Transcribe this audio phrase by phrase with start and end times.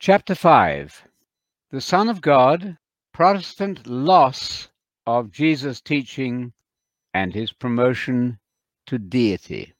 [0.00, 1.08] Chapter 5
[1.72, 2.78] The Son of God,
[3.12, 4.68] Protestant loss
[5.04, 6.52] of Jesus' teaching
[7.12, 8.38] and his promotion
[8.86, 9.74] to deity.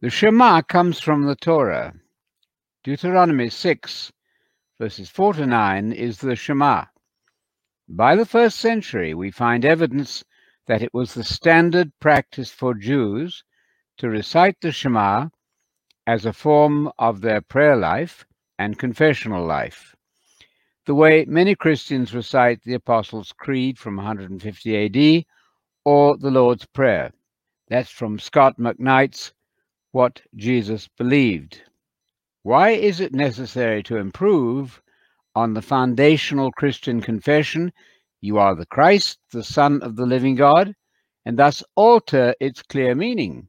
[0.00, 1.94] The Shema comes from the Torah.
[2.82, 4.10] Deuteronomy 6,
[4.80, 6.86] verses 4 to 9, is the Shema.
[7.88, 10.24] By the first century, we find evidence
[10.66, 13.44] that it was the standard practice for Jews
[13.98, 15.28] to recite the Shema
[16.08, 18.26] as a form of their prayer life
[18.60, 19.96] and confessional life.
[20.84, 25.24] The way many Christians recite the Apostles' Creed from 150 AD
[25.86, 27.10] or the Lord's Prayer.
[27.68, 29.32] That's from Scot McKnight's
[29.92, 31.62] What Jesus Believed.
[32.42, 34.82] Why is it necessary to improve
[35.34, 37.72] on the foundational Christian confession,
[38.20, 40.74] You are the Christ, the Son of the living God,
[41.24, 43.48] and thus alter its clear meaning?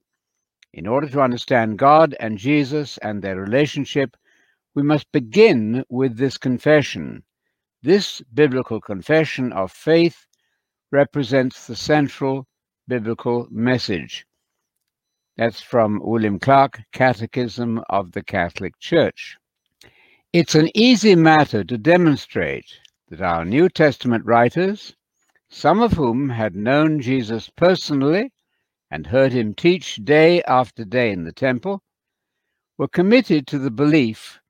[0.72, 4.16] In order to understand God and Jesus and their relationship,
[4.74, 7.24] we must begin with this confession.
[7.84, 10.28] This biblical confession of faith
[10.92, 12.48] represents the central
[12.88, 14.26] biblical message.
[15.38, 19.38] That's from William Clark, Catechism of the Catholic Church.
[20.32, 24.96] It's an easy matter to demonstrate that our New Testament writers,
[25.50, 28.32] some of whom had known Jesus personally
[28.90, 31.82] and heard him teach day after day in the temple,
[32.78, 34.41] were committed to the belief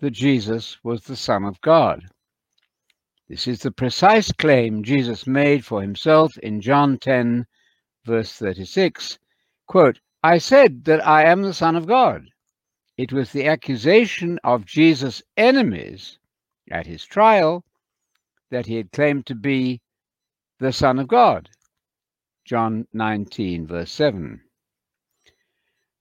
[0.00, 2.04] that Jesus was the Son of God.
[3.28, 7.46] This is the precise claim Jesus made for himself in John 10,
[8.04, 9.18] verse 36.
[9.66, 12.28] Quote, I said that I am the Son of God.
[12.96, 16.18] It was the accusation of Jesus' enemies
[16.70, 17.64] at his trial
[18.50, 19.80] that he had claimed to be
[20.60, 21.50] the Son of God.
[22.44, 24.40] John 19, verse 7.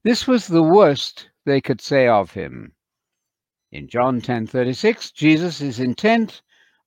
[0.04, 2.75] This was the worst they could say of him.
[3.76, 6.42] In John 10:36, Jesus is intent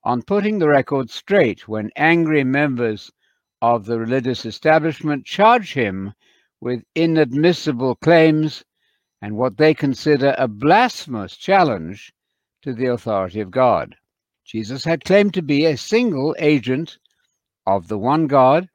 [0.05, 3.13] on putting the record straight when angry members
[3.61, 6.15] of the religious establishment charge him
[6.63, 8.65] with inadmissible claims
[9.21, 12.15] and what they consider a blasphemous challenge
[12.63, 13.95] to the authority of God.
[14.47, 16.97] Jesus had claimed to be a single agent
[17.67, 18.67] of the one God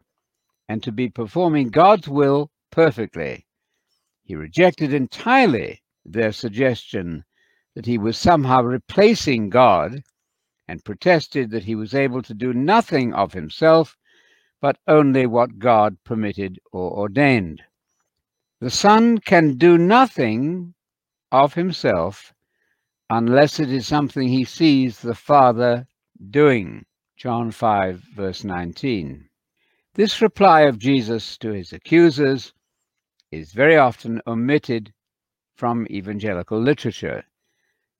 [0.69, 3.47] and to be performing God's will perfectly.
[4.21, 7.25] He rejected entirely their suggestion
[7.75, 10.03] that he was somehow replacing God
[10.67, 13.97] and protested that he was able to do nothing of himself
[14.61, 17.61] but only what God permitted or ordained.
[18.61, 20.73] The Son can do nothing
[21.31, 22.33] of himself
[23.09, 25.85] unless it is something he sees the Father
[26.29, 26.85] doing.
[27.17, 29.29] John 5, verse 19.
[29.95, 32.53] This reply of Jesus to his accusers
[33.31, 34.93] is very often omitted
[35.55, 37.25] from evangelical literature,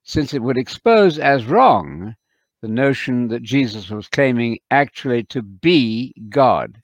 [0.04, 2.16] since it would expose as wrong
[2.62, 6.82] the notion that Jesus was claiming actually to be God.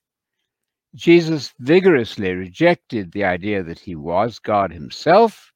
[0.96, 5.53] Jesus vigorously rejected the idea that he was God himself.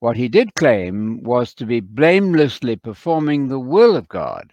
[0.00, 4.52] What he did claim was to be blamelessly performing the will of God.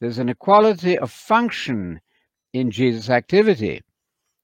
[0.00, 2.00] There's an equality of function
[2.52, 3.82] in Jesus' activity.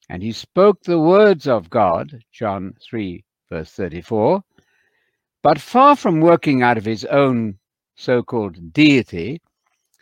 [0.08, 4.44] And he spoke the words of God, John 3, verse 34.
[5.46, 7.60] But far from working out of his own
[7.94, 9.40] so called deity,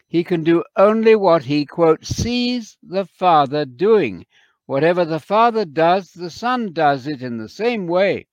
[0.08, 4.24] he can do only what he, quote, sees the Father doing.
[4.64, 8.26] Whatever the Father does, the Son does it in the same way.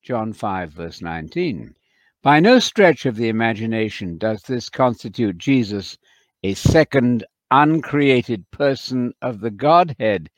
[0.00, 1.74] John 5, verse 19.
[2.22, 5.98] By no stretch of the imagination does this constitute Jesus
[6.44, 10.30] a second uncreated person of the Godhead.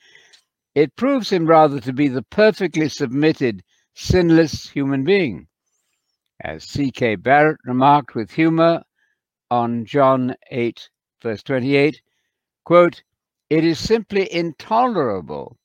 [0.74, 3.62] It proves him rather to be the perfectly submitted,
[3.92, 5.48] sinless human being.
[6.42, 7.16] As C.K.
[7.16, 8.82] Barrett remarked with humor
[9.50, 10.90] on John 8,
[11.22, 12.02] verse 28,
[12.64, 13.02] quote,
[13.48, 15.56] It is simply intolerable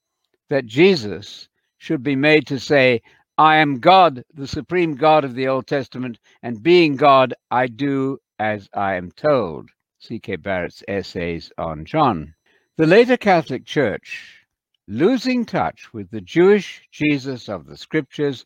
[0.50, 3.02] that Jesus should be made to say,
[3.38, 8.20] I am God, the supreme God of the Old Testament, and being God, I do
[8.40, 9.70] as I am told.
[10.00, 10.38] C.K.
[10.38, 12.34] Barrett's essays on John.
[12.78, 14.46] The later Catholic Church,
[14.88, 18.46] losing touch with the Jewish Jesus of the Scriptures,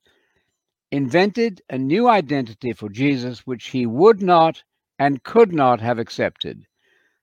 [0.92, 4.64] invented a new identity for Jesus which he would not
[5.00, 6.66] and could not have accepted.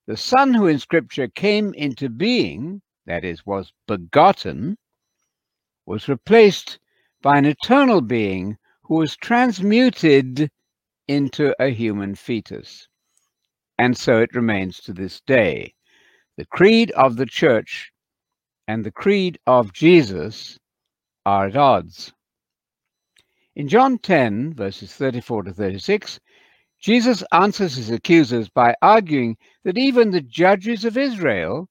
[0.06, 4.76] The Son who in Scripture came into being, that is, was begotten,
[5.86, 6.78] was replaced
[7.22, 10.50] by an eternal being who was transmuted
[11.08, 12.88] into a human fetus
[13.82, 15.74] and so it remains to this day.
[16.36, 17.90] The creed of the church
[18.68, 20.56] and the creed of Jesus
[21.26, 22.12] are at odds.
[23.54, 26.18] In John 10, verses 34 to 36,
[26.80, 31.68] Jesus answers his accusers by arguing that even the judges of Israel,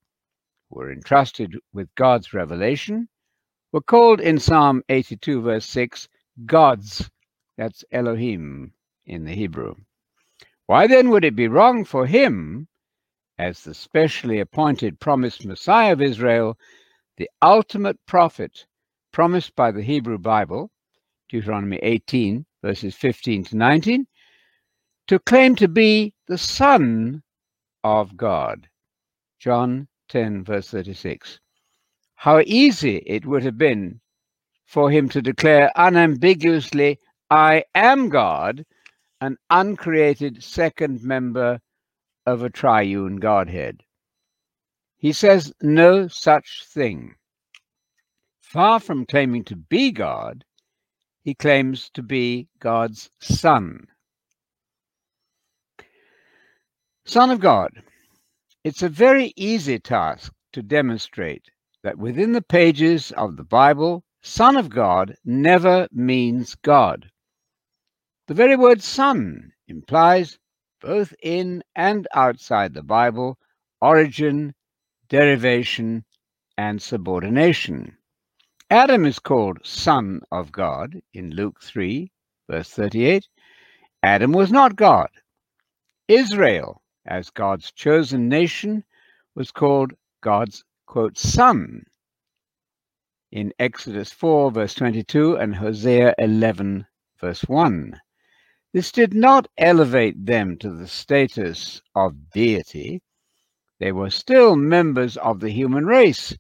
[0.70, 3.10] who were entrusted with God's revelation,
[3.72, 6.08] were called in Psalm 82, verse 6,
[6.46, 7.10] gods.
[7.58, 8.74] That's Elohim
[9.06, 9.74] in the Hebrew.
[10.68, 12.68] Why then would it be wrong for him,
[13.40, 16.60] as the specially appointed promised Messiah of Israel,
[17.18, 18.68] the ultimate prophet
[19.12, 20.70] promised by the Hebrew Bible,
[21.32, 24.06] Deuteronomy 18, verses 15 to 19,
[25.08, 27.24] to claim to be the Son
[27.86, 28.68] of God?
[29.40, 31.40] John 10, verse 36.
[32.16, 34.02] How easy it would have been
[34.66, 37.00] for him to declare unambiguously,
[37.30, 38.66] I am God,
[39.22, 41.62] an uncreated second member
[42.26, 43.84] of a triune Godhead.
[44.98, 47.16] He says no such thing.
[48.42, 50.44] Far from claiming to be God,
[51.24, 53.88] he claims to be God's Son.
[57.06, 57.84] Son of God.
[58.64, 61.50] It's a very easy task to demonstrate
[61.84, 67.10] that within the pages of the Bible, Son of God never means God.
[68.28, 70.38] The very word Son implies,
[70.80, 73.38] both in and outside the Bible,
[73.82, 74.54] origin,
[75.10, 76.06] derivation,
[76.58, 77.98] and subordination.
[78.72, 82.10] Adam is called Son of God in Luke 3,
[82.50, 83.28] verse 38.
[84.02, 85.10] Adam was not God.
[86.08, 88.86] Israel, as God's chosen nation,
[89.36, 89.92] was called
[90.22, 91.84] God's quote, son
[93.30, 96.86] in Exodus 4, verse 22, and Hosea 11,
[97.20, 98.00] verse 1.
[98.72, 103.02] This did not elevate them to the status of deity.
[103.82, 106.38] They were still members of the human race.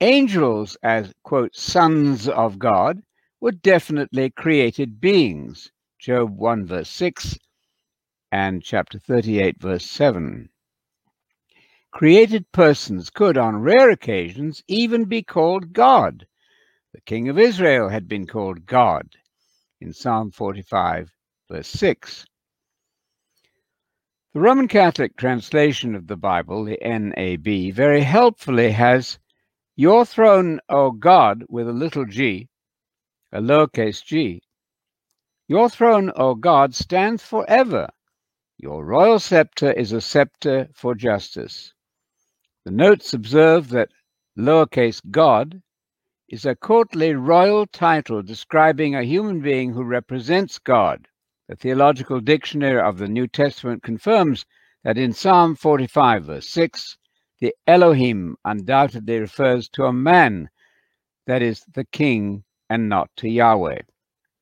[0.00, 3.02] Angels, as, quote, sons of God,
[3.40, 5.72] were definitely created beings.
[5.98, 7.36] Job 1, verse 6,
[8.30, 10.48] and chapter 38, verse 7.
[11.90, 16.26] Created persons could, on rare occasions, even be called God.
[16.94, 19.08] The king of Israel had been called God
[19.80, 21.10] in Psalm 45,
[21.50, 22.24] verse 6.
[24.32, 29.18] The Roman Catholic translation of the Bible, the NAB, very helpfully has
[29.80, 32.48] Your throne, O God, with a little g,
[33.30, 34.42] a lowercase g.
[35.46, 37.88] Your throne, O God, stands forever.
[38.56, 41.72] Your royal scepter is a scepter for justice.
[42.64, 43.90] The notes observe that
[44.36, 45.62] lowercase god
[46.28, 51.06] is a courtly royal title describing a human being who represents God.
[51.48, 54.44] The Theological Dictionary of the New Testament confirms
[54.82, 56.98] that in Psalm 45, verse 6,
[57.40, 60.48] the Elohim undoubtedly refers to a man,
[61.26, 63.80] that is, the king, and not to Yahweh.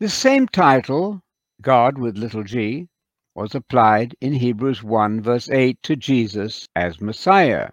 [0.01, 1.23] This same title,
[1.61, 2.89] God with little g,
[3.35, 7.71] was applied in Hebrews 1, verse 8 to Jesus as Messiah.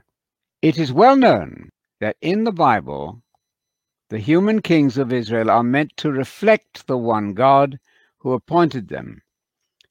[0.61, 1.69] It is well known
[2.01, 3.21] that in the Bible,
[4.09, 7.79] the human kings of Israel are meant to reflect the one God
[8.17, 9.21] who appointed them.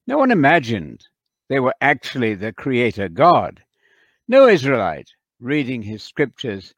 [0.07, 1.07] No one imagined
[1.49, 3.63] they were actually the Creator God.
[4.29, 5.11] No Israelite,
[5.43, 6.73] reading his scriptures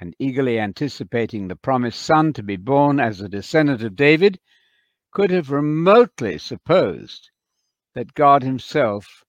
[0.00, 4.38] and eagerly anticipating the promised son to be born as a descendant of David,
[5.12, 7.30] could have remotely supposed
[7.94, 9.24] that God himself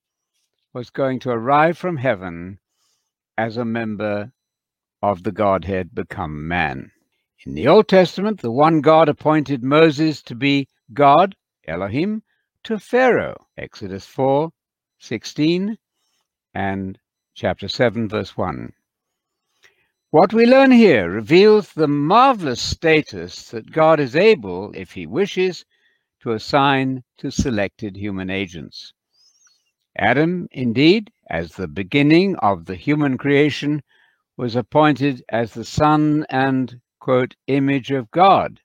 [0.74, 2.60] was going to arrive from heaven
[3.38, 4.32] as a member
[5.02, 6.92] of the Godhead become man.
[7.46, 11.36] In the Old Testament, the one God appointed Moses to be God,
[11.68, 12.24] Elohim,
[12.64, 14.52] to Pharaoh, Exodus 4,
[15.00, 15.78] 16,
[16.54, 17.00] and
[17.36, 18.72] chapter 7, verse 1.
[20.12, 25.66] What we learn here reveals the marvelous status that God is able, if he wishes,
[26.22, 28.94] to assign to selected human agents.
[29.98, 33.84] Adam, indeed, as the beginning of the human creation,
[34.38, 38.62] was appointed as the son and, quote, image of God,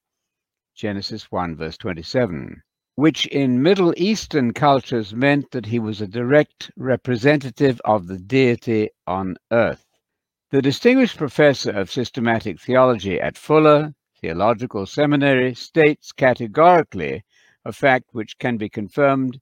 [0.76, 2.62] Genesis 1, verse 27,
[3.00, 8.90] which in Middle Eastern cultures meant that he was a direct representative of the deity
[9.06, 9.86] on earth.
[10.50, 17.24] The distinguished professor of systematic theology at Fuller Theological Seminary states categorically
[17.64, 19.40] a fact which can be confirmed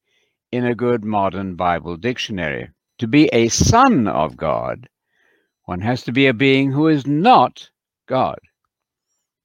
[0.52, 2.70] in a good modern Bible dictionary.
[2.98, 4.88] To be a son of God,
[5.64, 7.70] one has to be a being who is not
[8.06, 8.38] God.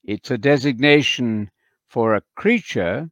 [0.04, 1.50] It's a designation
[1.88, 3.10] for a creature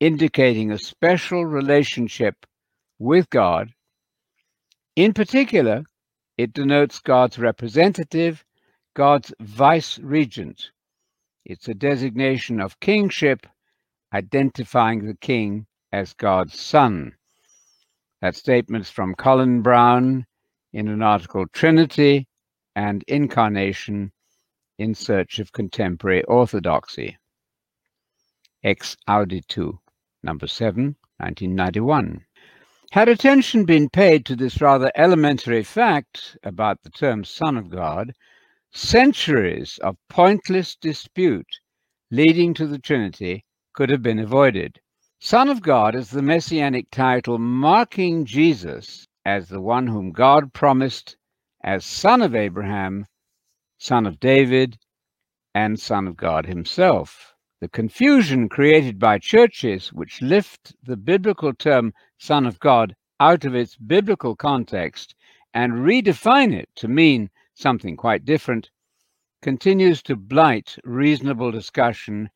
[0.00, 2.46] indicating a special relationship
[2.98, 3.72] with God.
[4.96, 5.84] In particular,
[6.38, 8.44] it denotes God's representative,
[8.94, 10.70] God's vice regent.
[11.44, 13.46] It's a designation of kingship
[14.12, 17.12] identifying the king as God's son.
[18.22, 20.26] That statement's from Colin Brown
[20.72, 22.26] in an article Trinity
[22.74, 24.12] and Incarnation
[24.78, 27.18] in Search of Contemporary Orthodoxy.
[28.62, 29.78] Ex Auditu,
[30.22, 32.24] number 7, 1991.
[32.92, 38.12] Had attention been paid to this rather elementary fact about the term Son of God,
[38.72, 41.60] centuries of pointless dispute
[42.10, 44.80] leading to the Trinity could have been avoided.
[45.20, 51.16] Son of God is the messianic title marking Jesus as the one whom God promised
[51.62, 53.06] as Son of Abraham,
[53.78, 54.78] Son of David,
[55.54, 57.29] and Son of God Himself.
[57.60, 63.54] The confusion created by churches which lift the biblical term Son of God out of
[63.54, 65.14] its biblical context
[65.52, 68.70] and redefine it to mean something quite different
[69.42, 72.30] continues to blight reasonable discussion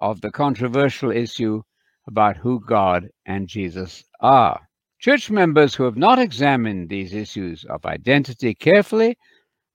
[0.00, 1.62] of the controversial issue
[2.06, 4.68] about who God and Jesus are.
[4.98, 9.18] Church members who have not examined these issues of identity carefully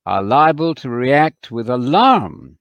[0.07, 2.57] are liable to react with alarm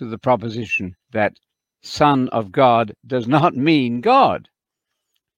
[0.00, 1.38] to the proposition that
[1.82, 4.48] Son of God does not mean God.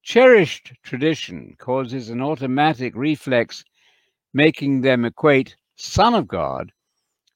[0.04, 3.64] Cherished tradition causes an automatic reflex,
[4.32, 6.70] making them equate Son of God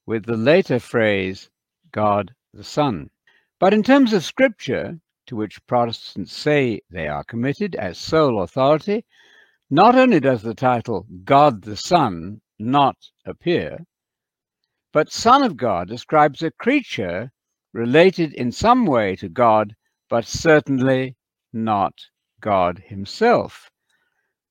[0.07, 1.51] with the later phrase
[1.91, 3.11] God the Son.
[3.59, 9.05] But in terms of Scripture, to which Protestants say they are committed as sole authority,
[9.69, 13.85] not only does the title God the Son not appear,
[14.97, 17.31] but Son of God describes a creature
[17.75, 19.77] related in some way to God,
[20.09, 21.17] but certainly
[21.53, 21.93] not
[22.41, 23.71] God himself.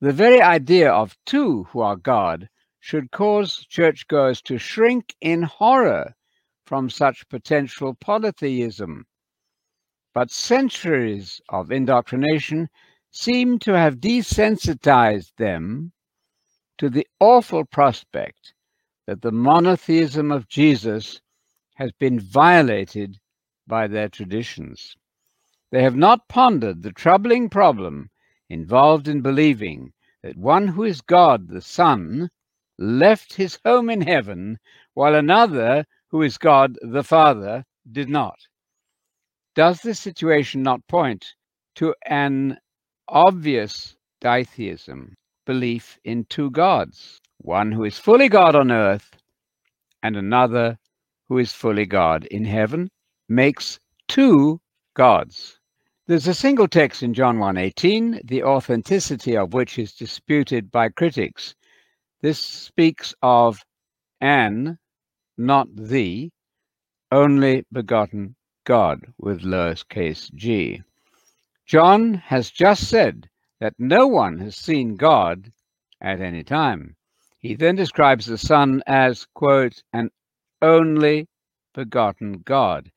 [0.02, 2.48] The very idea of two who are God
[2.80, 6.14] should cause churchgoers to shrink in horror
[6.68, 9.08] from such potential polytheism.
[10.14, 12.70] But centuries of indoctrination
[13.10, 15.92] seem to have desensitized them
[16.78, 18.54] to the awful prospect
[19.08, 21.22] that the monotheism of Jesus
[21.76, 23.18] has been violated
[23.68, 24.96] by their traditions.
[25.72, 28.10] They have not pondered the troubling problem
[28.50, 29.94] involved in believing
[30.24, 32.30] that one who is God the Son
[32.78, 34.58] left his home in heaven,
[34.94, 38.40] while another who is God the Father did not.
[39.56, 41.34] Does this situation not point
[41.76, 42.58] to an
[43.08, 49.12] obvious ditheism, belief in two gods, one who is fully God on earth
[50.02, 50.78] and another
[51.28, 52.90] who is fully God in heaven,
[53.28, 54.62] makes two
[54.94, 55.60] gods.
[56.08, 61.56] There's a single text in John 1:18, the authenticity of which is disputed by critics.
[62.22, 63.66] This speaks of
[64.22, 64.78] an,
[65.38, 66.30] not the,
[67.12, 70.84] only begotten God with lowercase g.
[71.66, 75.52] John has just said that no one has seen God
[76.00, 76.96] at any time.
[77.46, 80.10] He then describes the Son as, quote, an
[80.64, 81.28] only
[81.76, 82.92] begotten God.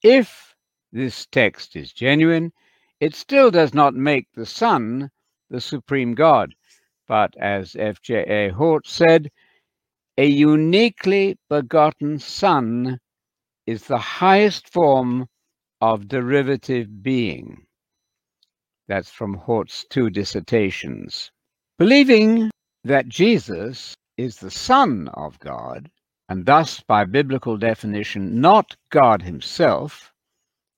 [0.00, 0.54] If
[0.92, 2.52] this text is genuine,
[3.00, 5.10] it still does not make the Son
[5.48, 6.54] the supreme God,
[7.08, 8.50] but as F.J.A.
[8.50, 9.28] Hort said,
[10.16, 13.00] a uniquely begotten Son
[13.66, 15.26] is the highest form
[15.80, 17.66] of derivative being.
[18.86, 21.32] That's from Hort's two dissertations.
[21.76, 22.49] Believing
[22.84, 25.90] that Jesus is the Son of God
[26.30, 30.12] and thus, by biblical definition, not God himself,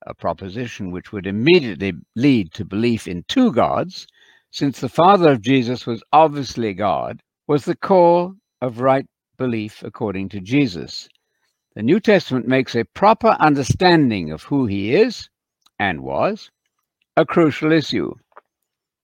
[0.07, 4.07] a proposition which would immediately lead to belief in two gods,
[4.51, 8.33] since the Father of Jesus was obviously God, was the core
[8.63, 9.05] of right
[9.37, 11.07] belief according to Jesus.
[11.75, 15.29] The New Testament makes a proper understanding of who he is
[15.79, 16.51] and was
[17.15, 18.15] a crucial issue.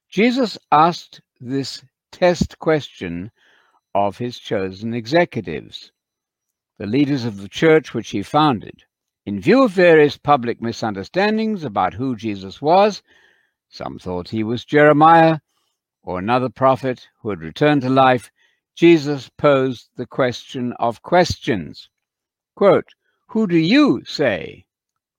[0.09, 3.31] Jesus asked this test question
[3.95, 5.93] of his chosen executives
[6.79, 8.85] the leaders of the church which he founded.
[9.27, 13.03] In view of various public misunderstandings about who Jesus was,
[13.69, 15.41] some thought he was Jeremiah
[16.05, 18.31] or another prophet who had returned to life,
[18.77, 21.91] Jesus posed the question of questions.
[22.55, 22.95] Quote,
[23.31, 24.65] Who do you say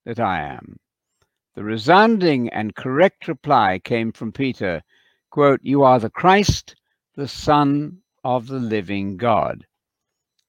[0.05, 0.77] that I am?
[1.55, 4.81] The resounding and correct reply came from Peter,
[5.29, 6.75] quote, You are the Christ,
[7.19, 9.65] the Son of the living God.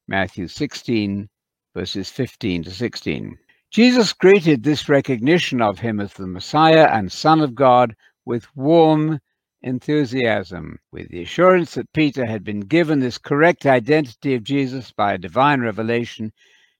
[0.06, 1.28] Matthew 16,
[1.74, 3.36] verses 15 to 16.
[3.72, 9.18] Jesus greeted this recognition of him as the Messiah and Son of God with warm
[9.62, 15.14] enthusiasm, with the assurance that Peter had been given this correct identity of Jesus by
[15.14, 16.32] a divine revelation.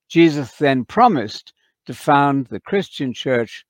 [0.09, 1.52] Jesus then promised
[1.87, 3.64] to found the Christian church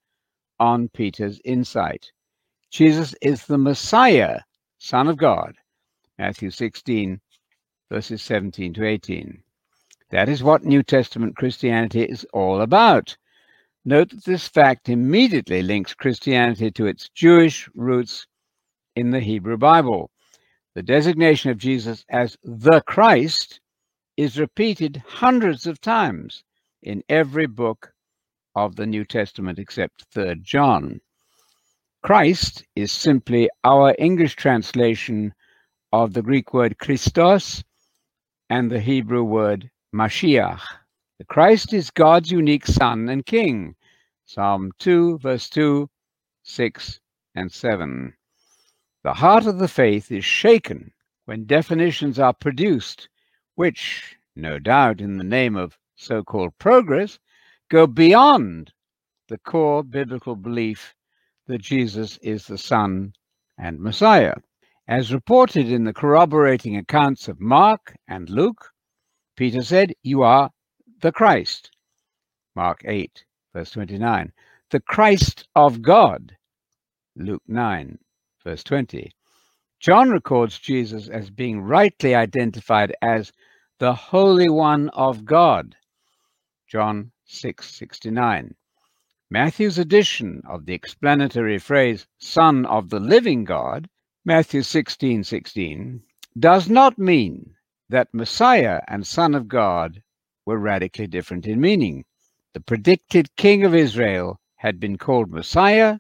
[0.59, 2.13] on Peter's insight.
[2.71, 4.41] Jesus is the Messiah,
[4.77, 5.55] Son of God.
[6.21, 7.19] Matthew 16,
[7.91, 9.43] verses 17 to 18.
[10.11, 13.17] That is what New Testament Christianity is all about.
[13.87, 18.27] Note that this fact immediately links Christianity to its Jewish roots
[18.95, 20.11] in the Hebrew Bible.
[20.75, 23.59] The designation of Jesus as the Christ
[24.19, 26.45] is repeated hundreds of times
[26.83, 27.95] in every book
[28.55, 31.01] of the New Testament except 3rd John.
[32.03, 35.33] Christ is simply our English translation
[35.93, 37.65] of the Greek word Christos
[38.49, 40.61] and the Hebrew word Mashiach.
[41.19, 43.75] The Christ is God's unique Son and King.
[44.25, 45.91] Psalm 2, verse 2,
[46.45, 47.01] 6,
[47.35, 48.15] and 7.
[49.03, 50.93] The heart of the faith is shaken
[51.25, 53.09] when definitions are produced,
[53.57, 57.19] which, no doubt in the name of so called progress,
[57.69, 58.73] go beyond
[59.29, 60.95] the core biblical belief
[61.47, 63.13] that Jesus is the Son
[63.59, 64.35] and Messiah.
[64.91, 68.73] As reported in the corroborating accounts of Mark and Luke,
[69.37, 70.51] Peter said, You are
[71.01, 71.71] the Christ.
[72.57, 74.33] Mark 8, verse 29.
[74.71, 76.37] The Christ of God.
[77.15, 78.01] Luke 9,
[78.43, 79.13] verse 20.
[79.79, 83.31] John records Jesus as being rightly identified as
[83.79, 85.77] the Holy One of God.
[86.67, 88.57] John 6:69.
[89.31, 93.89] Matthew's addition of the explanatory phrase Son of the living God,
[94.23, 96.03] Matthew 16:16,
[96.39, 97.57] does not mean
[97.89, 100.03] that Messiah and Son of God
[100.45, 102.05] were radically different in meaning.
[102.53, 105.99] The predicted King of Israel had been called Messiah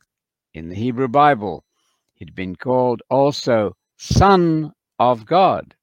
[0.52, 1.64] in the Hebrew Bible.
[2.12, 5.74] He'd been called also Son of God.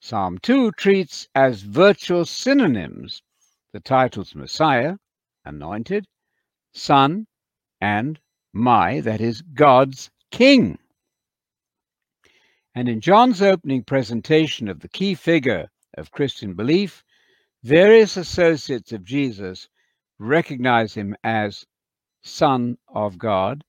[0.00, 3.22] Psalm 2 treats as virtual synonyms
[3.72, 4.96] the titles Messiah,
[5.44, 6.06] Anointed,
[6.72, 7.26] Son,
[7.82, 8.18] and
[8.54, 10.78] My, that is, God's King.
[12.72, 17.02] And in John's opening presentation of the key figure of Christian belief,
[17.64, 19.68] various associates of Jesus
[20.20, 21.66] recognize him as
[22.22, 23.64] Son of God,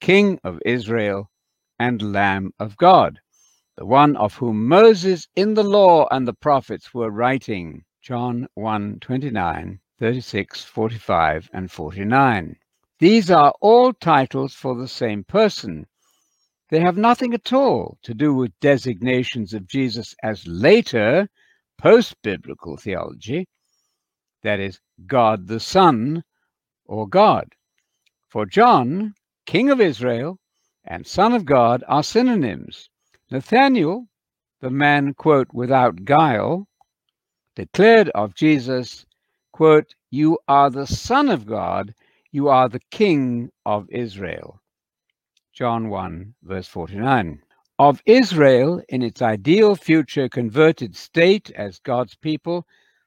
[0.00, 1.30] King of Israel,
[1.78, 3.20] and Lamb of God,
[3.76, 7.84] the one of whom Moses in the law and the prophets were writing.
[8.02, 12.56] John 1 29, 36, 45, and 49.
[12.98, 15.86] These are all titles for the same person.
[16.70, 21.28] They have nothing at all to do with designations of Jesus as later
[21.78, 23.48] post biblical theology,
[24.42, 26.22] that is, God the Son
[26.84, 27.48] or God.
[28.28, 29.14] For John,
[29.46, 30.38] King of Israel
[30.84, 32.88] and Son of God are synonyms.
[33.32, 34.06] Nathaniel,
[34.60, 36.68] the man, quote, without guile,
[37.56, 39.06] declared of Jesus,
[39.50, 41.94] quote, You are the Son of God,
[42.30, 44.59] you are the King of Israel.
[45.52, 47.42] John 1, verse 49.
[47.78, 52.66] Of Israel in its ideal future converted state as God's people,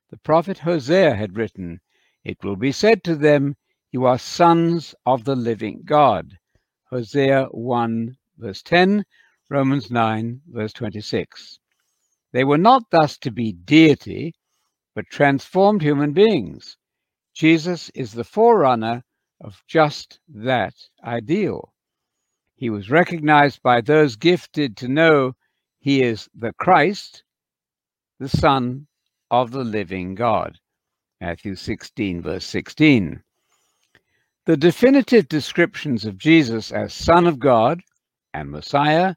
[0.10, 1.80] the prophet Hosea had written,
[2.24, 3.56] It will be said to them,
[3.92, 6.38] You are sons of the living God.
[6.90, 9.06] Hosea 1, verse 10,
[9.50, 11.60] Romans 9, verse 26.
[12.34, 14.34] They were not thus to be deity,
[14.94, 16.78] but transformed human beings.
[17.34, 19.04] Jesus is the forerunner
[19.40, 21.73] of just that ideal.
[22.64, 25.36] He was recognized by those gifted to know
[25.82, 27.26] he is the Christ,
[28.22, 28.88] the Son
[29.30, 30.58] of the living God.
[31.20, 33.22] Matthew 16, verse 16.
[34.46, 37.82] The definitive descriptions of Jesus as Son of God
[38.34, 39.16] and Messiah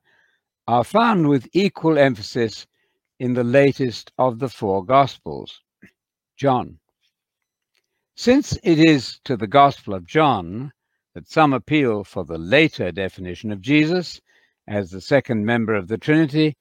[0.67, 2.67] are found with equal emphasis
[3.21, 5.61] in the latest of the four Gospels,
[6.37, 6.81] John.
[8.17, 10.73] Since it is to the Gospel of John
[11.17, 14.21] that some appeal for the later definition of Jesus
[14.69, 16.55] as the second member of the Trinity,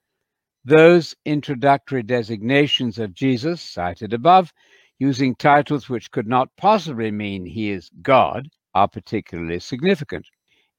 [0.63, 4.53] those introductory designations of Jesus cited above,
[4.97, 10.25] using titles which could not possibly mean he is God, are particularly significant.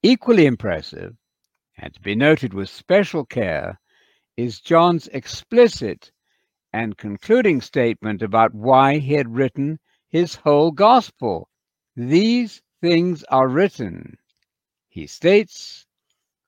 [0.01, 1.13] Equally impressive,
[1.77, 3.79] and to be noted with special care,
[4.37, 6.11] is John's explicit
[6.73, 9.77] and concluding statement about why he had written
[10.09, 11.47] his whole gospel.
[11.95, 14.17] These things are written,
[14.89, 15.85] he states,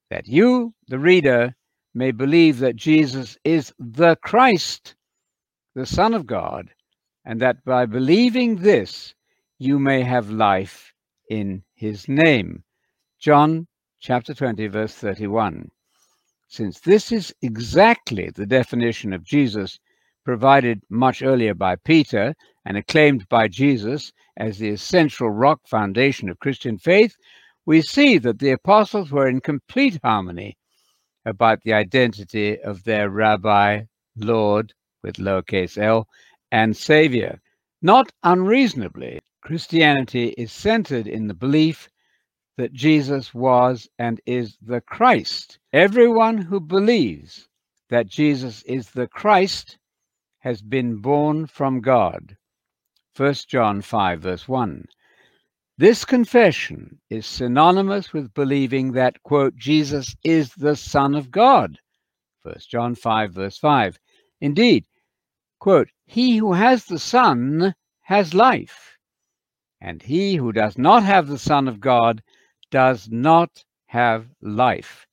[0.09, 1.55] that you, the reader,
[1.93, 4.95] may believe that Jesus is the Christ,
[5.75, 6.69] the Son of God,
[7.25, 9.13] and that by believing this,
[9.57, 10.93] you may have life
[11.29, 12.63] in his name.
[13.19, 13.67] John
[13.99, 15.69] chapter 20, verse 31
[16.51, 19.79] since this is exactly the definition of Jesus
[20.25, 22.33] provided much earlier by Peter
[22.69, 27.15] and acclaimed by Jesus as the essential rock foundation of Christian faith,
[27.65, 30.55] we see that the apostles were in complete harmony
[31.25, 33.81] about the identity of their rabbi,
[34.15, 34.71] Lord,
[35.03, 36.07] with lowercase l,
[36.51, 37.41] and Savior.
[37.81, 41.89] Not unreasonably, Christianity is centered in the belief
[42.57, 45.57] that Jesus was and is the Christ.
[45.73, 47.47] Everyone who believes
[47.89, 49.79] that Jesus is the Christ
[50.39, 52.37] has been born from God.
[53.19, 54.85] 1 John 5, verse 1.
[55.77, 61.79] This confession is synonymous with believing that, quote, Jesus is the Son of God.
[62.43, 63.99] 1 John 5, verse 5.
[64.39, 64.85] Indeed,
[65.59, 68.97] quote, he who has the Son has life,
[69.81, 72.23] and he who does not have the Son of God
[72.71, 75.05] does not have life.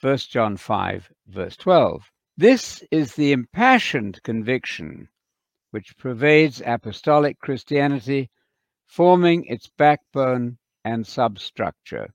[0.00, 2.10] 1 John 5, verse 12.
[2.38, 5.10] This is the impassioned conviction
[5.70, 8.30] which pervades apostolic Christianity
[8.86, 12.12] forming its backbone and substructure.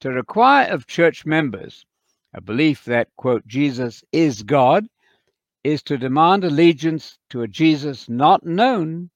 [0.00, 1.84] To require of church members
[2.34, 4.86] a belief that, quote, Jesus is God,
[5.62, 9.10] is to demand allegiance to a Jesus not known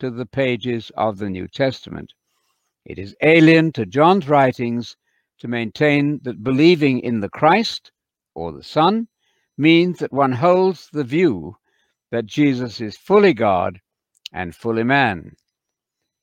[0.00, 2.12] to the pages of the New Testament.
[2.84, 4.96] It is alien to John's writings
[5.38, 7.92] to maintain that believing in the Christ
[8.34, 9.08] or the Son
[9.56, 11.56] means that one holds the view
[12.10, 13.80] that Jesus is fully God
[14.32, 15.36] and fully man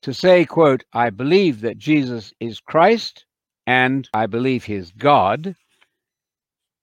[0.02, 3.24] to say, quote, I believe that Jesus is Christ
[3.66, 5.56] and I believe he is God,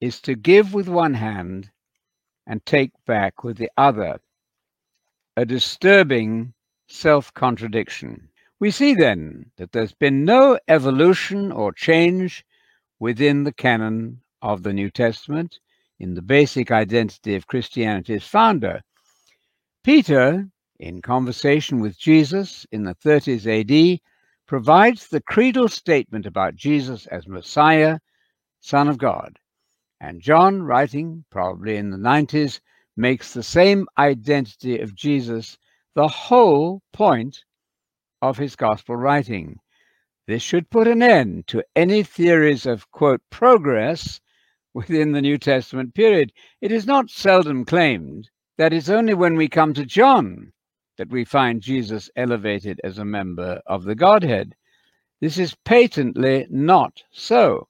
[0.00, 1.70] is to give with one hand
[2.48, 4.18] and take back with the other.
[5.36, 6.52] A disturbing
[6.88, 8.28] self contradiction.
[8.58, 12.44] We see then that there's been no evolution or change
[12.98, 15.60] within the canon of the New Testament
[16.00, 18.82] in the basic identity of Christianity's founder.
[19.84, 20.48] Peter
[20.82, 24.00] in conversation with Jesus in the 30s AD,
[24.46, 28.00] provides the creedal statement about Jesus as Messiah,
[28.58, 29.38] Son of God.
[30.00, 32.58] And John, writing probably in the 90s,
[32.96, 35.56] makes the same identity of Jesus
[35.94, 37.44] the whole point
[38.20, 39.60] of his gospel writing.
[40.26, 44.20] This should put an end to any theories of, quote, progress
[44.74, 46.32] within the New Testament period.
[46.60, 48.30] It is not seldom claimed
[48.62, 50.52] that it's only when we come to John
[50.96, 54.54] that we find Jesus elevated as a member of the Godhead.
[55.20, 57.66] This is patently not so,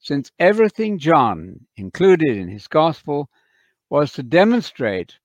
[0.00, 3.30] since everything John included in his gospel
[3.88, 5.20] was to demonstrate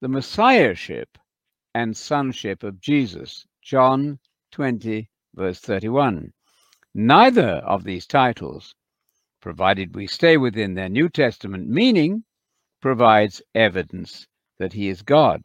[0.00, 1.18] the messiahship
[1.74, 3.44] and sonship of Jesus.
[3.60, 4.18] John
[4.52, 6.32] 20, verse 31.
[6.94, 8.74] Neither of these titles,
[9.42, 12.24] provided we stay within their New Testament meaning,
[12.80, 14.26] provides evidence
[14.58, 15.44] that he is God.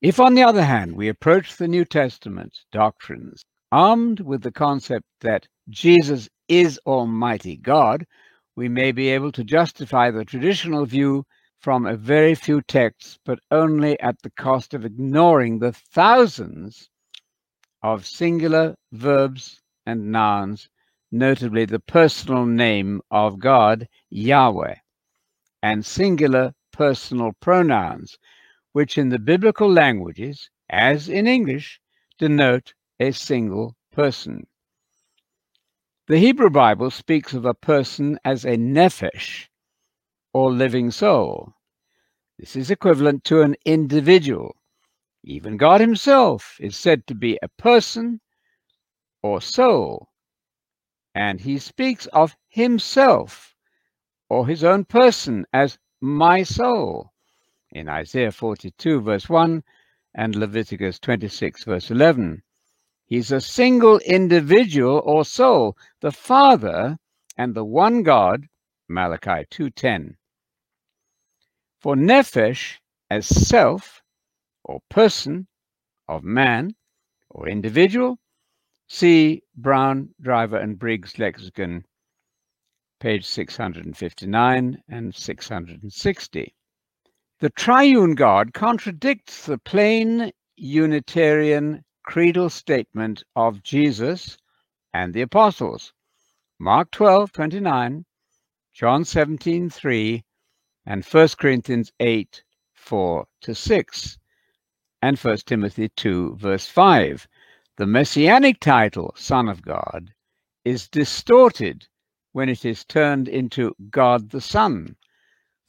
[0.00, 5.04] If, on the other hand, we approach the New Testament doctrines armed with the concept
[5.20, 8.06] that Jesus is Almighty God,
[8.56, 11.24] we may be able to justify the traditional view
[11.60, 16.88] from a very few texts, but only at the cost of ignoring the thousands
[17.82, 20.68] of singular verbs and nouns,
[21.12, 24.76] notably the personal name of God, Yahweh,
[25.62, 28.18] and singular personal pronouns,
[28.78, 31.80] which in the biblical languages, as in English,
[32.16, 34.46] denote a single person.
[36.06, 39.48] The Hebrew Bible speaks of a person as a nephesh,
[40.32, 41.54] or living soul.
[42.38, 44.54] This is equivalent to an individual.
[45.24, 48.20] Even God himself is said to be a person
[49.24, 50.06] or soul,
[51.16, 53.56] and he speaks of himself
[54.30, 57.12] or his own person as my soul
[57.70, 59.62] in Isaiah 42, verse 1,
[60.14, 62.42] and Leviticus 26, verse 11.
[63.04, 66.98] He's a single individual or soul, the Father
[67.36, 68.46] and the one God,
[68.88, 70.16] Malachi 2.10.
[71.80, 72.78] For nephesh
[73.08, 74.02] as self
[74.64, 75.46] or person
[76.08, 76.74] of man
[77.30, 78.18] or individual,
[78.88, 81.84] see Brown, Driver, and Briggs lexicon,
[82.98, 86.54] page 659 and 660.
[87.40, 94.36] The triune God contradicts the plain Unitarian creedal statement of Jesus
[94.92, 95.92] and the apostles.
[96.58, 98.04] Mark 12, 29,
[98.72, 100.24] John 17, 3,
[100.84, 102.42] and 1 Corinthians 8,
[102.74, 104.18] 4 to 6,
[105.00, 107.28] and 1 Timothy 2, verse 5.
[107.76, 110.12] The messianic title, Son of God,
[110.64, 111.86] is distorted
[112.32, 114.96] when it is turned into God the Son.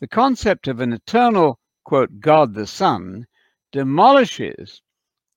[0.01, 3.27] The concept of an eternal, quote, God the Son
[3.73, 4.81] demolishes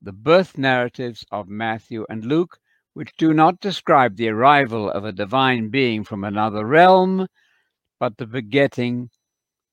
[0.00, 2.60] the birth narratives of Matthew and Luke,
[2.94, 7.26] which do not describe the arrival of a divine being from another realm,
[7.98, 9.10] but the begetting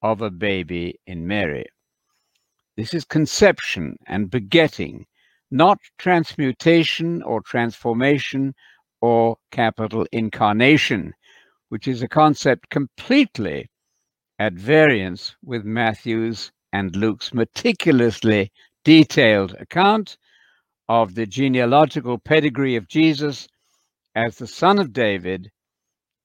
[0.01, 1.67] of a baby in Mary.
[2.75, 5.05] This is conception and begetting,
[5.51, 8.55] not transmutation or transformation
[9.01, 11.13] or capital incarnation,
[11.67, 13.69] which is a concept completely
[14.39, 18.53] at variance with Matthew's and Luke's meticulously
[18.85, 20.17] detailed account
[20.87, 23.49] of the genealogical pedigree of Jesus
[24.15, 25.51] as the son of David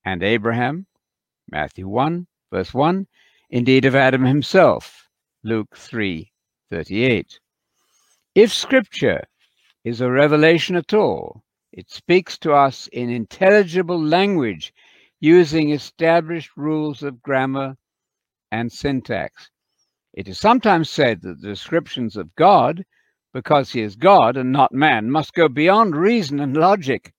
[0.05, 0.87] and Abraham,
[1.50, 3.07] Matthew 1, verse 1,
[3.50, 5.09] indeed of Adam himself,
[5.42, 6.31] Luke 3,
[6.70, 7.40] 38.
[8.37, 9.24] If scripture
[9.85, 14.72] is a revelation at all, it speaks to us in intelligible language
[15.20, 17.77] using established rules of grammar
[18.55, 19.51] and syntax.
[20.12, 22.85] It is sometimes said that the descriptions of God,
[23.33, 27.12] because he is God and not man, must go beyond reason and logic.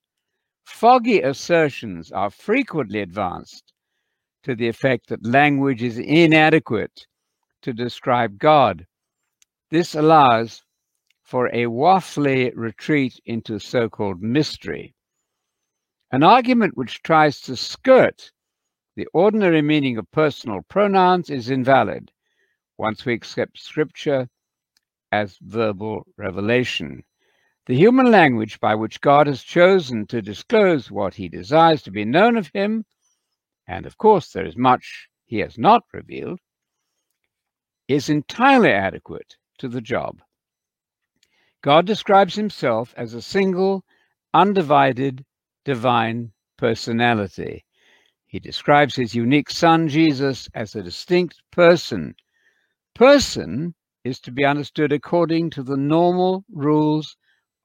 [0.63, 3.73] Foggy assertions are frequently advanced
[4.43, 7.05] to the effect that language is inadequate
[7.63, 8.85] to describe God.
[9.71, 10.63] This allows
[11.21, 14.95] for a waffly retreat into so called mystery.
[16.11, 18.31] An argument which tries to skirt
[18.95, 22.11] the ordinary meaning of personal pronouns is invalid
[22.77, 24.27] once we accept scripture
[25.11, 27.03] as verbal revelation.
[27.65, 32.05] The human language by which God has chosen to disclose what he desires to be
[32.05, 32.85] known of him,
[33.67, 36.39] and of course there is much he has not revealed,
[37.87, 40.21] is entirely adequate to the job.
[41.61, 43.83] God describes himself as a single,
[44.33, 45.25] undivided,
[45.65, 47.64] divine personality.
[48.35, 52.15] He describes his unique son, Jesus, as a distinct person
[52.93, 57.15] Person is to be understood according to the normal rules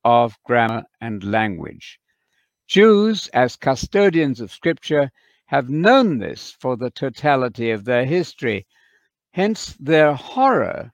[0.05, 1.99] of grammar and language.
[2.69, 5.11] Jews, as custodians of Scripture,
[5.47, 8.65] have known this for the totality of their history.
[9.33, 10.93] Hence their horror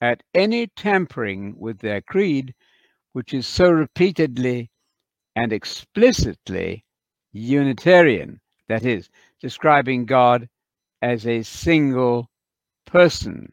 [0.00, 2.54] at any tampering with their creed,
[3.12, 4.70] which is so repeatedly
[5.34, 6.84] and explicitly
[7.32, 9.08] Unitarian, that is,
[9.40, 10.48] describing God
[11.02, 12.30] as a single
[12.86, 13.52] person.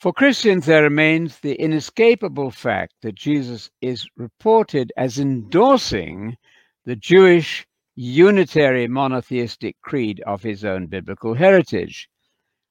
[0.00, 6.36] For Christians, there remains the inescapable fact that Jesus is reported as endorsing
[6.84, 12.08] the Jewish unitary monotheistic creed of his own biblical heritage.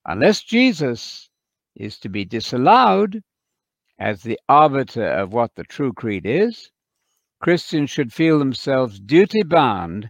[0.06, 1.30] Unless Jesus
[1.76, 3.22] is to be disallowed
[3.98, 6.70] as the arbiter of what the true creed is,
[7.40, 10.10] Christians should feel themselves duty bound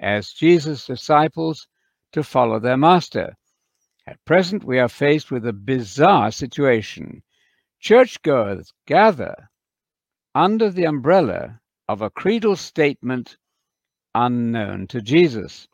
[0.00, 1.66] as Jesus' disciples
[2.12, 3.34] to follow their master.
[4.06, 7.22] At present, we are faced with a bizarre situation.
[7.80, 9.48] Churchgoers gather
[10.34, 13.36] under the umbrella of a creedal statement
[14.14, 15.68] unknown to Jesus.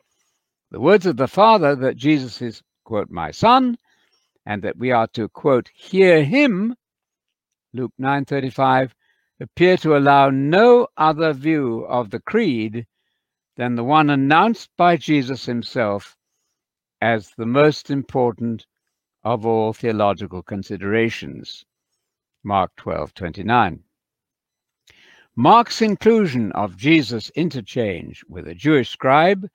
[0.71, 3.77] The words of the Father that Jesus is, quote, my son,
[4.45, 6.75] and that we are to, quote, hear him,
[7.73, 8.93] Luke 9:35,
[9.39, 12.85] appear to allow no other view of the creed
[13.57, 16.15] than the one announced by Jesus himself
[17.01, 18.65] as the most important
[19.23, 21.65] of all theological considerations.
[22.43, 23.83] Mark 12:29.
[25.35, 29.47] Mark's inclusion of Jesus' interchange with a Jewish scribe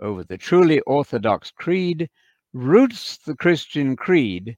[0.00, 2.08] over the truly orthodox creed
[2.52, 4.56] roots the Christian creed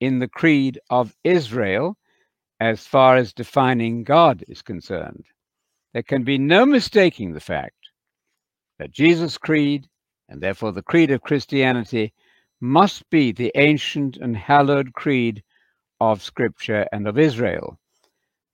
[0.00, 1.96] in the creed of Israel
[2.60, 5.26] as far as defining God is concerned.
[5.92, 7.77] There can be no mistaking the fact
[8.78, 9.88] that Jesus' creed
[10.28, 12.12] and therefore the creed of Christianity
[12.60, 15.42] must be the ancient and hallowed creed
[16.00, 17.78] of Scripture and of Israel.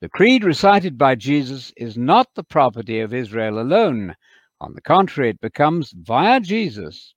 [0.01, 4.15] The creed recited by Jesus is not the property of Israel alone.
[4.61, 7.15] On the contrary, it becomes, via Jesus,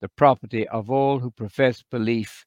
[0.00, 2.46] the property of all who profess belief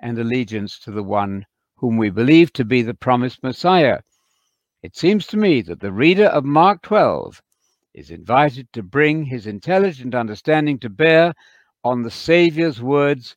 [0.00, 4.00] and allegiance to the one whom we believe to be the promised Messiah.
[4.82, 7.42] It seems to me that the reader of Mark 12
[7.94, 11.34] is invited to bring his intelligent understanding to bear
[11.84, 13.36] on the Saviour's words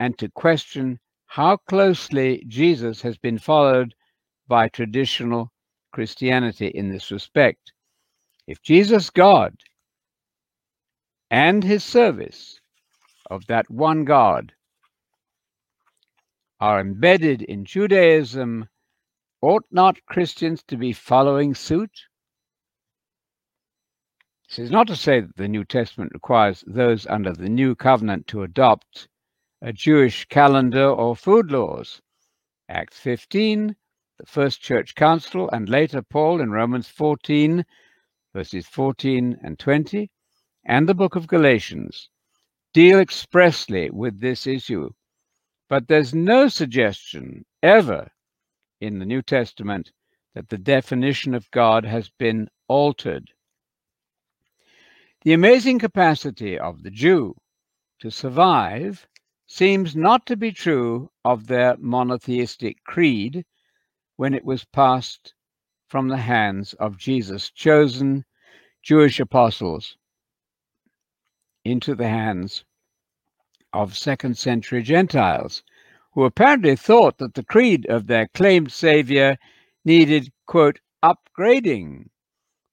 [0.00, 3.94] and to question how closely Jesus has been followed
[4.46, 5.52] by traditional
[5.92, 7.72] Christianity in this respect.
[8.46, 9.54] If Jesus, God,
[11.30, 12.60] and his service
[13.30, 14.52] of that one God
[16.60, 18.68] are embedded in Judaism,
[19.42, 22.06] ought not Christians to be following suit?
[24.48, 28.26] This is not to say that the New Testament requires those under the new covenant
[28.28, 29.08] to adopt
[29.60, 32.00] a Jewish calendar or food laws.
[32.68, 33.76] Acts 15,
[34.18, 37.64] the first church council, and later Paul in Romans 14
[38.32, 40.10] verses 14 and 20,
[40.64, 42.08] and the book of Galatians
[42.72, 44.90] deal expressly with this issue.
[45.68, 48.10] But there's no suggestion ever
[48.80, 49.92] in the New Testament
[50.34, 53.30] that the definition of God has been altered.
[55.22, 57.34] The amazing capacity of the Jew
[57.98, 59.08] to survive
[59.48, 63.44] seems not to be true of their monotheistic creed
[64.14, 65.34] when it was passed
[65.88, 68.24] from the hands of Jesus' chosen
[68.80, 69.96] Jewish apostles
[71.64, 72.64] into the hands
[73.72, 75.64] of second century Gentiles,
[76.12, 79.36] who apparently thought that the creed of their claimed Savior
[79.84, 82.08] needed, quote, upgrading.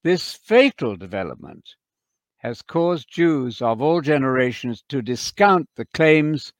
[0.03, 1.75] This fatal development
[2.45, 6.53] has caused Jews of all generations to discount the claims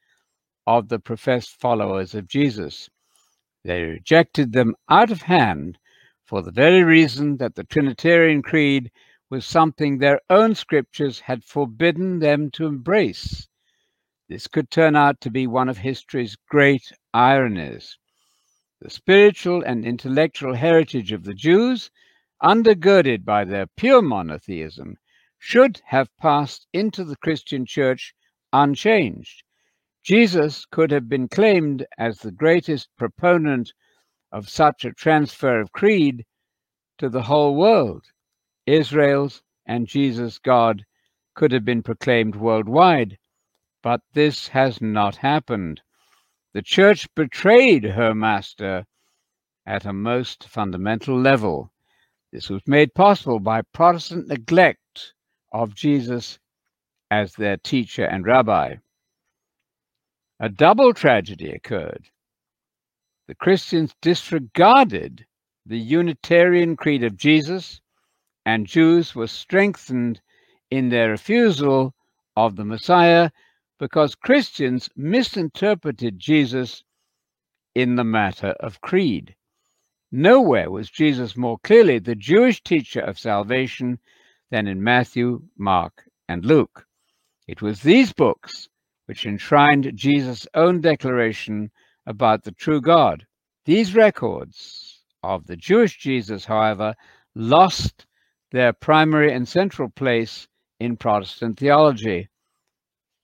[0.66, 2.90] of the professed followers of Jesus.
[3.64, 5.78] They rejected them out of hand
[6.24, 8.90] for the very reason that the Trinitarian Creed
[9.30, 13.48] was something their own scriptures had forbidden them to embrace.
[14.28, 17.96] This could turn out to be one of history's great ironies.
[18.82, 21.92] The spiritual and intellectual heritage of the Jews,
[22.42, 24.98] undergirded by their pure monotheism,
[25.48, 28.16] should have passed into the Christian church
[28.52, 29.44] unchanged.
[30.02, 33.72] Jesus could have been claimed as the greatest proponent
[34.32, 36.26] of such a transfer of creed
[36.98, 38.06] to the whole world.
[38.66, 40.84] Israel's and Jesus' God
[41.36, 43.20] could have been proclaimed worldwide,
[43.84, 45.80] but this has not happened.
[46.54, 48.88] The church betrayed her master
[49.64, 51.72] at a most fundamental level.
[52.32, 54.80] This was made possible by Protestant neglect
[55.62, 56.38] of Jesus
[57.10, 58.76] as their teacher and rabbi.
[60.40, 62.10] A double tragedy occurred.
[63.28, 65.26] The Christians disregarded
[65.66, 67.80] the Unitarian creed of Jesus,
[68.46, 70.22] and Jews were strengthened
[70.70, 71.96] in their refusal
[72.36, 73.30] of the Messiah
[73.80, 76.84] because Christians misinterpreted Jesus
[77.74, 79.36] in the matter of creed.
[80.12, 84.00] Nowhere was Jesus more clearly the Jewish teacher of salvation
[84.52, 86.86] than in Matthew, Mark, and Luke.
[87.48, 88.70] It was these books
[89.06, 91.72] which enshrined Jesus' own declaration
[92.06, 93.26] about the true God.
[93.66, 96.96] These records of the Jewish Jesus, however,
[97.36, 98.06] lost
[98.52, 100.48] their primary and central place
[100.80, 102.30] in Protestant theology.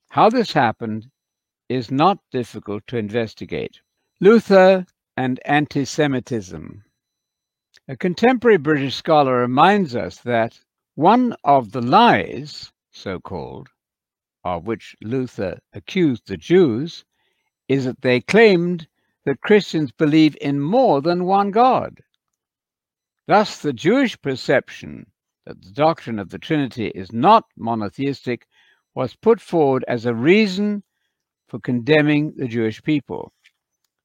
[0.10, 1.10] How this happened
[1.70, 3.80] is not difficult to investigate.
[4.20, 6.84] Luther and anti Semitism.
[7.88, 10.60] A contemporary British scholar reminds us that
[10.96, 13.70] one of the lies, so called,
[14.44, 17.06] of which Luther accused the Jews,
[17.68, 18.88] is that they claimed
[19.26, 22.02] that Christians believe in more than one God.
[23.28, 25.06] Thus, the Jewish perception
[25.46, 28.48] that the doctrine of the Trinity is not monotheistic
[28.94, 30.84] was put forward as a reason
[31.48, 33.32] for condemning the Jewish people.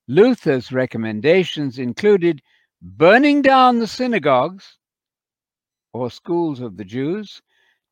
[0.08, 2.40] Luther's recommendations included
[2.80, 4.78] burning down the synagogues
[5.96, 7.42] or schools of the Jews,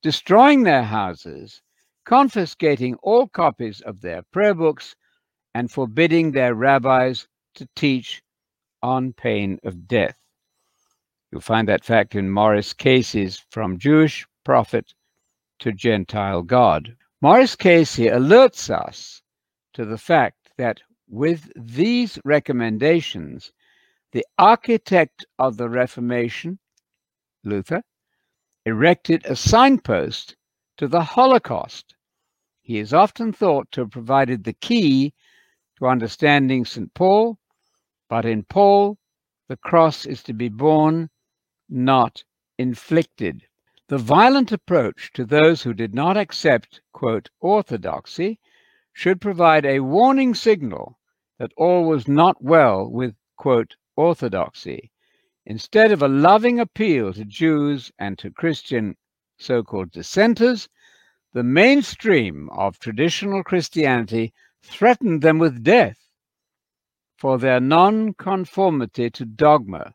[0.03, 1.63] destroying their houses,
[2.05, 4.95] confiscating all copies of their prayer books,
[5.55, 8.23] and forbidding their rabbis to teach
[8.83, 10.19] on pain of death.
[11.31, 14.95] You'll find that fact in Maurice Casey's From Jewish Prophet
[15.61, 16.97] to Gentile God.
[17.23, 19.23] Morris Casey alerts us
[19.73, 23.53] to the fact that with these recommendations,
[24.13, 26.59] the architect of the Reformation,
[27.45, 27.83] Luther,
[28.67, 30.37] erected a signpost
[30.79, 31.95] to the Holocaust.
[32.63, 35.13] He is often thought to have provided the key
[35.79, 36.93] to understanding St.
[36.95, 37.39] Paul,
[38.09, 38.97] but in Paul,
[39.49, 41.11] the cross is to be borne,
[41.69, 42.25] not
[42.59, 43.47] inflicted.
[43.89, 48.41] The violent approach to those who did not accept, quote, orthodoxy
[48.95, 50.99] should provide a warning signal
[51.39, 54.91] that all was not well with, quote, orthodoxy.
[55.47, 58.97] Instead of a loving appeal to Jews and to Christian
[59.39, 60.69] so called dissenters,
[61.33, 64.33] the mainstream of traditional Christianity
[64.63, 65.99] threatened them with death
[67.19, 69.95] for their non-conformity to dogma.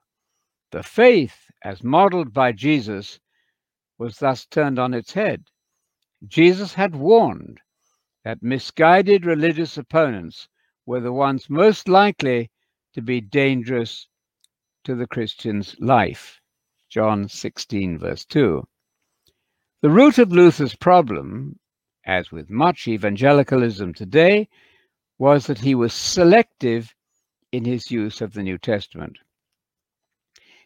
[0.71, 3.19] The faith, as modeled by Jesus,
[3.97, 5.45] was thus turned on its head.
[6.27, 7.59] Jesus had warned
[8.23, 10.47] that misguided religious opponents
[10.85, 12.51] were the ones most likely
[12.93, 14.07] to be dangerous
[14.83, 16.39] to the Christian's life.
[16.89, 18.65] John 16, verse 2.
[19.81, 21.59] The root of Luther's problem,
[22.05, 24.49] as with much evangelicalism today,
[25.17, 26.93] was that he was selective
[27.51, 29.17] in his use of the New Testament.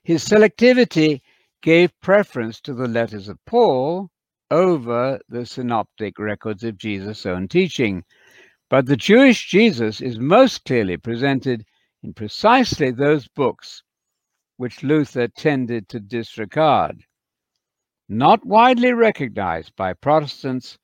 [0.04, 1.22] His selectivity
[1.62, 4.10] gave preference to the letters of Paul
[4.52, 8.04] over the synoptic records of Jesus' own teaching.
[8.70, 11.66] But the Jewish Jesus is most clearly presented
[12.04, 13.82] in precisely those books
[14.58, 17.04] which Luther tended to disregard.
[18.08, 20.78] Not widely recognized by Protestants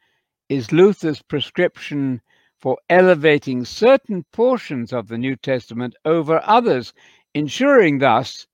[0.47, 2.21] is Luther's prescription
[2.59, 6.93] for elevating certain portions of the New Testament over others,
[7.33, 8.47] ensuring thus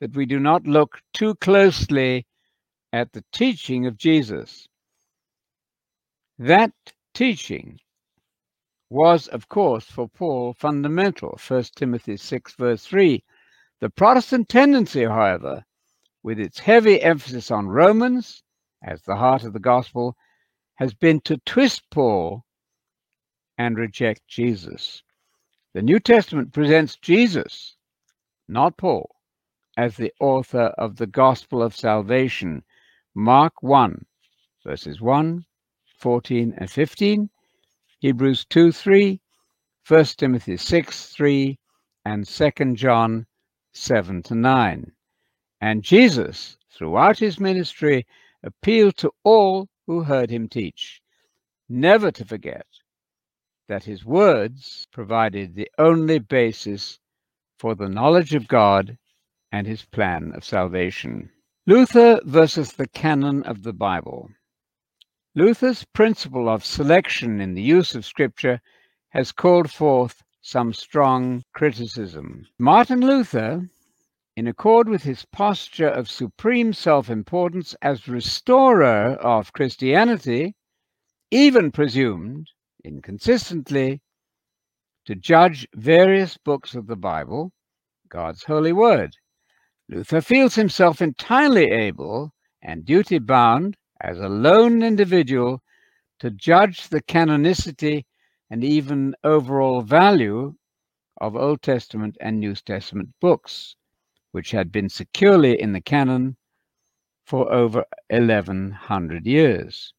[0.00, 2.26] that we do not look too closely
[2.92, 4.68] at the teaching of Jesus.
[6.38, 6.72] That
[7.12, 7.80] teaching
[8.88, 13.22] was, of course, for Paul fundamental, 1 Timothy 6, verse 3.
[13.80, 15.64] The Protestant tendency, however,
[16.22, 18.42] with its heavy emphasis on Romans
[18.82, 20.18] as the heart of the gospel,
[20.74, 22.44] has been to twist Paul
[23.56, 25.02] and reject Jesus.
[25.72, 27.76] The New Testament presents Jesus,
[28.48, 29.08] not Paul,
[29.78, 32.62] as the author of the gospel of salvation.
[33.14, 34.04] Mark 1,
[34.62, 35.46] verses 1,
[35.98, 37.30] 14, and 15,
[38.00, 39.22] Hebrews 2, 3,
[39.88, 41.58] 1 Timothy 6, 3,
[42.04, 43.26] and 2 John
[43.72, 44.92] 7 to 9.
[45.60, 48.06] And Jesus, throughout his ministry,
[48.42, 51.00] appealed to all who heard him teach,
[51.68, 52.66] never to forget
[53.68, 56.98] that his words provided the only basis
[57.58, 58.98] for the knowledge of God
[59.52, 61.30] and his plan of salvation.
[61.66, 64.30] Luther versus the canon of the Bible.
[65.34, 68.60] Luther's principle of selection in the use of Scripture
[69.10, 72.46] has called forth some strong criticism.
[72.58, 73.68] Martin Luther,
[74.36, 80.54] in accord with his posture of supreme self importance as restorer of Christianity,
[81.30, 82.48] even presumed,
[82.84, 84.00] inconsistently,
[85.04, 87.52] to judge various books of the Bible,
[88.08, 89.14] God's holy word.
[89.88, 92.32] Luther feels himself entirely able
[92.62, 95.62] and duty bound as a lone individual
[96.20, 98.04] to judge the canonicity
[98.50, 100.54] and even overall value
[101.20, 103.76] of Old Testament and New Testament books,
[104.32, 106.36] which had been securely in the canon
[107.24, 109.94] for over 1100 years.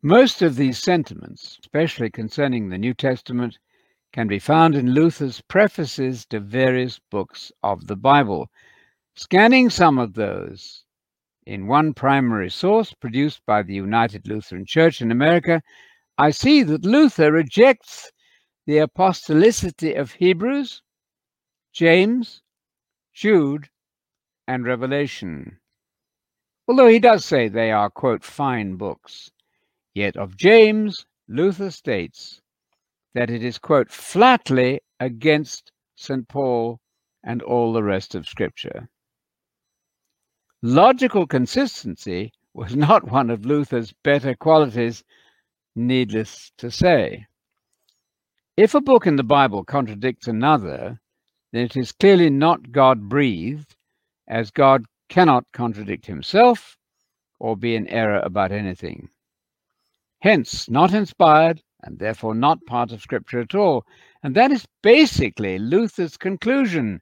[0.00, 3.58] Most of these sentiments, especially concerning the New Testament,
[4.12, 8.50] can be found in Luther's prefaces to various books of the Bible.
[9.14, 10.84] Scanning some of those
[11.46, 15.62] in one primary source produced by the United Lutheran Church in America,
[16.22, 18.12] I see that Luther rejects
[18.64, 20.80] the apostolicity of Hebrews,
[21.72, 22.42] James,
[23.12, 23.68] Jude,
[24.46, 25.58] and Revelation.
[26.68, 29.32] Although he does say they are, quote, fine books,
[29.94, 32.40] yet of James, Luther states
[33.14, 36.28] that it is, quote, flatly against St.
[36.28, 36.78] Paul
[37.24, 38.88] and all the rest of Scripture.
[40.62, 45.02] Logical consistency was not one of Luther's better qualities,
[45.74, 47.26] needless to say.
[48.56, 51.00] If a book in the Bible contradicts another,
[51.52, 53.76] then it is clearly not God breathed,
[54.28, 56.76] as God cannot contradict himself
[57.38, 59.08] or be in error about anything.
[60.20, 63.84] Hence, not inspired and therefore not part of Scripture at all.
[64.22, 67.00] And that is basically Luther's conclusion,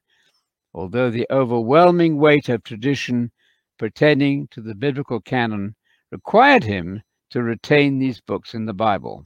[0.73, 3.31] although the overwhelming weight of tradition
[3.77, 5.75] pertaining to the biblical canon
[6.11, 7.01] required him
[7.31, 9.25] to retain these books in the Bible,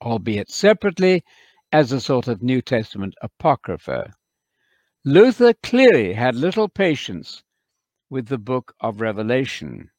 [0.00, 1.22] albeit separately
[1.72, 4.14] as a sort of New Testament apocrypha.
[5.04, 7.42] Luther clearly had little patience
[8.08, 9.90] with the book of Revelation.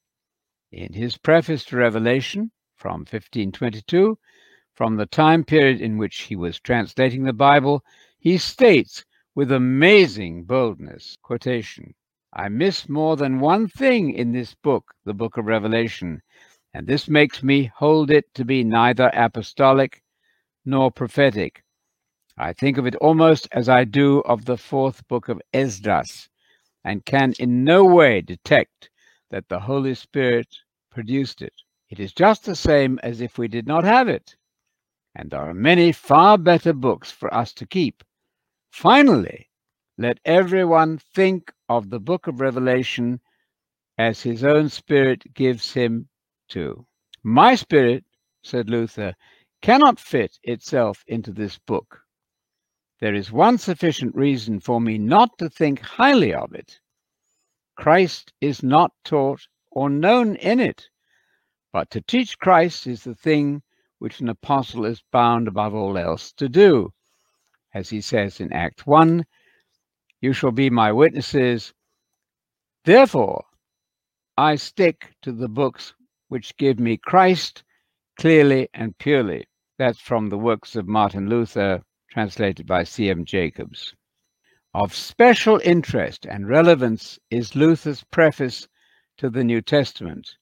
[0.72, 4.18] In his preface to Revelation from 1522,
[4.74, 7.84] from the time period in which he was translating the Bible,
[8.20, 11.94] he states with amazing boldness, quotation,
[12.34, 16.22] I miss more than one thing in this book, the book of Revelation,
[16.76, 20.04] and this makes me hold it to be neither apostolic
[20.66, 21.64] nor prophetic.
[22.38, 26.28] I think of it almost as I do of the fourth book of Esdras,
[26.84, 28.90] and can in no way detect
[29.32, 30.48] that the Holy Spirit
[30.92, 31.54] produced it.
[31.90, 34.36] It is just the same as if we did not have it,
[35.16, 38.04] and there are many far better books for us to keep.
[38.70, 39.50] Finally,
[39.98, 43.22] let everyone think of the book of Revelation
[43.98, 46.10] as his own spirit gives him
[46.56, 46.86] to.
[47.22, 48.06] My spirit,
[48.42, 49.14] said Luther,
[49.62, 52.00] cannot fit itself into this book.
[53.02, 56.80] There is one sufficient reason for me not to think highly of it.
[57.76, 60.88] Christ is not taught or known in it,
[61.74, 63.62] but to teach Christ is the thing
[64.00, 66.94] which an apostle is bound above all else to do.
[67.74, 69.26] As he says in Act 1,
[70.22, 71.74] you shall be my witnesses.
[72.86, 73.44] Therefore,
[74.38, 75.94] I stick to the books
[76.28, 77.64] which give me Christ
[78.18, 79.46] clearly and purely.
[79.78, 83.26] That's from the works of Martin Luther, translated by C.M.
[83.26, 83.94] Jacobs.
[84.74, 88.68] Of special interest and relevance is Luther's preface
[89.18, 90.36] to the New Testament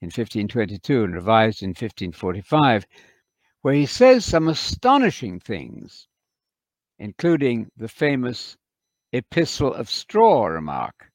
[0.00, 2.86] in 1522 and revised in 1545,
[3.60, 6.08] where he says some astonishing things,
[6.98, 8.56] including the famous
[9.12, 11.12] Epistle of Straw remark.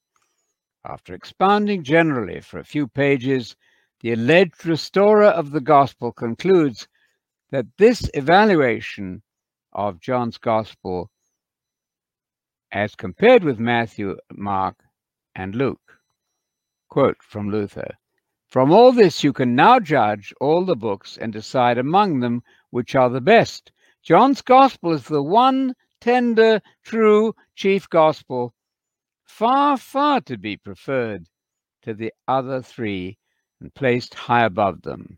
[0.85, 3.55] After expounding generally for a few pages,
[4.01, 6.87] the alleged restorer of the gospel concludes
[7.49, 9.23] that this evaluation
[9.73, 11.09] of John's gospel,
[12.71, 14.83] as compared with Matthew, Mark,
[15.35, 15.99] and Luke,
[16.89, 17.97] quote from Luther
[18.47, 22.95] From all this you can now judge all the books and decide among them which
[22.95, 23.71] are the best.
[24.03, 28.53] John's gospel is the one tender, true chief gospel,
[29.23, 31.27] far, far to be preferred
[31.81, 33.17] to the other three
[33.59, 35.17] and placed high above them.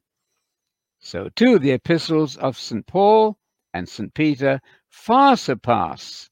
[1.00, 2.86] So too the epistles of St.
[2.86, 3.38] Paul
[3.74, 4.14] and St.
[4.14, 6.30] Peter far surpass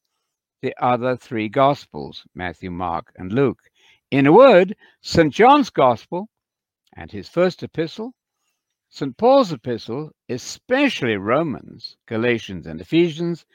[0.61, 3.69] the other three Gospels, Matthew, Mark, and Luke.
[4.09, 5.33] In a word, St.
[5.33, 6.29] John's Gospel
[6.95, 8.13] and his first epistle,
[8.89, 9.15] St.
[9.17, 13.45] Paul's epistle, especially Romans, Galatians, and Ephesians,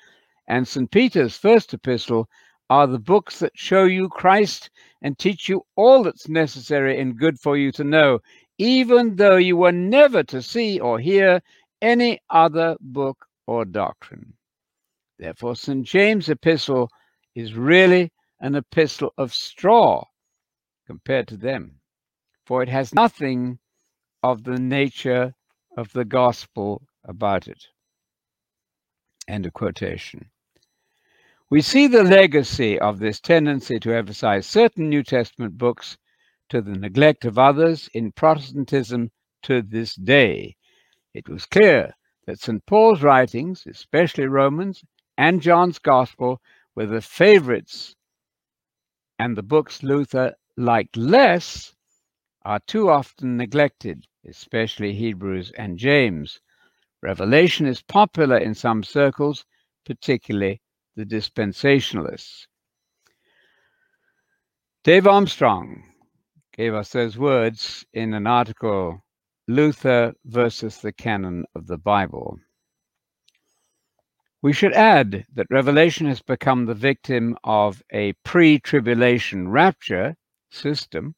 [0.46, 0.90] and St.
[0.90, 2.28] Peter's first epistle
[2.70, 4.70] are the books that show you Christ
[5.02, 8.20] and teach you all that's necessary and good for you to know
[8.58, 11.42] even though you were never to see or hear
[11.80, 14.34] any other book or doctrine.
[15.18, 15.84] Therefore, St.
[15.84, 16.90] James' epistle
[17.34, 20.04] is really an epistle of straw
[20.86, 21.80] compared to them,
[22.44, 23.58] for it has nothing
[24.22, 25.34] of the nature
[25.76, 27.66] of the gospel about it.
[29.28, 30.26] End of quotation.
[31.50, 35.96] We see the legacy of this tendency to emphasize certain New Testament books
[36.52, 39.10] to the neglect of others in Protestantism
[39.42, 40.54] to this day.
[41.14, 41.94] It was clear
[42.26, 42.66] that St.
[42.66, 44.84] Paul's writings, especially Romans
[45.16, 46.42] and John's Gospel,
[46.76, 47.96] were the favorites,
[49.18, 51.74] and the books Luther liked less
[52.44, 56.38] are too often neglected, especially Hebrews and James.
[57.00, 59.46] Revelation is popular in some circles,
[59.86, 60.60] particularly
[60.96, 62.46] the dispensationalists.
[64.84, 65.84] Dave Armstrong,
[66.52, 69.02] gave us those words in an article
[69.48, 72.38] Luther versus the Canon of the Bible.
[74.42, 80.16] We should add that Revelation has become the victim of a pre tribulation rapture
[80.50, 81.14] system,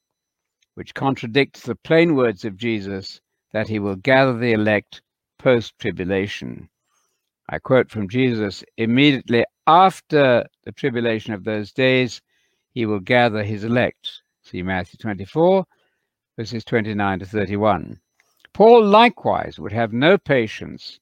[0.74, 3.20] which contradicts the plain words of Jesus
[3.52, 5.02] that he will gather the elect
[5.38, 6.68] post tribulation.
[7.48, 12.20] I quote from Jesus immediately after the tribulation of those days,
[12.72, 14.23] he will gather his elect.
[14.46, 15.64] See Matthew 24,
[16.36, 17.98] verses 29 to 31.
[18.52, 21.00] Paul likewise would have no patience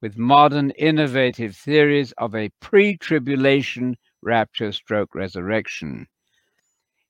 [0.00, 6.06] with modern innovative theories of a pre tribulation rapture stroke resurrection.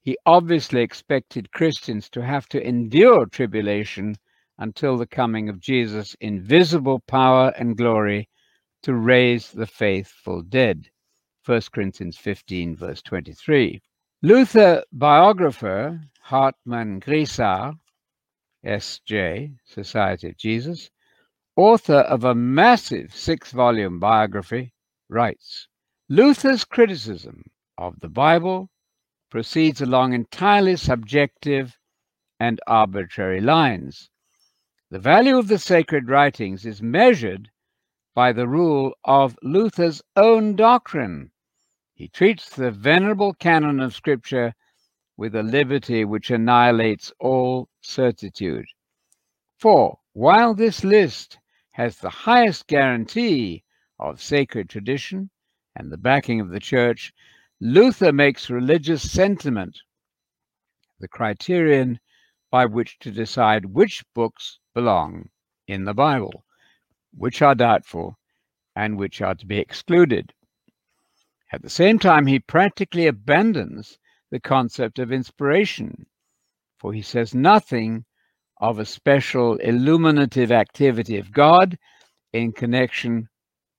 [0.01, 4.17] He obviously expected Christians to have to endure tribulation
[4.59, 8.29] until the coming of Jesus in visible power and glory
[8.83, 10.91] to raise the faithful dead.
[11.47, 13.81] 1 Corinthians 15, verse 23.
[14.21, 17.79] Luther biographer Hartmann Grisar,
[18.65, 20.91] S.J., Society of Jesus,
[21.55, 24.75] author of a massive six volume biography,
[25.09, 25.69] writes
[26.09, 27.45] Luther's criticism
[27.79, 28.71] of the Bible
[29.31, 31.79] proceeds along entirely subjective
[32.41, 34.11] and arbitrary lines.
[34.91, 37.53] The value of the sacred writings is measured
[38.17, 41.31] by the rule of Luther's own doctrine
[41.99, 44.55] he treats the venerable canon of Scripture
[45.17, 48.67] with a liberty which annihilates all certitude.
[49.59, 51.41] For while this list
[51.73, 53.65] has the highest guarantee
[53.99, 55.31] of sacred tradition
[55.75, 57.13] and the backing of the Church,
[57.61, 59.81] Luther makes religious sentiment
[61.01, 61.99] the criterion
[62.49, 65.31] by which to decide which books belong
[65.67, 66.45] in the Bible,
[67.13, 68.17] which are doubtful,
[68.77, 70.33] and which are to be excluded.
[71.51, 73.99] At the same time, he practically abandons
[74.31, 76.07] the concept of inspiration,
[76.79, 78.05] for he says nothing
[78.61, 81.79] of a special illuminative activity of God
[82.33, 83.29] in connection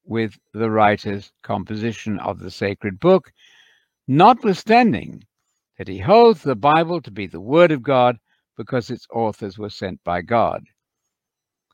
[0.04, 3.32] with the writer's composition of the sacred book,
[4.08, 5.24] notwithstanding
[5.78, 8.18] that he holds the Bible to be the Word of God
[8.58, 10.64] because its authors were sent by God.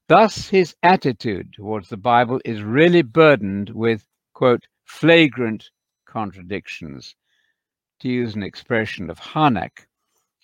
[0.10, 5.70] Thus, his attitude towards the Bible is really burdened with, quote, flagrant
[6.16, 7.14] contradictions,
[8.00, 9.86] to use an expression of Harnack,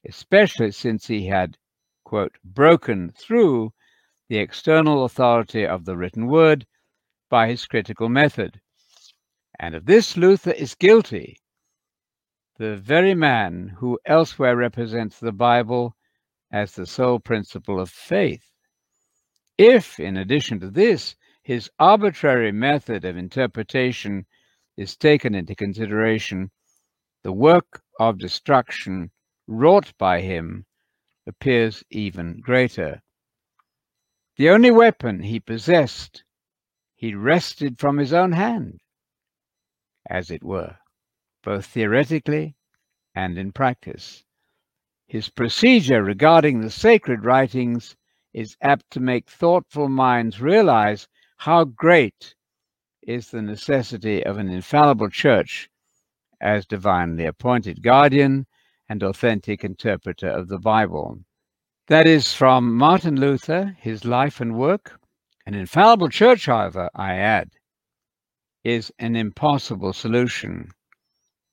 [0.06, 1.58] especially since he had,
[2.04, 3.72] quote, broken through
[4.28, 6.68] the external authority of the written word
[7.30, 8.60] by his critical method.
[9.62, 11.38] And of this Luther is guilty,
[12.58, 15.96] the very man who elsewhere represents the Bible
[16.52, 18.44] as the sole principle of faith.
[19.58, 24.26] If, in addition to this, his arbitrary method of interpretation
[24.78, 26.52] is taken into consideration,
[27.24, 29.12] the work of destruction
[29.48, 30.66] wrought by him
[31.28, 33.02] appears even greater.
[34.38, 36.24] The only weapon he possessed,
[36.96, 38.80] he wrested from his own hand,
[40.10, 40.78] as it were,
[41.44, 42.56] both theoretically
[43.14, 44.24] and in practice.
[45.08, 47.96] His procedure regarding the sacred writings
[48.34, 51.08] is apt to make thoughtful minds realize
[51.38, 52.34] how great
[53.04, 55.70] is the necessity of an infallible church
[56.40, 58.46] as divinely appointed guardian
[58.90, 61.20] and authentic interpreter of the Bible.
[61.88, 65.00] That is from Martin Luther, his life and work.
[65.46, 67.52] An infallible church, however, I add,
[68.64, 70.70] is an impossible solution.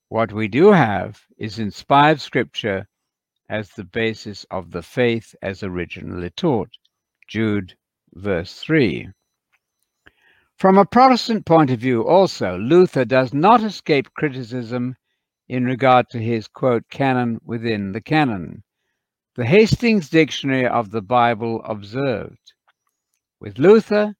[0.09, 2.86] What we do have is inspired scripture
[3.49, 6.70] as the basis of the faith as originally taught.
[7.26, 7.76] Jude,
[8.12, 9.09] verse 3.
[10.59, 14.97] From a Protestant point of view, also, Luther does not escape criticism
[15.47, 18.65] in regard to his, quote, canon within the canon.
[19.37, 22.55] The Hastings Dictionary of the Bible observed
[23.39, 24.17] With Luther,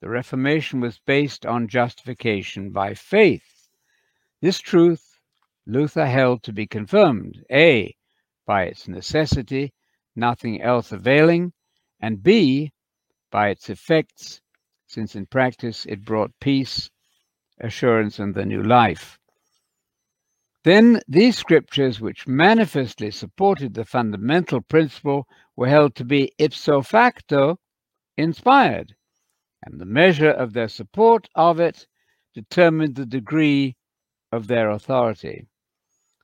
[0.00, 3.68] the Reformation was based on justification by faith.
[4.40, 5.20] This truth
[5.66, 7.94] Luther held to be confirmed, A,
[8.44, 9.72] by its necessity,
[10.16, 11.52] nothing else availing,
[12.00, 12.72] and B,
[13.30, 14.40] by its effects,
[14.86, 16.90] since in practice it brought peace,
[17.60, 19.18] assurance, and the new life.
[20.64, 27.58] Then these scriptures, which manifestly supported the fundamental principle, were held to be ipso facto
[28.16, 28.94] inspired,
[29.62, 31.86] and the measure of their support of it
[32.34, 33.76] determined the degree
[34.32, 35.46] of their authority.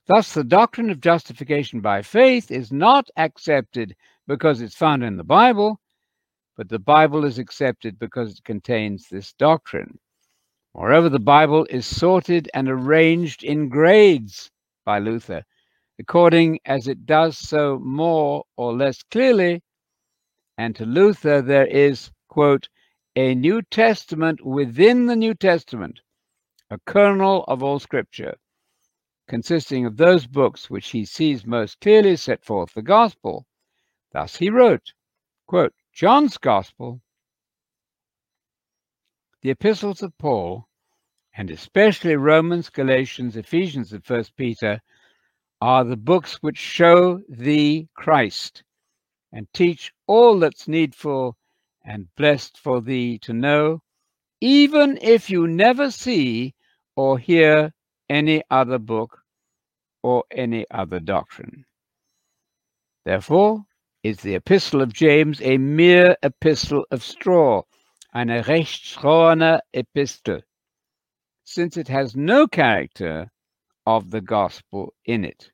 [0.07, 3.95] Thus, the doctrine of justification by faith is not accepted
[4.27, 5.79] because it's found in the Bible,
[6.55, 9.99] but the Bible is accepted because it contains this doctrine.
[10.75, 14.49] Moreover, the Bible is sorted and arranged in grades
[14.85, 15.43] by Luther,
[15.99, 19.61] according as it does so more or less clearly.
[20.57, 22.69] And to Luther, there is, quote,
[23.15, 25.99] a New Testament within the New Testament,
[26.69, 28.35] a kernel of all Scripture,
[29.27, 33.45] consisting of those books which he sees most clearly set forth the gospel.
[34.11, 34.93] Thus he wrote,
[35.47, 37.01] quote, John's Gospel,
[39.43, 40.67] the epistles of Paul,
[41.37, 44.81] and especially Romans, Galatians, Ephesians, and First Peter,
[45.61, 48.63] are the books which show thee Christ
[49.31, 51.37] and teach all that's needful
[51.85, 53.83] and blessed for thee to know,
[54.41, 56.55] even if you never see
[56.95, 57.71] or hear
[58.09, 59.19] any other book
[60.01, 61.65] or any other doctrine.
[63.05, 63.65] Therefore,
[64.03, 67.61] is the epistle of James a mere epistle of straw,
[68.13, 70.41] eine rechtstrohene epistle,
[71.45, 73.31] since it has no character
[73.85, 75.49] of the gospel in it.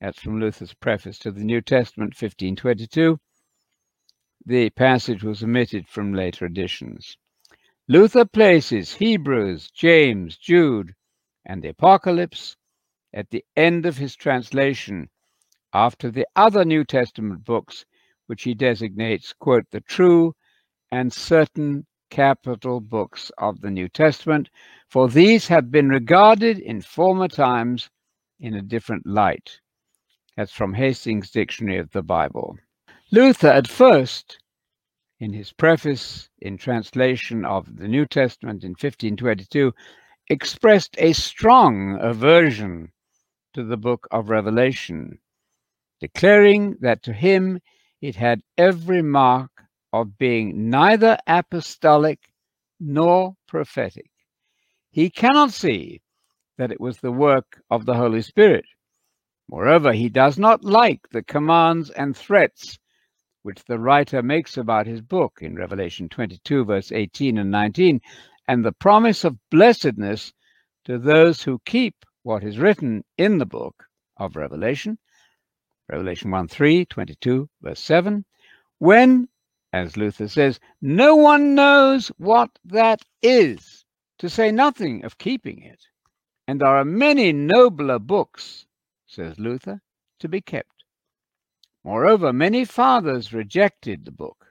[0.00, 3.18] That's from Luther's preface to the New Testament, 1522.
[4.46, 7.18] The passage was omitted from later editions.
[7.88, 10.94] Luther places Hebrews, James, Jude,
[11.44, 12.56] and the Apocalypse
[13.12, 15.10] at the end of his translation
[15.76, 17.84] after the other New Testament books,
[18.28, 20.34] which he designates, quote, the true
[20.90, 24.48] and certain capital books of the New Testament,
[24.88, 27.90] for these have been regarded in former times
[28.40, 29.60] in a different light.
[30.34, 32.56] That's from Hastings' Dictionary of the Bible.
[33.12, 34.38] Luther, at first,
[35.20, 39.74] in his preface in translation of the New Testament in 1522,
[40.30, 42.92] expressed a strong aversion
[43.52, 45.18] to the book of Revelation
[46.00, 47.60] declaring that to him
[48.00, 49.50] it had every mark
[49.92, 52.20] of being neither apostolic
[52.78, 54.10] nor prophetic.
[54.90, 56.02] He cannot see
[56.58, 58.64] that it was the work of the Holy Spirit.
[59.48, 62.78] Moreover, he does not like the commands and threats
[63.42, 68.00] which the writer makes about his book in Revelation 22, verse 18 and 19,
[68.48, 70.32] and the promise of blessedness
[70.84, 73.84] to those who keep what is written in the book
[74.16, 74.98] of Revelation
[75.88, 78.24] Revelation 1 3, 22, verse 7.
[78.78, 79.28] When,
[79.72, 83.84] as Luther says, no one knows what that is,
[84.18, 85.80] to say nothing of keeping it.
[86.48, 88.66] And there are many nobler books,
[89.06, 89.80] says Luther,
[90.20, 90.84] to be kept.
[91.84, 94.46] Moreover, many fathers rejected the book.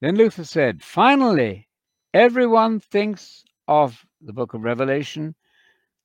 [0.00, 1.68] Then Luther said, finally,
[2.14, 5.34] everyone thinks of the book of Revelation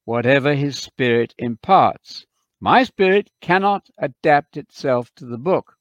[0.05, 2.25] whatever his spirit imparts.
[2.63, 5.75] My spirit cannot adapt itself to the book.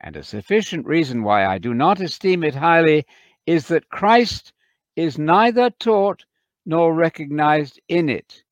[0.00, 3.04] And a sufficient reason why I do not esteem it highly
[3.44, 4.54] is that Christ
[4.96, 6.24] is neither taught
[6.64, 8.44] nor recognized in it,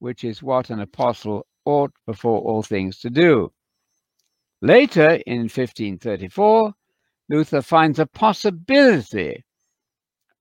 [0.00, 3.52] which is what an apostle ought before all things to do.
[4.60, 6.74] Later, in 1534,
[7.28, 9.44] Luther finds a possibility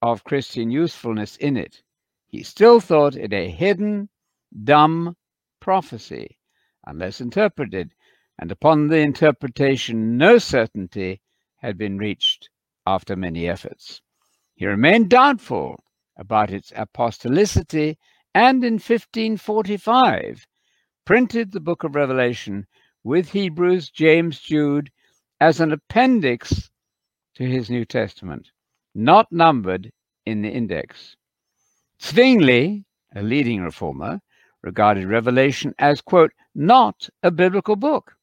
[0.01, 1.83] of Christian usefulness in it.
[2.25, 4.09] He still thought it a hidden,
[4.63, 5.15] dumb
[5.63, 6.37] prophecy,
[6.85, 7.93] unless interpreted,
[8.37, 11.21] and upon the interpretation no certainty
[11.55, 12.49] had been reached
[12.85, 14.01] after many efforts.
[14.55, 15.81] He remained doubtful
[16.17, 17.95] about its apostolicity
[18.35, 20.45] and in 1545
[21.05, 22.67] printed the book of Revelation
[23.01, 24.91] with Hebrews, James, Jude
[25.39, 26.71] as an appendix
[27.35, 28.51] to his New Testament,
[28.93, 29.93] not numbered
[30.25, 31.15] in the index.
[32.01, 32.83] Zwingli,
[33.15, 34.19] a leading reformer,
[34.63, 38.15] regarded Revelation as, quote, not a biblical book.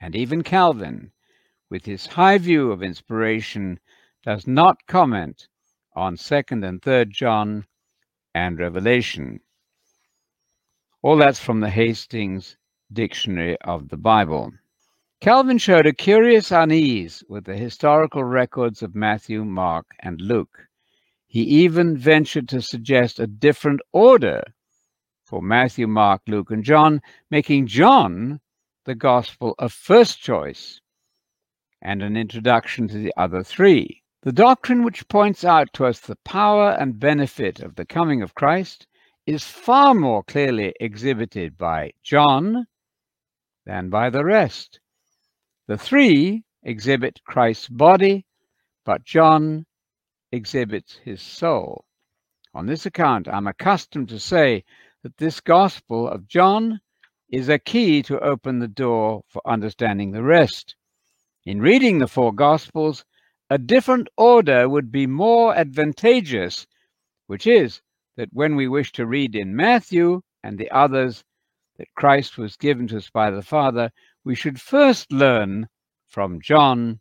[0.00, 1.12] And even Calvin,
[1.70, 3.78] with his high view of inspiration,
[4.24, 5.48] does not comment
[5.94, 7.64] on 2nd and 3rd John
[8.34, 9.40] and Revelation.
[11.02, 12.56] All that's from the Hastings
[12.92, 14.52] Dictionary of the Bible.
[15.20, 20.66] Calvin showed a curious unease with the historical records of Matthew, Mark, and Luke.
[21.26, 24.42] He even ventured to suggest a different order
[25.26, 28.40] for Matthew, Mark, Luke, and John, making John
[28.84, 30.80] the gospel of first choice
[31.82, 34.02] and an introduction to the other three.
[34.22, 38.34] The doctrine which points out to us the power and benefit of the coming of
[38.34, 38.86] Christ
[39.26, 42.66] is far more clearly exhibited by John
[43.64, 44.78] than by the rest.
[45.66, 48.26] The three exhibit Christ's body,
[48.84, 49.66] but John
[50.30, 51.84] exhibits his soul.
[52.54, 54.64] On this account, I'm accustomed to say
[55.06, 56.80] that this Gospel of John
[57.30, 60.74] is a key to open the door for understanding the rest.
[61.44, 63.04] In reading the four Gospels,
[63.48, 66.66] a different order would be more advantageous,
[67.28, 67.80] which is
[68.16, 71.22] that when we wish to read in Matthew and the others
[71.78, 73.92] that Christ was given to us by the Father,
[74.24, 75.68] we should first learn
[76.08, 76.98] from John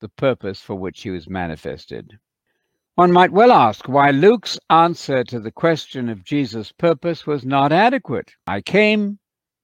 [0.00, 2.18] the purpose for which he was manifested.
[2.98, 7.70] One might well ask why Luke's answer to the question of Jesus' purpose was not
[7.70, 8.32] adequate.
[8.44, 9.20] I came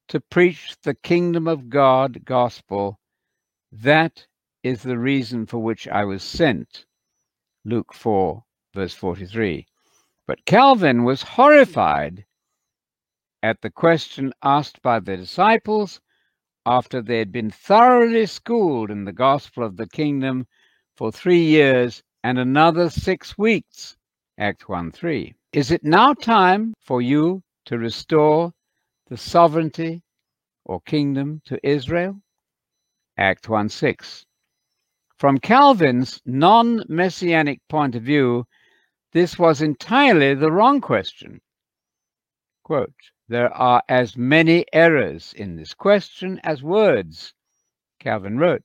[0.07, 3.01] to preach the kingdom of God gospel.
[3.72, 4.24] That
[4.62, 6.87] is the reason for which I was sent.
[7.64, 9.66] Luke 4, verse 43.
[10.28, 12.26] But Calvin was horrified
[13.43, 16.01] at the question asked by the disciples
[16.64, 20.47] after they had been thoroughly schooled in the gospel of the kingdom
[20.97, 23.99] for three years and another six weeks.
[24.39, 25.35] Act 1 3.
[25.53, 28.51] Is it now time for you to restore
[29.09, 30.03] the sovereignty
[30.64, 32.18] or kingdom to Israel?
[33.18, 34.25] Act 1 6.
[35.18, 38.47] From Calvin's non messianic point of view,
[39.12, 41.43] this was entirely the wrong question.
[42.62, 42.95] Quote,
[43.29, 47.35] there are as many errors in this question as words,
[48.01, 48.64] Calvin wrote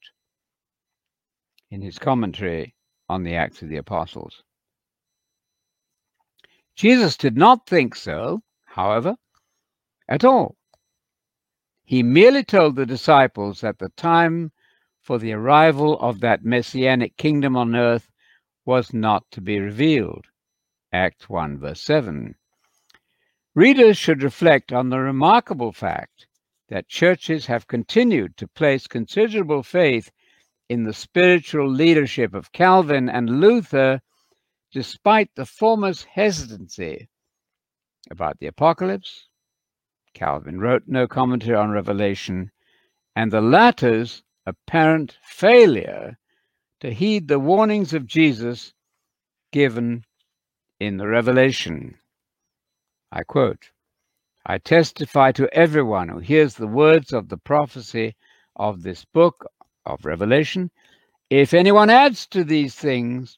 [1.70, 2.74] in his commentary
[3.10, 4.44] on the Acts of the Apostles.
[6.76, 9.16] Jesus did not think so, however,
[10.08, 10.56] at all.
[11.84, 14.52] He merely told the disciples that the time
[15.02, 18.10] for the arrival of that messianic kingdom on earth
[18.64, 20.28] was not to be revealed.
[20.94, 22.36] Act 1, verse 7.
[23.56, 26.28] Readers should reflect on the remarkable fact
[26.70, 30.12] that churches have continued to place considerable faith
[30.70, 34.02] in the spiritual leadership of Calvin and Luther,
[34.72, 37.10] despite the former's hesitancy
[38.12, 39.28] about the apocalypse.
[40.14, 42.52] Calvin wrote no commentary on Revelation,
[43.16, 46.18] and the latter's apparent failure
[46.80, 48.74] to heed the warnings of Jesus
[49.52, 50.06] given
[50.80, 51.98] in the Revelation.
[53.12, 53.72] I quote,
[54.46, 58.16] I testify to everyone who hears the words of the prophecy
[58.56, 59.46] of this book
[59.86, 60.72] of Revelation.
[61.30, 63.38] If anyone adds to these things,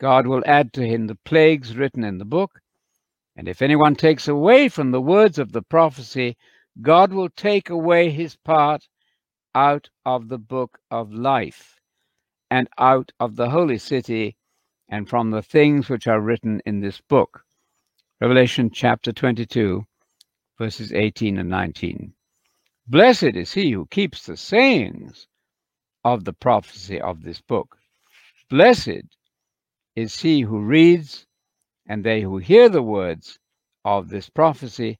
[0.00, 2.60] God will add to him the plagues written in the book.
[3.36, 6.36] And if anyone takes away from the words of the prophecy,
[6.80, 8.88] God will take away his part
[9.54, 11.80] out of the book of life
[12.50, 14.36] and out of the holy city
[14.88, 17.44] and from the things which are written in this book.
[18.20, 19.86] Revelation chapter 22,
[20.58, 22.12] verses 18 and 19.
[22.86, 25.26] Blessed is he who keeps the sayings
[26.04, 27.78] of the prophecy of this book.
[28.48, 29.04] Blessed
[29.96, 31.26] is he who reads,
[31.88, 33.38] and they who hear the words
[33.84, 34.98] of this prophecy,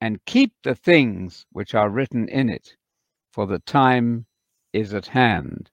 [0.00, 2.76] and keep the things which are written in it,
[3.32, 4.26] for the time
[4.72, 5.70] is at hand.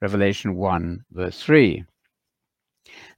[0.00, 1.84] Revelation 1, verse 3.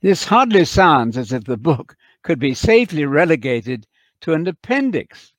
[0.01, 3.87] This hardly sounds as if the book could be safely relegated
[4.21, 5.33] to an appendix.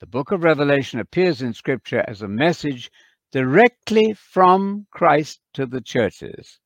[0.00, 2.90] The book of Revelation appears in Scripture as a message
[3.32, 6.60] directly from Christ to the churches.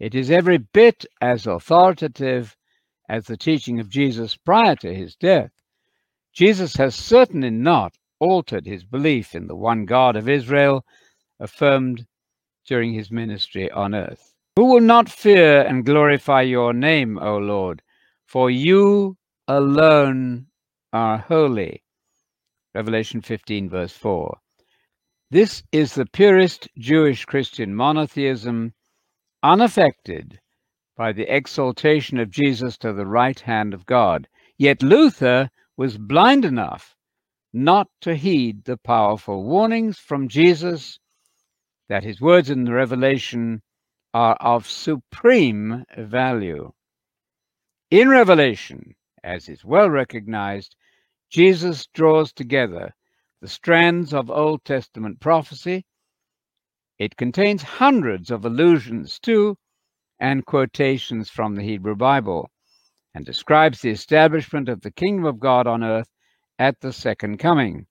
[0.00, 2.56] It is every bit as authoritative
[3.08, 5.52] as the teaching of Jesus prior to his death.
[6.32, 10.84] Jesus has certainly not altered his belief in the one God of Israel
[11.38, 12.06] affirmed
[12.66, 14.34] during his ministry on earth.
[14.56, 17.82] Who will not fear and glorify your name, O Lord?
[18.26, 19.16] For you
[19.46, 20.46] alone
[20.92, 21.82] are holy.
[22.74, 24.38] Revelation 15, verse 4.
[25.34, 28.72] This is the purest Jewish Christian monotheism,
[29.42, 30.38] unaffected
[30.96, 34.28] by the exaltation of Jesus to the right hand of God.
[34.58, 36.94] Yet Luther was blind enough
[37.52, 41.00] not to heed the powerful warnings from Jesus
[41.88, 43.60] that his words in the Revelation
[44.12, 46.70] are of supreme value.
[47.90, 50.76] In Revelation, as is well recognized,
[51.28, 52.94] Jesus draws together
[53.40, 55.84] the strands of Old Testament prophecy.
[56.98, 59.56] It contains hundreds of allusions to
[60.18, 62.50] and quotations from the Hebrew Bible
[63.14, 66.08] and describes the establishment of the kingdom of God on earth
[66.58, 67.86] at the second coming.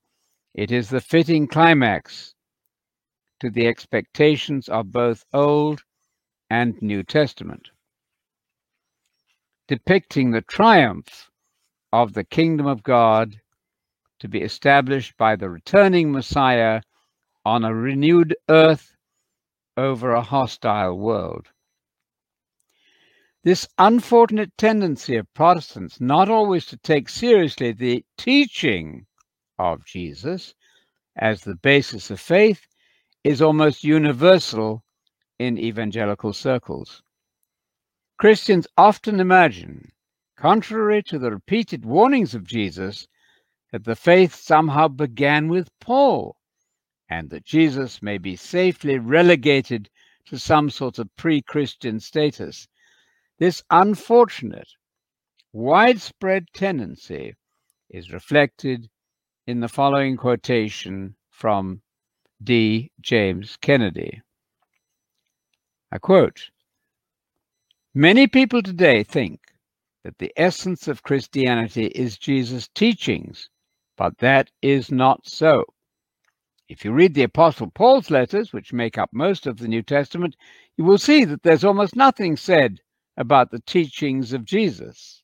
[0.54, 2.34] It is the fitting climax
[3.40, 5.84] to the expectations of both Old
[6.50, 7.70] and New Testament,
[9.68, 11.30] depicting the triumph
[11.92, 13.42] of the kingdom of God
[14.24, 16.82] to be established by the returning Messiah
[17.44, 18.96] on a renewed earth
[19.76, 21.50] over a hostile world.
[23.44, 29.08] This unfortunate tendency of Protestants not always to take seriously the teaching
[29.60, 30.56] of Jesus
[31.18, 32.66] as the basis of faith
[33.26, 34.86] is almost universal
[35.38, 37.04] in evangelical circles.
[38.18, 39.92] Christians often imagine,
[40.38, 43.06] contrary to the repeated warnings of Jesus,
[43.74, 46.38] that the faith somehow began with Paul
[47.10, 49.90] and that Jesus may be safely relegated
[50.28, 52.70] to some sort of pre Christian status
[53.40, 54.70] this unfortunate,
[55.52, 57.34] widespread tendency
[57.90, 58.90] is reflected
[59.48, 61.82] in the following quotation from
[62.42, 62.92] D.
[63.02, 64.22] James Kennedy.
[65.92, 66.52] I quote
[67.96, 69.42] Many people today think
[70.04, 73.50] that the essence of Christianity is Jesus' teachings,
[73.98, 75.66] but that is not so.
[76.68, 80.36] If you read the Apostle Paul's letters, which make up most of the New Testament,
[80.78, 82.80] you will see that there's almost nothing said
[83.18, 85.22] about the teachings of Jesus.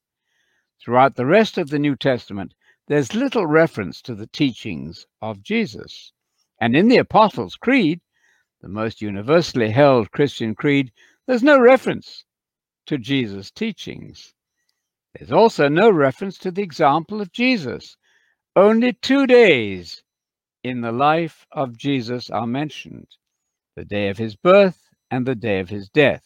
[0.80, 2.54] Throughout the rest of the New Testament,
[2.88, 6.12] there's little reference to the teachings of Jesus.
[6.62, 8.02] And in the Apostles' Creed,
[8.62, 10.92] the most universally held Christian creed,
[11.26, 12.26] there's no reference
[12.88, 14.34] to Jesus' teachings.
[15.14, 17.96] There's also no reference to the example of Jesus.
[18.60, 20.04] Only two days
[20.66, 23.08] in the life of Jesus are mentioned
[23.78, 26.26] the day of his birth and the day of his death.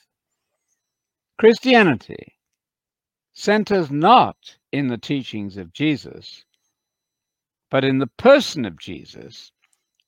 [1.38, 2.34] Christianity
[3.34, 6.44] centers not in the teachings of Jesus,
[7.70, 9.52] but in the person of Jesus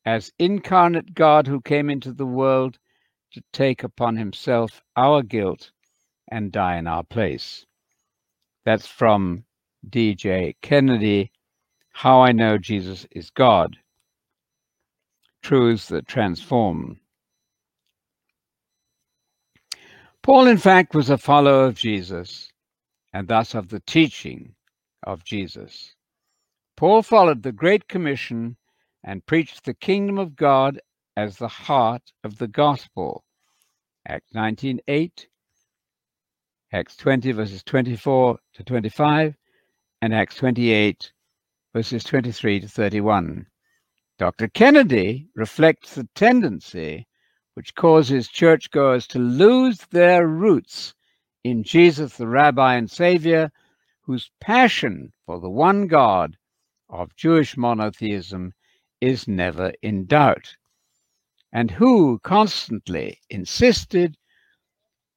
[0.03, 2.79] as incarnate God who came into the world
[3.33, 5.69] to take upon himself our guilt
[6.31, 7.67] and die in our place.
[8.65, 9.45] That's from
[9.87, 10.55] D.J.
[10.63, 11.31] Kennedy,
[11.97, 13.77] How I Know Jesus is God.
[15.41, 16.99] Truths that Transform.
[20.21, 22.51] Paul, in fact, was a follower of Jesus
[23.13, 24.55] and thus of the teaching
[25.03, 25.95] of Jesus.
[26.75, 28.57] Paul followed the Great Commission
[29.05, 30.81] and preached the kingdom of God
[31.15, 33.23] as the heart of the gospel.
[34.05, 35.27] Acts 19:8,
[36.73, 39.37] Acts 20 verses 24 to 25,
[40.01, 41.13] and Acts 28
[41.75, 43.45] verses 23 to 31.
[44.17, 44.47] Dr.
[44.47, 47.05] Kennedy reflects the tendency
[47.55, 50.93] which causes churchgoers to lose their roots
[51.43, 53.51] in Jesus, the Rabbi and Savior,
[54.03, 56.37] whose passion for the one God
[56.87, 58.53] of Jewish monotheism
[59.01, 60.55] is never in doubt,
[61.51, 64.15] and who constantly insisted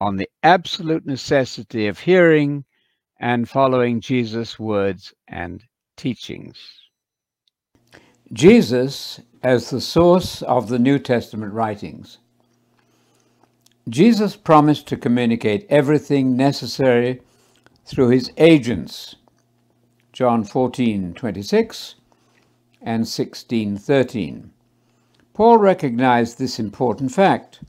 [0.00, 2.64] on the absolute necessity of hearing
[3.20, 5.62] and following Jesus' words and
[5.98, 6.56] teachings.
[8.32, 12.18] Jesus as the source of the New Testament writings.
[13.88, 17.20] Jesus promised to communicate everything necessary
[17.84, 19.16] through his agents.
[20.12, 21.94] John 14:26
[22.82, 24.50] and 16:13.
[25.32, 27.60] Paul recognized this important fact.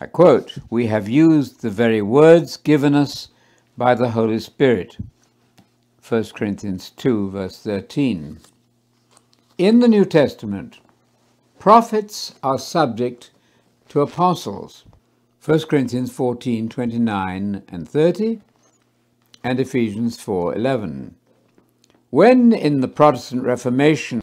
[0.00, 3.28] I quote, "We have used the very words given us
[3.76, 4.96] by the Holy Spirit."
[6.08, 8.38] 1 Corinthians 2 verse 13.
[9.58, 10.80] In the New Testament,
[11.58, 13.30] prophets are subject
[13.90, 14.86] to apostles.
[15.44, 18.40] 1 Corinthians 14 29 and 30,
[19.44, 21.14] and Ephesians 4 11.
[22.08, 24.22] When in the Protestant Reformation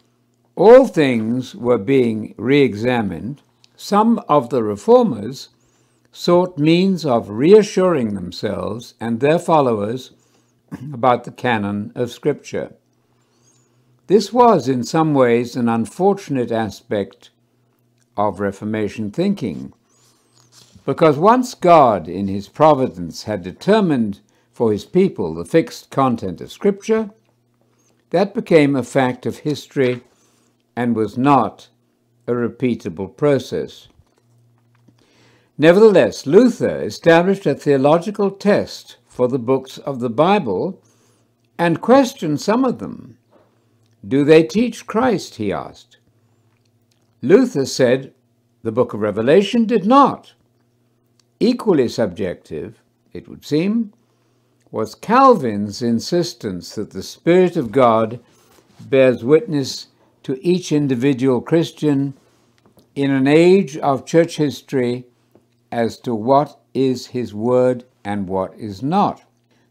[0.56, 3.42] all things were being re examined,
[3.76, 5.50] some of the reformers
[6.10, 10.10] sought means of reassuring themselves and their followers
[10.92, 12.74] about the canon of Scripture.
[14.06, 17.30] This was, in some ways, an unfortunate aspect
[18.16, 19.72] of Reformation thinking,
[20.84, 24.20] because once God, in his providence, had determined
[24.52, 27.10] for his people the fixed content of Scripture,
[28.10, 30.02] that became a fact of history
[30.76, 31.68] and was not
[32.26, 33.88] a repeatable process.
[35.58, 40.78] Nevertheless, Luther established a theological test for the books of the Bible
[41.56, 43.16] and questioned some of them.
[44.06, 45.36] Do they teach Christ?
[45.36, 45.96] he asked.
[47.22, 48.12] Luther said
[48.62, 50.34] the book of Revelation did not.
[51.40, 52.82] Equally subjective,
[53.14, 53.94] it would seem,
[54.70, 58.20] was Calvin's insistence that the Spirit of God
[58.78, 59.86] bears witness
[60.24, 62.12] to each individual Christian
[62.94, 65.06] in an age of church history
[65.72, 69.24] as to what is his word and what is not.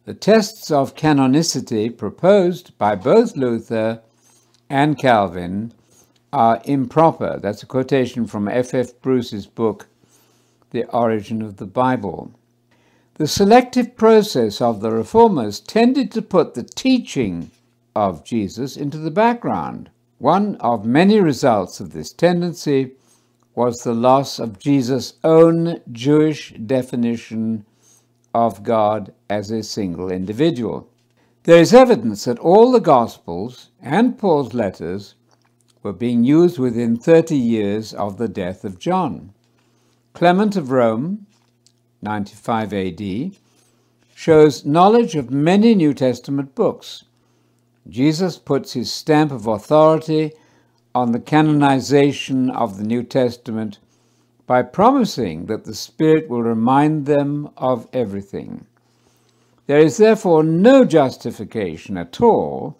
[0.03, 4.01] The tests of canonicity proposed by both Luther
[4.69, 5.71] and Calvin
[6.33, 7.39] are improper.
[7.41, 8.73] That's a quotation from F.
[8.73, 8.99] F.
[9.01, 9.88] Bruce's book,
[10.71, 12.33] The Origin of the Bible.
[13.13, 17.51] The selective process of the reformers tended to put the teaching
[17.95, 19.89] of Jesus into the background.
[20.17, 22.91] One of many results of this tendency
[23.55, 27.65] was the loss of Jesus' own Jewish definition
[28.36, 30.89] of God as a single individual.
[31.43, 35.15] There is evidence that all the Gospels and Paul's letters
[35.81, 39.31] were being used within 30 years of the death of John.
[40.11, 41.27] Clement of Rome,
[42.01, 43.31] 95 AD,
[44.13, 47.05] shows knowledge of many New Testament books.
[47.88, 50.33] Jesus puts his stamp of authority
[50.93, 53.79] on the canonization of the New Testament
[54.47, 58.65] by promising that the Spirit will remind them of everything.
[59.67, 62.77] There is therefore no justification at all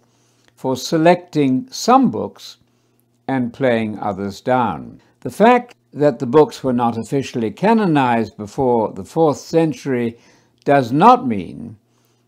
[0.54, 2.58] for selecting some books
[3.26, 5.00] and playing others down.
[5.20, 10.18] The fact that the books were not officially canonized before the fourth century
[10.64, 11.76] does not mean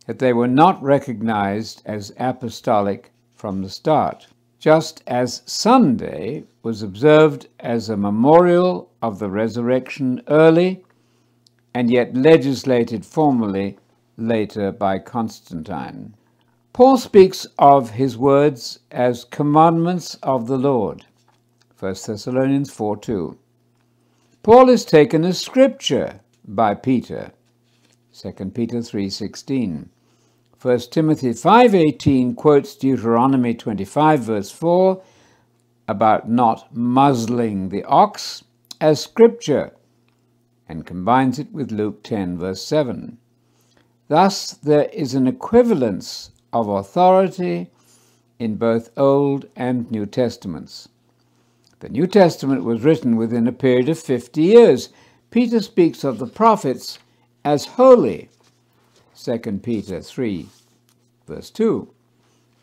[0.06, 4.26] that they were not recognized as apostolic from the start.
[4.58, 10.84] Just as Sunday was observed as a memorial of the resurrection early
[11.72, 13.78] and yet legislated formally
[14.18, 16.14] later by Constantine.
[16.74, 21.06] Paul speaks of his words as commandments of the Lord.
[21.78, 23.38] 1 Thessalonians 4 2.
[24.42, 27.32] Paul is taken as scripture by Peter.
[28.12, 29.88] 2 Peter 3:16.
[30.60, 35.00] 1 Timothy 5:18 quotes Deuteronomy 25 verse 4
[35.88, 38.44] about not muzzling the ox
[38.80, 39.72] as scripture
[40.68, 43.16] and combines it with Luke 10 verse 7.
[44.08, 47.70] Thus, there is an equivalence of authority
[48.38, 50.88] in both Old and New Testaments.
[51.80, 54.90] The New Testament was written within a period of 50 years.
[55.30, 56.98] Peter speaks of the prophets
[57.44, 58.30] as holy,
[59.16, 60.48] 2 Peter 3,
[61.26, 61.88] verse 2,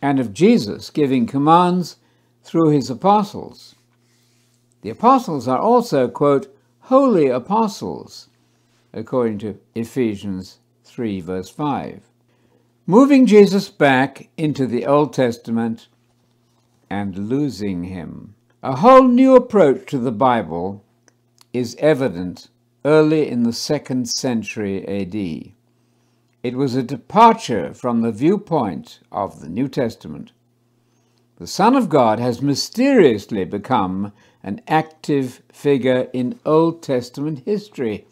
[0.01, 1.97] and of Jesus giving commands
[2.45, 3.75] through his apostles.
[4.81, 8.29] The apostles are also, quote, holy apostles,
[8.93, 12.03] according to Ephesians 3, verse 5.
[12.85, 15.87] Moving Jesus back into the Old Testament
[16.87, 18.35] and losing him.
[18.61, 20.83] A whole new approach to the Bible
[21.51, 22.49] is evident
[22.85, 25.53] early in the second century AD.
[26.43, 30.31] It was a departure from the viewpoint of the New Testament.
[31.37, 38.07] The Son of God has mysteriously become an active figure in Old Testament history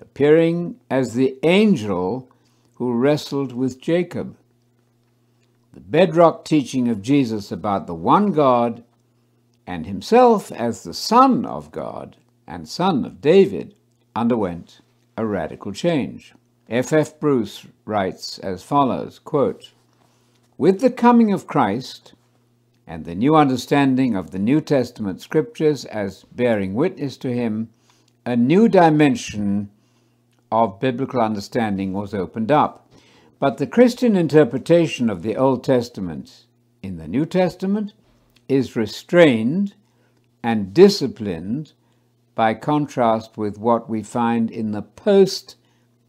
[0.00, 2.28] appearing as the angel
[2.74, 4.36] who wrestled with Jacob.
[5.74, 8.82] The bedrock teaching of Jesus about the one God
[9.64, 12.16] and himself as the Son of God
[12.48, 13.76] and Son of David
[14.16, 14.80] underwent
[15.16, 16.34] a radical change.
[16.68, 16.92] F.
[16.92, 17.20] F.
[17.20, 19.70] Bruce writes as follows quote,
[20.58, 22.14] With the coming of Christ
[22.86, 27.68] and the new understanding of the New Testament scriptures as bearing witness to him,
[28.24, 29.70] a new dimension
[30.52, 32.88] of biblical understanding was opened up.
[33.38, 36.44] But the Christian interpretation of the Old Testament
[36.82, 37.92] in the New Testament
[38.48, 39.74] is restrained
[40.42, 41.72] and disciplined
[42.36, 45.56] by contrast with what we find in the post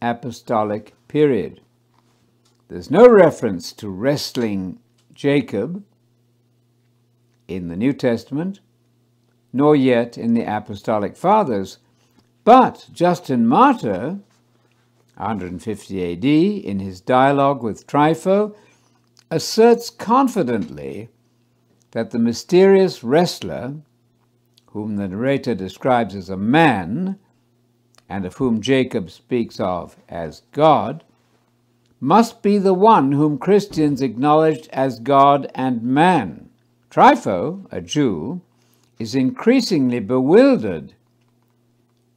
[0.01, 1.61] apostolic period.
[2.67, 4.79] There's no reference to wrestling
[5.13, 5.83] Jacob
[7.47, 8.59] in the New Testament,
[9.53, 11.79] nor yet in the Apostolic Fathers,
[12.43, 14.19] but Justin Martyr,
[15.15, 18.55] 150 AD, in his dialogue with Trypho,
[19.29, 21.09] asserts confidently
[21.91, 23.75] that the mysterious wrestler,
[24.67, 27.17] whom the narrator describes as a man,
[28.09, 31.03] and of whom Jacob speaks of as God,
[31.99, 36.46] must be the one whom Christians acknowledged as God and man.
[36.97, 38.41] Trypho, a Jew,
[38.97, 40.95] is increasingly bewildered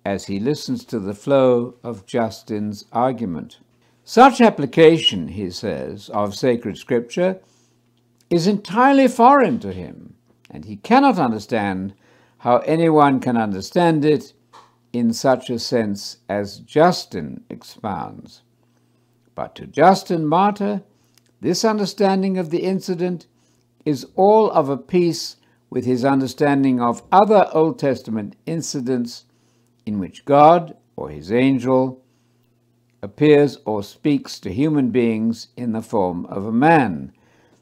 [0.07, 3.59] as he listens to the flow of Justin's argument.
[4.05, 7.41] Such application, he says, of sacred scripture
[8.31, 10.14] is entirely foreign to him,
[10.51, 11.93] and he cannot understand
[12.39, 14.33] how anyone can understand it
[14.95, 18.41] in such a sense as Justin expounds.
[19.35, 20.81] But to Justin Martyr,
[21.43, 23.26] this understanding of the incident
[23.85, 25.37] is all of a piece
[25.70, 29.24] with his understanding of other Old Testament incidents
[29.87, 32.03] in which God or his angel
[33.03, 37.12] appears or speaks to human beings in the form of a man.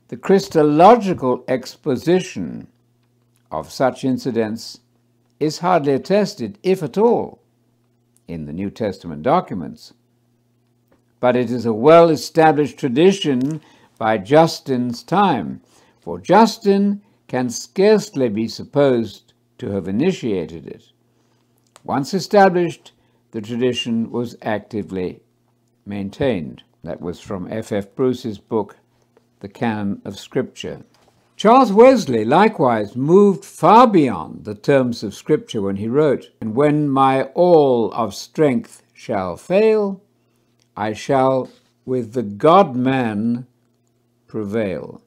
[0.08, 2.68] The Christological exposition
[3.50, 4.80] of such incidents
[5.38, 7.40] is hardly attested, if at all,
[8.26, 9.92] in the New Testament documents.
[11.20, 13.60] But it is a well established tradition
[13.98, 15.60] by Justin's time,
[16.09, 20.84] for Justin can scarcely be supposed to have initiated it.
[21.84, 22.92] Once established,
[23.32, 25.20] the tradition was actively
[25.84, 26.62] maintained.
[26.82, 27.72] That was from F.
[27.72, 27.94] F.
[27.94, 28.78] Bruce's book,
[29.40, 30.82] The Canon of Scripture.
[31.36, 36.88] Charles Wesley likewise moved far beyond the terms of Scripture when he wrote, And when
[36.88, 40.02] my all of strength shall fail,
[40.74, 41.50] I shall
[41.84, 43.46] with the God man
[44.26, 45.02] prevail.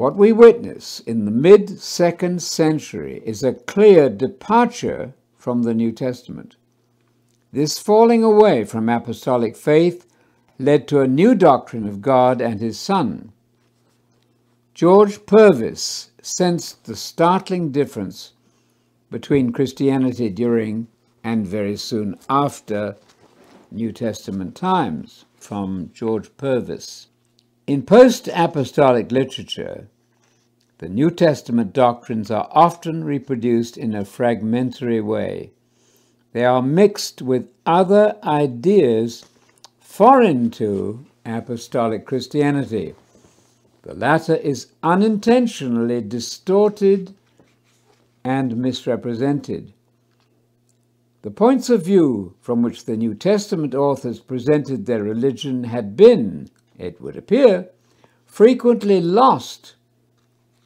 [0.00, 5.92] What we witness in the mid second century is a clear departure from the New
[5.92, 6.56] Testament.
[7.52, 10.06] This falling away from apostolic faith
[10.58, 13.32] led to a new doctrine of God and his Son.
[14.72, 18.32] George Purves sensed the startling difference
[19.10, 20.86] between Christianity during
[21.22, 22.96] and very soon after
[23.70, 27.09] New Testament times from George Purves.
[27.66, 29.88] In post apostolic literature,
[30.78, 35.50] the New Testament doctrines are often reproduced in a fragmentary way.
[36.32, 39.26] They are mixed with other ideas
[39.78, 42.94] foreign to apostolic Christianity.
[43.82, 47.14] The latter is unintentionally distorted
[48.24, 49.72] and misrepresented.
[51.22, 56.48] The points of view from which the New Testament authors presented their religion had been,
[56.80, 57.68] it would appear,
[58.24, 59.74] frequently lost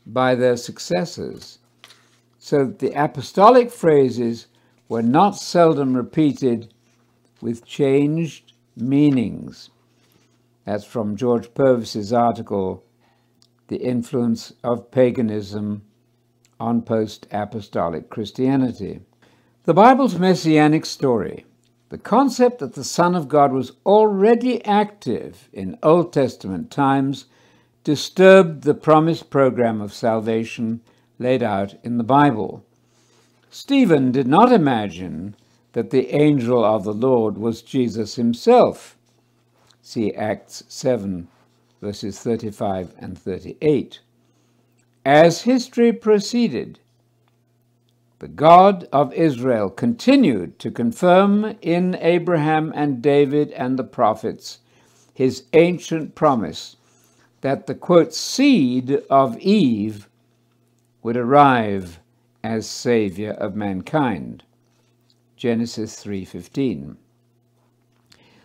[0.07, 1.59] by their successors,
[2.39, 4.47] so that the apostolic phrases
[4.89, 6.73] were not seldom repeated
[7.41, 9.71] with changed meanings.
[10.65, 12.85] That's from George Purves's article,
[13.69, 15.83] The Influence of Paganism
[16.61, 19.01] on Post Apostolic Christianity.
[19.65, 21.45] The Bible's messianic story,
[21.95, 27.27] the concept that the Son of God was already active in Old Testament times,
[27.85, 30.81] disturbed the promised program of salvation
[31.21, 32.65] laid out in the Bible.
[33.49, 35.37] Stephen did not imagine
[35.71, 38.97] that the angel of the Lord was Jesus himself.
[39.81, 41.29] See Acts 7,
[41.81, 44.01] verses 35 and 38.
[45.07, 46.81] As history proceeded,
[48.25, 54.61] the God of Israel continued to confirm in Abraham and David and the prophets
[55.13, 56.77] his ancient promise
[57.43, 60.09] that the quote seed of Eve
[61.03, 62.01] would arrive
[62.43, 64.43] as savior of mankind.
[65.37, 66.97] Genesis 3:15.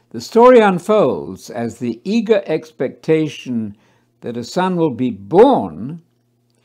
[0.10, 3.78] The story unfolds as the eager expectation
[4.20, 6.02] that a son will be born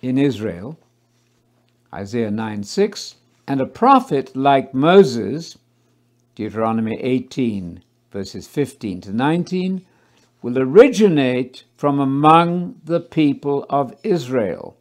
[0.02, 0.76] in Israel,
[1.94, 3.14] Isaiah 9 6,
[3.46, 5.56] and a prophet like Moses,
[6.34, 9.86] Deuteronomy 18, verses 15 to 19,
[10.42, 14.76] will originate from among the people of Israel.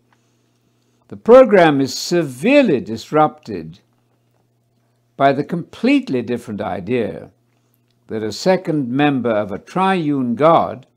[1.10, 3.80] The program is severely disrupted
[5.16, 7.30] by the completely different idea
[8.08, 10.88] that a second member of a triune God,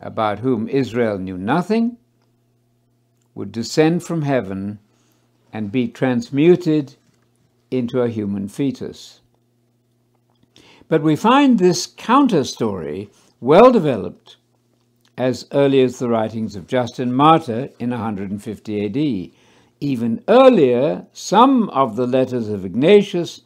[0.00, 1.98] about whom Israel knew nothing,
[3.34, 4.78] would descend from heaven
[5.56, 6.94] and be transmuted
[7.70, 9.20] into a human fetus.
[10.86, 13.08] But we find this counter story
[13.40, 14.36] well developed
[15.16, 19.32] as early as the writings of Justin Martyr in 150 AD.
[19.80, 23.40] Even earlier, some of the letters of Ignatius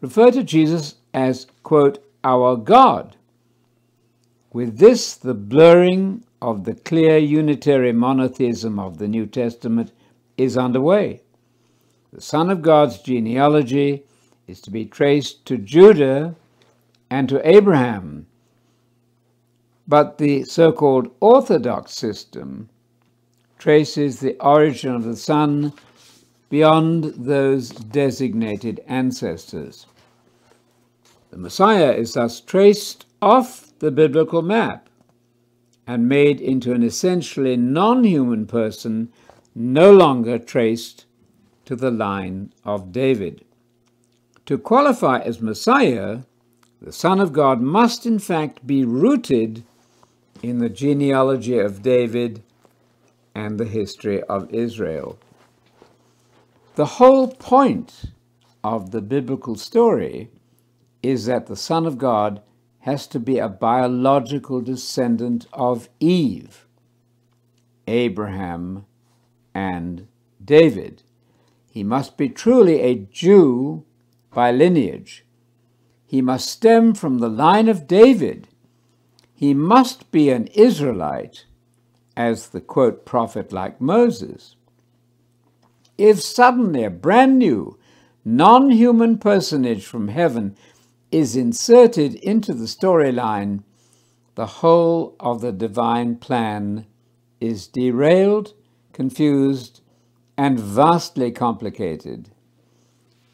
[0.00, 3.16] refer to Jesus as, quote, our God.
[4.52, 9.90] With this, the blurring of the clear unitary monotheism of the New Testament
[10.38, 11.20] is underway.
[12.12, 14.04] The Son of God's genealogy
[14.46, 16.36] is to be traced to Judah
[17.08, 18.26] and to Abraham.
[19.88, 22.68] But the so called Orthodox system
[23.58, 25.72] traces the origin of the Son
[26.50, 29.86] beyond those designated ancestors.
[31.30, 34.90] The Messiah is thus traced off the biblical map
[35.86, 39.10] and made into an essentially non human person,
[39.54, 41.06] no longer traced
[41.72, 43.46] to the line of David.
[44.44, 46.18] To qualify as Messiah,
[46.82, 49.64] the Son of God must in fact be rooted
[50.42, 52.42] in the genealogy of David
[53.34, 55.18] and the history of Israel.
[56.74, 58.12] The whole point
[58.62, 60.28] of the biblical story
[61.02, 62.42] is that the Son of God
[62.80, 66.66] has to be a biological descendant of Eve,
[67.86, 68.84] Abraham,
[69.54, 70.06] and
[70.44, 71.02] David.
[71.72, 73.84] He must be truly a Jew
[74.30, 75.24] by lineage.
[76.04, 78.48] He must stem from the line of David.
[79.34, 81.46] He must be an Israelite,
[82.14, 84.54] as the quote prophet like Moses.
[85.96, 87.78] If suddenly a brand new,
[88.22, 90.54] non human personage from heaven
[91.10, 93.62] is inserted into the storyline,
[94.34, 96.84] the whole of the divine plan
[97.40, 98.52] is derailed,
[98.92, 99.81] confused,
[100.36, 102.30] and vastly complicated.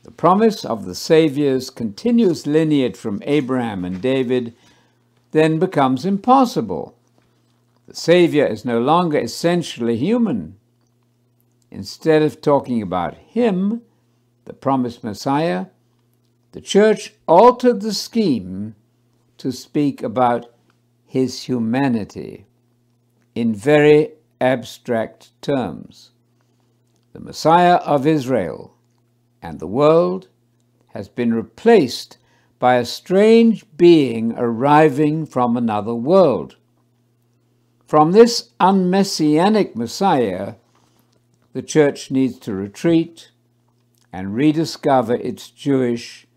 [0.02, 4.54] The promise of the Saviour's continuous lineage from Abraham and David
[5.32, 6.96] then becomes impossible.
[7.86, 10.56] The Savior is no longer essentially human.
[11.70, 13.82] Instead of talking about him,
[14.46, 15.66] the promised Messiah,
[16.52, 18.74] the church altered the scheme
[19.36, 20.46] to speak about
[21.06, 22.46] his humanity
[23.34, 26.10] in very abstract terms.
[27.18, 28.76] The Messiah of Israel
[29.42, 30.28] and the world
[30.94, 32.16] has been replaced
[32.60, 36.54] by a strange being arriving from another world.
[37.88, 40.54] From this unmessianic Messiah,
[41.54, 43.32] the church needs to retreat
[44.12, 46.28] and rediscover its Jewish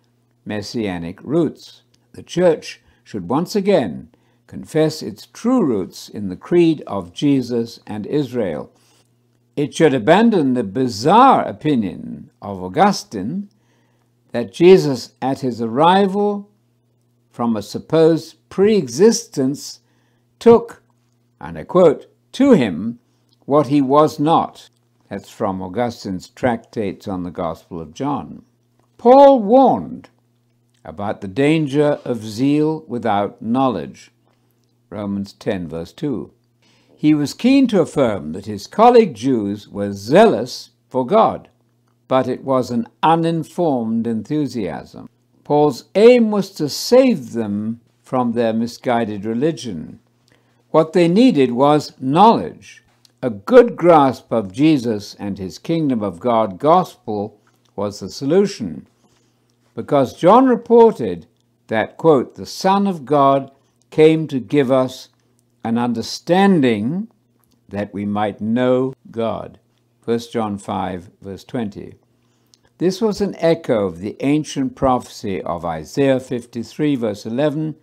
[0.46, 1.84] messianic roots.
[2.14, 4.10] The Church should once again
[4.48, 8.72] confess its true roots in the creed of Jesus and Israel.
[9.62, 13.50] It should abandon the bizarre opinion of Augustine
[14.32, 16.50] that Jesus, at his arrival
[17.30, 19.82] from a supposed pre existence,
[20.40, 20.82] took,
[21.40, 22.98] and I quote, to him
[23.46, 24.72] what he was not.
[25.10, 28.42] That's from Augustine's Tractates on the Gospel of John.
[28.98, 30.10] Paul warned
[30.84, 34.10] about the danger of zeal without knowledge.
[34.90, 36.32] Romans 10, verse 2.
[37.02, 41.50] He was keen to affirm that his colleague Jews were zealous for God,
[42.08, 45.10] but it was an uninformed enthusiasm.
[45.44, 50.00] Paul's aim was to save them from their misguided religion.
[50.70, 52.84] What they needed was knowledge.
[53.24, 57.42] A good grasp of Jesus and his kingdom of God gospel
[57.76, 58.86] was the solution
[59.74, 61.26] because John reported
[61.66, 63.50] that, quote, the Son of God
[63.90, 65.10] came to give us
[65.64, 67.08] an understanding
[67.70, 69.60] that we might know God.
[70.04, 71.96] 1 John 5, verse 20.
[72.80, 77.76] This was an echo of the ancient prophecy of Isaiah 53, verse 11,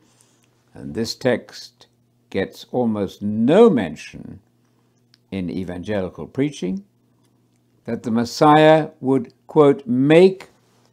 [0.75, 1.87] and this text
[2.31, 4.41] gets almost no mention
[5.31, 6.85] in evangelical preaching,
[7.85, 10.49] that the Messiah would, quote, make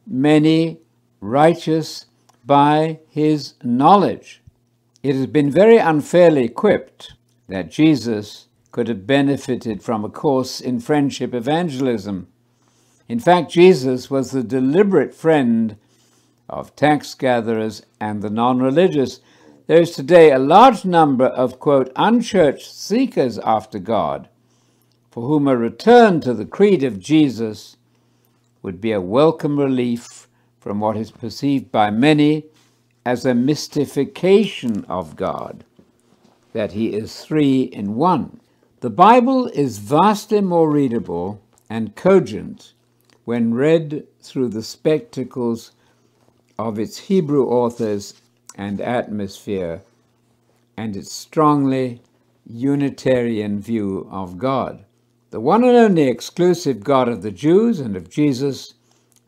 [0.05, 0.77] many
[1.19, 2.05] righteous
[2.45, 4.41] by his knowledge.
[5.05, 7.13] It has been very unfairly quipped
[7.47, 12.27] that Jesus could have benefited from a course in friendship evangelism.
[13.07, 15.77] In fact, Jesus was the deliberate friend
[16.49, 19.19] of tax gatherers and the non religious.
[19.67, 24.27] There is today a large number of, quote, unchurched seekers after God,
[25.11, 27.77] for whom a return to the creed of Jesus
[28.63, 30.27] would be a welcome relief
[30.59, 32.45] from what is perceived by many
[33.05, 35.63] as a mystification of God,
[36.53, 38.39] that He is three in one.
[38.81, 42.73] The Bible is vastly more readable and cogent
[43.25, 45.71] when read through the spectacles
[46.57, 48.13] of its Hebrew authors
[48.55, 49.81] and atmosphere
[50.77, 52.01] and its strongly
[52.47, 54.85] Unitarian view of God.
[55.31, 58.74] The one and only exclusive God of the Jews and of Jesus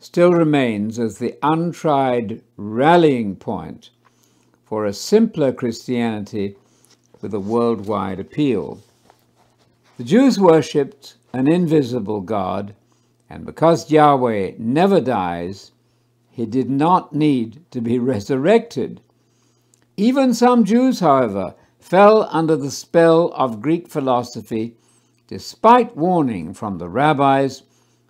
[0.08, 3.90] still remains as the untried rallying point
[4.64, 6.56] for a simpler Christianity
[7.22, 8.82] with a worldwide appeal.
[9.98, 12.74] The Jews worshipped an invisible God,
[13.30, 15.74] and because Yahweh never dies,
[16.32, 19.02] he did not need to be resurrected.
[19.98, 24.78] Even some Jews, however, fell under the spell of Greek philosophy,
[25.28, 27.64] despite warning from the rabbis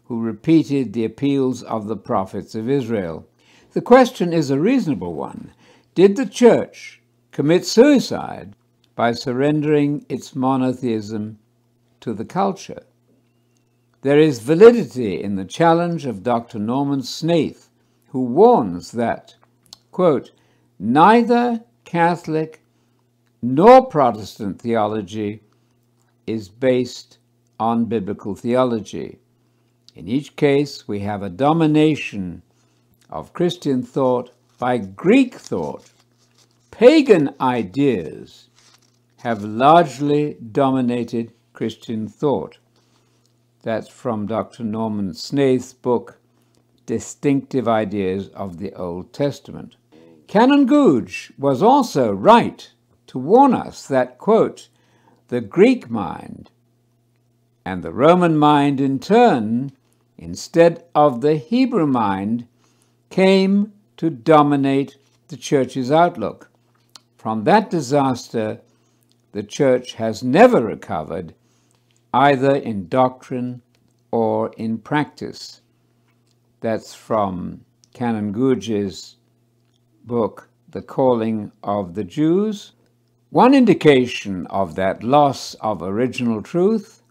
[0.08, 3.28] who repeated the appeals of the prophets of Israel.
[3.74, 5.52] The question is a reasonable one.
[5.96, 7.02] Did the church
[7.32, 8.56] commit suicide
[8.96, 11.40] by surrendering its monotheism
[12.00, 12.84] to the culture?
[14.02, 16.60] There is validity in the challenge of Dr.
[16.60, 17.70] Norman Snaith
[18.10, 19.36] who warns that,
[19.92, 20.32] quote,
[20.80, 22.62] neither Catholic
[23.42, 25.42] nor Protestant theology
[26.26, 27.18] is based
[27.60, 29.20] on biblical theology.
[29.98, 32.44] In each case, we have a domination
[33.10, 34.30] of Christian thought
[34.60, 35.90] by Greek thought.
[36.70, 38.48] Pagan ideas
[39.22, 42.60] have largely dominated Christian thought.
[43.64, 44.64] That's from Dr.
[44.64, 46.20] Norman Snaith's book,
[46.86, 49.78] distinctive ideas of the Old Testament.
[50.28, 52.70] Canon Goudge was also right
[53.08, 54.70] to warn us that, quote,
[55.30, 56.52] the Greek mind
[57.66, 59.72] and the Roman mind in turn,
[60.18, 62.48] instead of the Hebrew mind,
[63.10, 66.50] came to dominate the church's outlook.
[67.16, 68.62] From that disaster,
[69.32, 71.34] the church has never recovered,
[72.14, 73.62] either in doctrine
[74.12, 75.62] or in practice.
[76.62, 77.62] That's from
[77.94, 79.18] Canon Goudge's
[80.06, 82.74] book, The Calling of the Jews.
[83.30, 87.04] One indication of that loss of original truth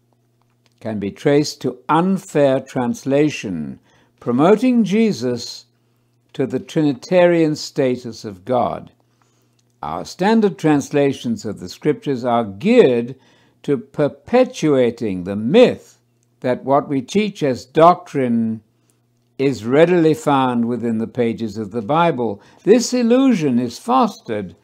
[0.86, 3.80] can be traced to unfair translation,
[4.20, 5.66] promoting Jesus
[6.32, 8.92] to the Trinitarian status of God.
[9.82, 13.16] Our standard translations of the scriptures are geared
[13.64, 15.98] to perpetuating the myth
[16.38, 18.60] that what we teach as doctrine
[19.38, 22.40] is readily found within the pages of the Bible.
[22.62, 24.54] This illusion is fostered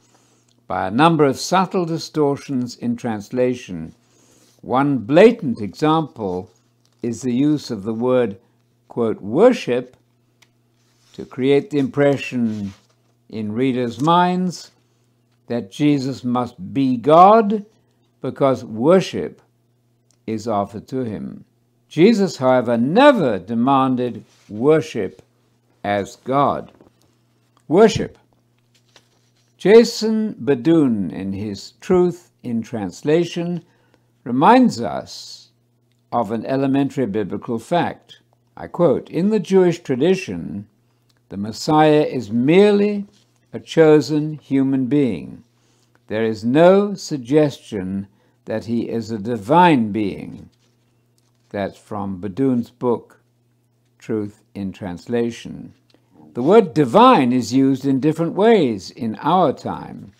[0.68, 3.96] by a number of subtle distortions in translation.
[4.62, 6.48] One blatant example
[7.02, 8.38] is the use of the word,
[8.88, 9.96] quote, worship
[11.14, 12.72] to create the impression
[13.28, 14.70] in readers' minds
[15.48, 17.66] that Jesus must be God
[18.20, 19.42] because worship
[20.26, 21.44] is offered to him.
[21.88, 25.22] Jesus, however, never demanded worship
[25.82, 26.70] as God.
[27.66, 28.16] Worship.
[29.58, 33.64] Jason BeDuhn, in his Truth in Translation,
[34.24, 35.50] reminds us
[36.12, 38.20] of an elementary biblical fact.
[38.56, 40.68] I quote In the Jewish tradition,
[41.28, 43.06] the Messiah is merely
[43.52, 45.44] a chosen human being.
[46.08, 48.06] There is no suggestion
[48.44, 50.50] that he is a divine being.
[51.50, 53.20] That's from BeDuhn's book,
[53.98, 55.74] Truth in Translation.
[56.34, 60.12] The word divine is used in different ways in our time.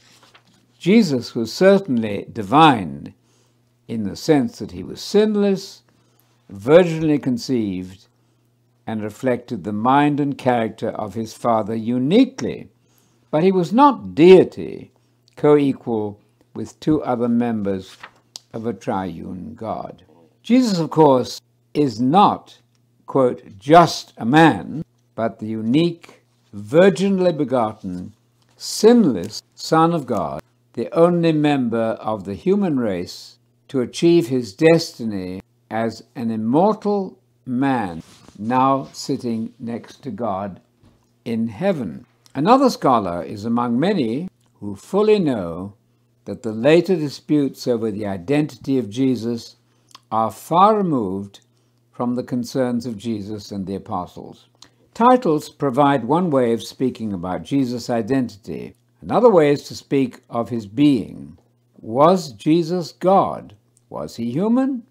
[0.78, 3.14] Jesus was certainly divine
[3.93, 5.82] in the sense that he was sinless,
[6.51, 8.06] virginally conceived,
[8.86, 12.70] and reflected the mind and character of his Father uniquely.
[13.31, 14.93] But he was not deity,
[15.36, 16.19] co equal
[16.55, 17.98] with two other members
[18.55, 20.05] of a triune God.
[20.43, 21.43] Jesus, of course,
[21.74, 22.59] is not,
[23.05, 26.23] quote, just a man, but the unique,
[26.55, 28.14] virginally begotten,
[28.56, 30.43] sinless Son of God,
[30.73, 33.36] the only member of the human race
[33.73, 35.40] to achieve his destiny
[35.70, 38.03] as an immortal man
[38.39, 40.61] now sitting next to God
[41.24, 42.05] in heaven.
[42.35, 44.28] Another scholar is among many
[44.61, 45.73] who fully know
[46.27, 49.57] that the later disputes over the identity of Jesus
[50.11, 51.40] are far removed
[51.93, 54.49] from the concerns of Jesus and the apostles.
[54.93, 58.74] Titles provide one way of speaking about Jesus' identity.
[59.01, 61.39] Another way is to speak of his being.
[61.81, 63.57] Was Jesus God?
[63.93, 64.85] Was he human?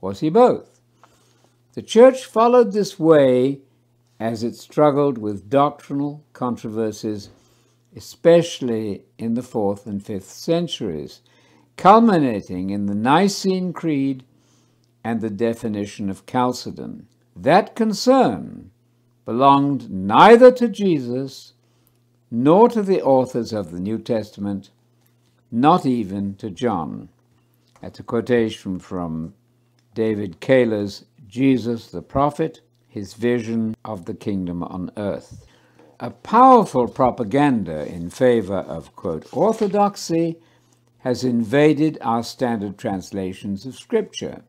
[0.00, 0.80] Was he both?
[1.74, 3.60] The church followed this way
[4.18, 7.28] as it struggled with doctrinal controversies,
[7.94, 11.20] especially in the fourth and fifth centuries,
[11.76, 14.24] culminating in the Nicene Creed
[15.04, 17.06] and the definition of Chalcedon.
[17.36, 18.72] That concern
[19.24, 21.52] belonged neither to Jesus
[22.28, 24.70] nor to the authors of the New Testament,
[25.52, 27.08] not even to John.
[27.80, 29.34] That's a quotation from
[29.94, 35.46] David Kaylor's Jesus the Prophet, his vision of the kingdom on earth.
[36.00, 40.38] A powerful propaganda in favor of, quote, orthodoxy
[40.98, 44.42] has invaded our standard translations of Scripture.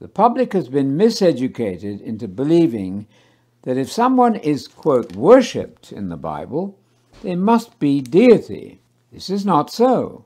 [0.00, 3.06] The public has been miseducated into believing
[3.62, 6.78] that if someone is, quote, worshipped in the Bible,
[7.22, 8.80] they must be deity.
[9.12, 10.24] This is not so,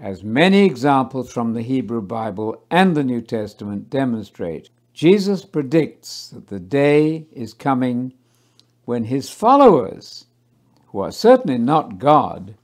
[0.00, 4.70] as many examples from the Hebrew Bible and the New Testament demonstrate.
[4.92, 8.12] Jesus predicts that the day is coming
[8.84, 10.26] when his followers,
[10.88, 12.54] who are certainly not God,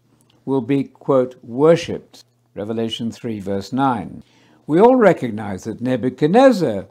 [0.44, 2.24] will be, quote, worshipped.
[2.55, 4.23] Revelation 3, verse 9.
[4.66, 6.86] We all recognize that Nebuchadnezzar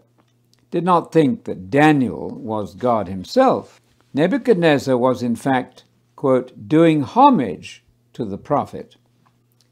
[0.72, 3.80] did not think that Daniel was God himself.
[4.14, 7.84] Nebuchadnezzar was, in fact, quote, doing homage
[8.14, 8.96] to the prophet.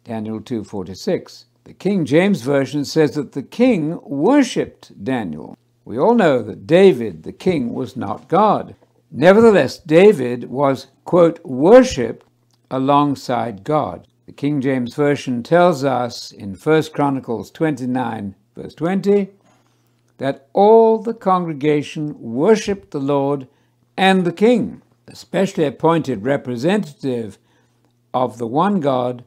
[0.03, 1.45] Daniel 2:46.
[1.63, 5.55] The King James version says that the king worshipped Daniel.
[5.85, 8.75] We all know that David, the king, was not God.
[9.11, 12.25] Nevertheless, David was, quote, worshipped
[12.71, 14.07] alongside God.
[14.25, 19.29] The King James Version tells us in 1 Chronicles 29, verse 20,
[20.17, 23.47] that all the congregation worshiped the Lord
[23.97, 27.37] and the king, the specially appointed representative
[28.13, 29.25] of the one God,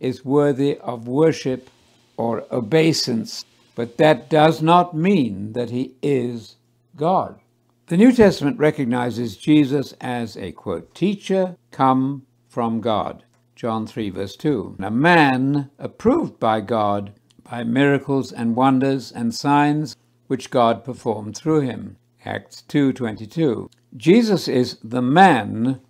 [0.00, 1.70] is worthy of worship
[2.16, 3.44] or obeisance,
[3.74, 6.56] but that does not mean that he is
[6.96, 7.40] God.
[7.86, 13.24] The New Testament recognizes Jesus as a quote, teacher come from God.
[13.56, 14.76] John 3, verse 2.
[14.80, 17.12] A man approved by God
[17.50, 19.96] by miracles and wonders and signs
[20.26, 21.96] which God performed through him.
[22.24, 23.70] Acts 2:22.
[23.96, 25.80] Jesus is the man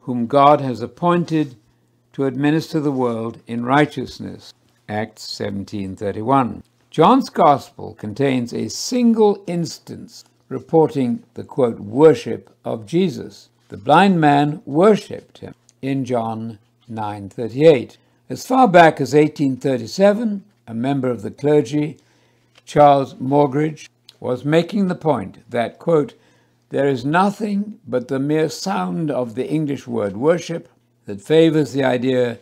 [0.00, 1.56] whom God has appointed
[2.14, 4.54] to administer the world in righteousness.
[4.88, 6.62] Acts 17:31.
[6.90, 13.50] John's gospel contains a single instance reporting the quote worship of Jesus.
[13.68, 16.58] The blind man worshipped him in John
[16.88, 17.98] 9:38.
[18.30, 21.98] As far back as 1837, a member of the clergy
[22.64, 23.88] Charles Morgridge,
[24.20, 26.14] was making the point that, quote,
[26.70, 30.68] there is nothing but the mere sound of the English word worship
[31.06, 32.38] that favors the idea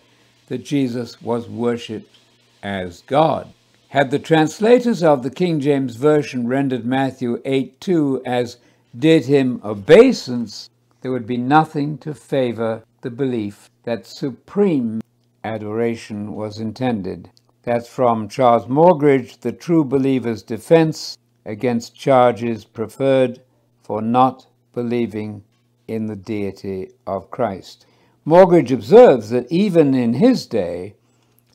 [0.48, 2.18] that Jesus was worshipped
[2.62, 3.52] as God.
[3.88, 8.56] Had the translators of the King James Version rendered Matthew 8 2 as
[8.98, 10.68] did him obeisance,
[11.00, 15.00] there would be nothing to favor the belief that supreme
[15.44, 17.30] adoration was intended.
[17.64, 23.40] That's from Charles Morgridge, The True Believer's Defense Against Charges Preferred
[23.82, 25.44] for Not Believing
[25.88, 27.86] in the Deity of Christ.
[28.24, 30.94] Morgridge observes that even in his day,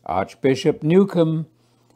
[0.05, 1.45] Archbishop Newcome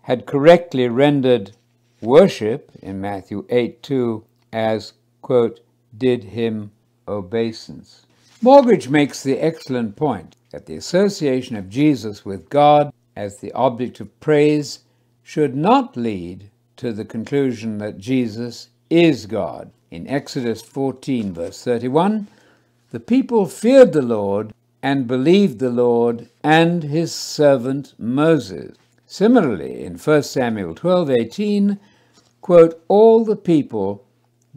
[0.03, 1.51] had correctly rendered
[1.99, 4.23] worship in Matthew 8 2
[4.53, 5.59] as, quote,
[5.97, 6.71] did him
[7.05, 8.05] obeisance.
[8.41, 13.99] Morgridge makes the excellent point that the association of Jesus with God as the object
[13.99, 14.79] of praise
[15.21, 19.69] should not lead to the conclusion that Jesus is God.
[19.91, 22.27] In Exodus 14, verse 31,
[22.91, 24.53] the people feared the Lord
[24.83, 28.75] and believed the Lord and his servant Moses.
[29.05, 31.79] Similarly, in 1 Samuel 12, 18,
[32.41, 34.05] quote, all the people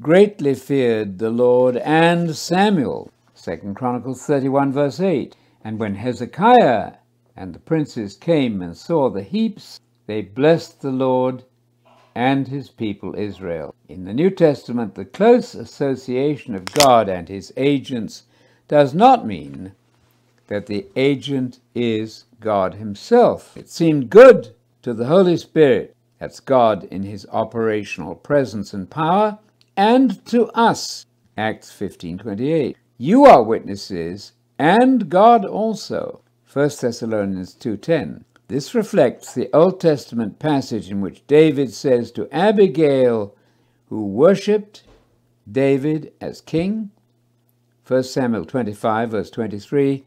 [0.00, 3.10] greatly feared the Lord and Samuel.
[3.42, 5.36] 2 Chronicles 31, verse 8.
[5.62, 6.94] And when Hezekiah
[7.36, 11.44] and the princes came and saw the heaps, they blessed the Lord
[12.14, 13.74] and his people Israel.
[13.88, 18.22] In the New Testament, the close association of God and his agents
[18.68, 19.72] does not mean
[20.48, 23.56] that the agent is God himself.
[23.56, 29.38] It seemed good to the Holy Spirit, that's God in his operational presence and power,
[29.76, 31.06] and to us,
[31.36, 32.76] Acts 15:28.
[32.98, 38.24] You are witnesses, and God also 1 Thessalonians 2:10.
[38.46, 43.34] This reflects the Old Testament passage in which David says to Abigail,
[43.88, 44.84] who worshipped
[45.50, 46.90] David as king.
[47.84, 50.04] 1 Samuel 25, verse 23.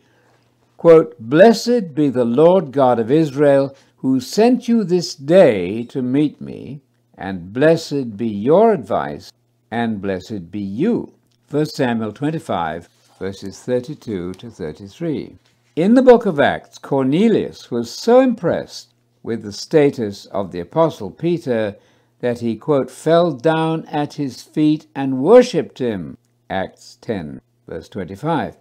[0.77, 6.39] Quote, Blessed be the Lord God of Israel, who sent you this day to meet
[6.39, 6.81] me,
[7.17, 9.33] and blessed be your advice,
[9.71, 11.13] and blessed be you.
[11.49, 12.87] 1 Samuel 25,
[13.17, 15.37] verses 32 to 33.
[15.75, 18.93] In the book of Acts, Cornelius was so impressed
[19.23, 21.75] with the status of the Apostle Peter
[22.19, 26.19] that he, quote, fell down at his feet and worshipped him.
[26.51, 28.57] Acts 10, verse 25.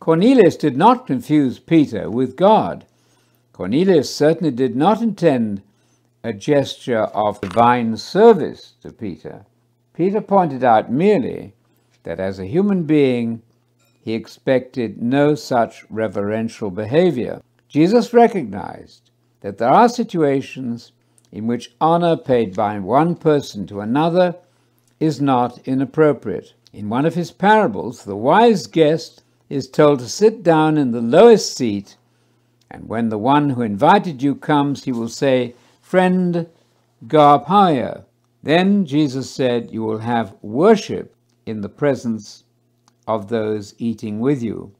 [0.00, 2.86] Cornelius did not confuse Peter with God.
[3.52, 5.60] Cornelius certainly did not intend
[6.24, 9.44] a gesture of divine service to Peter.
[9.92, 11.52] Peter pointed out merely
[12.04, 13.42] that as a human being,
[14.00, 17.42] he expected no such reverential behavior.
[17.68, 19.10] Jesus recognized
[19.42, 20.92] that there are situations
[21.30, 24.34] in which honor paid by one person to another
[24.98, 26.54] is not inappropriate.
[26.72, 31.00] In one of his parables, the wise guest is told to sit down in the
[31.00, 31.96] lowest seat,
[32.70, 36.48] and when the one who invited you comes, he will say, Friend,
[37.08, 38.04] go up higher.
[38.42, 42.44] Then Jesus said, You will have worship in the presence
[43.08, 44.72] of those eating with you.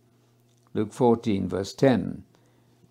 [0.72, 2.22] Luke 14, verse 10.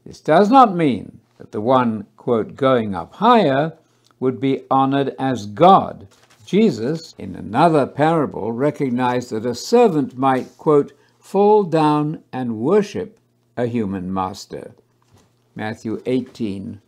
[0.05, 3.77] This does not mean that the one, quote, going up higher
[4.19, 6.07] would be honored as God.
[6.45, 10.91] Jesus, in another parable, recognized that a servant might, quote,
[11.29, 13.19] fall down and worship
[13.55, 14.73] a human master.
[15.53, 16.81] Matthew 18,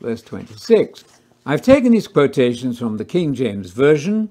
[0.00, 1.02] verse 26.
[1.44, 4.30] I've taken these quotations from the King James Version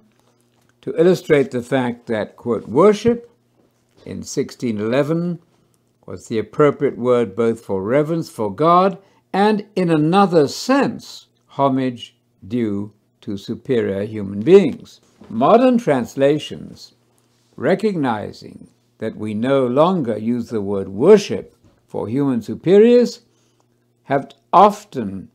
[0.80, 3.30] to illustrate the fact that, quote, worship
[4.06, 5.40] in 1611
[6.06, 8.98] was the appropriate word both for reverence for God
[9.34, 12.16] and, in another sense, homage
[12.48, 15.02] due to superior human beings.
[15.30, 16.94] Modern translations,
[17.58, 18.70] recognizing
[19.00, 21.56] that we no longer use the word worship
[21.88, 23.22] for human superiors,
[24.04, 25.30] have often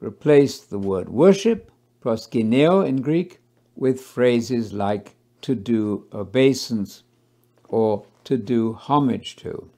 [0.00, 1.70] replaced the word worship,
[2.02, 3.40] proskuneo in Greek,
[3.76, 7.02] with phrases like to do obeisance
[7.68, 9.70] or to do homage to.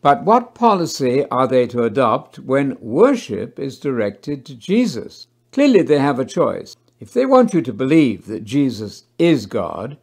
[0.00, 5.28] But what policy are they to adopt when worship is directed to Jesus?
[5.50, 6.76] Clearly, they have a choice.
[7.00, 9.96] If they want you to believe that Jesus is God,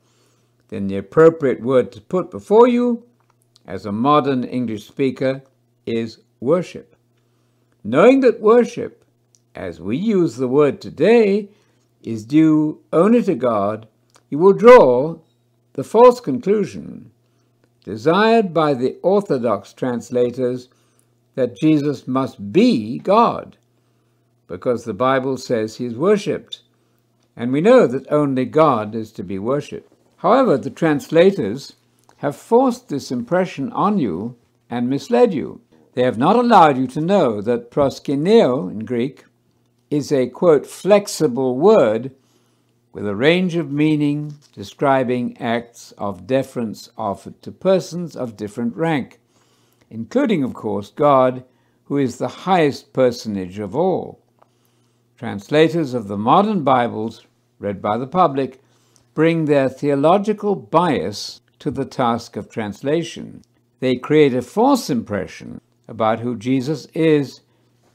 [0.72, 3.04] then the appropriate word to put before you,
[3.68, 5.44] as a modern English speaker,
[5.86, 6.96] is worship.
[7.84, 9.06] Knowing that worship,
[9.54, 11.50] as we use the word today,
[12.02, 13.88] is due only to God,
[14.30, 15.20] you will draw
[15.74, 17.12] the false conclusion
[17.84, 20.70] desired by the Orthodox translators
[21.36, 23.58] that Jesus must be God,
[24.48, 26.62] because the Bible says he is worshipped,
[27.36, 29.91] and we know that only God is to be worshipped.
[30.22, 31.74] However, the translators
[32.18, 34.36] have forced this impression on you
[34.70, 35.62] and misled you.
[35.94, 39.26] They have not allowed you to know that proskuneo in Greek
[39.90, 42.12] is a, quote, flexible word
[42.94, 49.20] with a range of meaning describing acts of deference offered to persons of different rank,
[49.90, 51.44] including, of course, God,
[51.86, 54.22] who is the highest personage of all.
[55.18, 57.26] Translators of the modern Bibles,
[57.58, 58.62] read by the public,
[59.22, 63.44] bring their theological bias to the task of translation.
[63.80, 67.42] They create a false impression about who Jesus is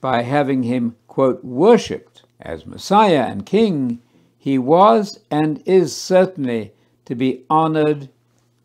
[0.00, 4.00] by having him, quote, worshipped as Messiah and King
[4.38, 6.70] he was and is certainly
[7.06, 8.08] to be honored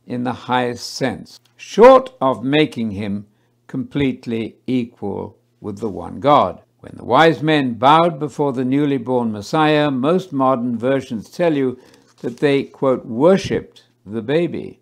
[0.05, 3.25] in the highest sense, short of making him
[3.65, 6.61] completely equal with the one God.
[6.81, 11.79] When the wise men bowed before the newly born Messiah, most modern versions tell you
[12.21, 14.79] that they, quote, worshipped the baby.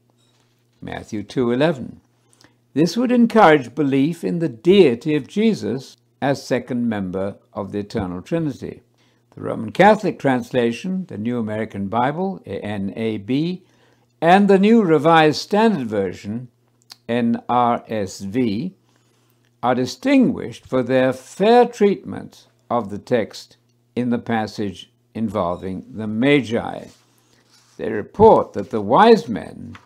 [0.81, 1.99] Matthew 2:11.
[2.73, 8.21] This would encourage belief in the deity of Jesus as second member of the eternal
[8.21, 8.81] Trinity.
[9.35, 13.61] The Roman Catholic translation, the New American Bible, NAB,
[14.21, 16.49] and the New Revised Standard Version,
[17.07, 18.73] NRSV,
[19.63, 23.57] are distinguished for their fair treatment of the text
[23.95, 26.85] in the passage involving the Magi.
[27.79, 29.77] They report that the wise men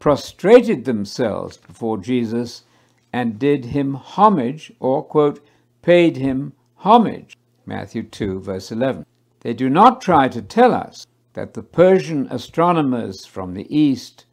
[0.00, 2.64] prostrated themselves before Jesus
[3.12, 5.46] and did him homage, or, quote,
[5.82, 7.36] paid him homage.
[7.66, 9.04] Matthew 2, verse 11.
[9.40, 14.24] They do not try to tell us that the Persian astronomers from the East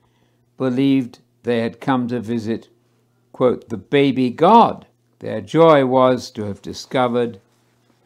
[0.58, 2.70] believed they had come to visit,
[3.34, 4.86] quote, the baby God.
[5.20, 7.42] Their joy was to have discovered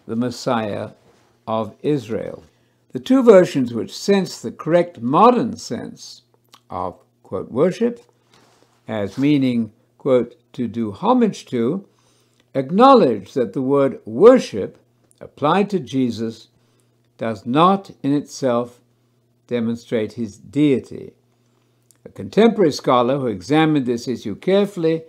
[0.07, 0.94] the Messiah
[1.48, 2.44] of Israel.
[2.95, 6.22] The two versions which sense the correct modern sense
[6.69, 7.99] of, quote, worship
[8.88, 11.85] as meaning, quote, to do homage to,
[12.53, 14.77] acknowledge that the word worship
[15.19, 16.47] applied to Jesus
[17.17, 18.80] does not in itself
[19.47, 21.15] demonstrate his deity.
[22.05, 25.03] A contemporary scholar who examined this issue carefully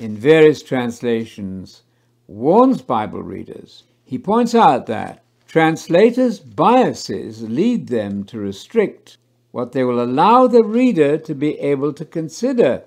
[0.00, 1.82] in various translations
[2.26, 3.84] warns Bible readers.
[4.04, 9.18] He points out that translators' biases lead them to restrict
[9.50, 12.84] what they will allow the reader to be able to consider.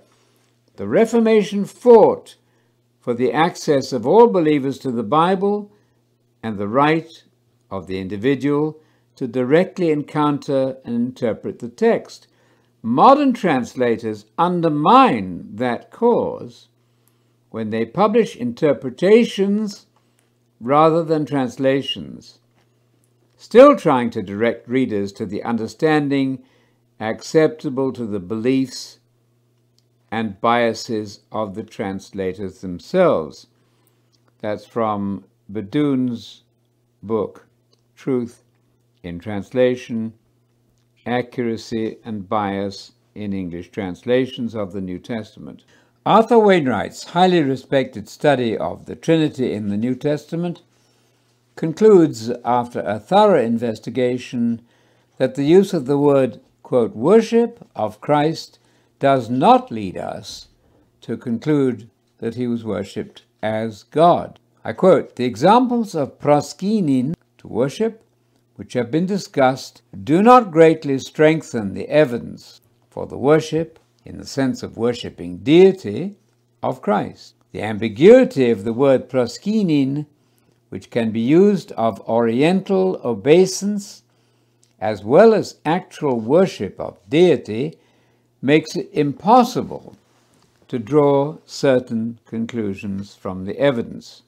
[0.78, 2.38] The Reformation fought
[3.02, 5.74] for the access of all believers to the Bible
[6.42, 7.26] and the right
[7.70, 8.80] of the individual
[9.18, 12.28] to directly encounter and interpret the text.
[12.82, 16.70] Modern translators undermine that cause
[17.50, 19.86] when they publish interpretations
[20.62, 22.40] rather than translations,
[23.44, 26.42] still trying to direct readers to the understanding
[26.98, 29.00] acceptable to the beliefs
[30.10, 33.48] and biases of the translators themselves.
[34.40, 36.44] That's from BeDuhn's
[37.04, 37.46] book,
[37.98, 38.46] Truth
[39.04, 40.14] in Translation,
[41.06, 45.66] Accuracy and Bias in English Translations of the New Testament.
[46.06, 50.62] Arthur Wainwright's highly respected study of the Trinity in the New Testament
[51.56, 54.62] concludes, after a thorough investigation,
[55.18, 58.60] that the use of the word, quote, worship of Christ
[59.00, 60.48] does not lead us
[61.02, 61.90] to conclude
[62.20, 64.40] that he was worshipped as God.
[64.64, 68.04] I quote, the examples of proskunein, to worship,
[68.56, 74.26] which have been discussed, do not greatly strengthen the evidence for the worship, in the
[74.26, 76.16] sense of worshipping deity,
[76.62, 77.36] of Christ.
[77.52, 80.06] The ambiguity of the word proskunein,
[80.74, 84.02] which can be used of oriental obeisance
[84.80, 87.78] as well as actual worship of deity,
[88.42, 89.96] makes it impossible
[90.68, 94.24] to draw certain conclusions from the evidence.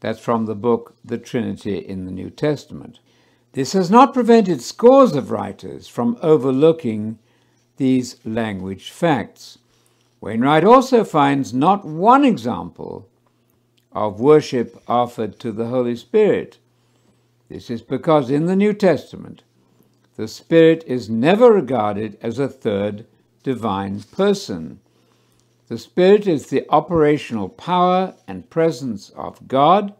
[0.00, 2.98] That's from the book The Trinity in the New Testament.
[3.52, 7.16] This has not prevented scores of writers from overlooking
[7.76, 9.58] these language facts.
[10.20, 13.07] Wainwright also finds not one example
[14.06, 16.58] of worship offered to the Holy Spirit.
[17.48, 19.42] This is because in the New Testament,
[20.16, 23.06] the Spirit is never regarded as a third
[23.42, 24.80] divine person.
[25.66, 29.94] The Spirit is the operational power and presence of God.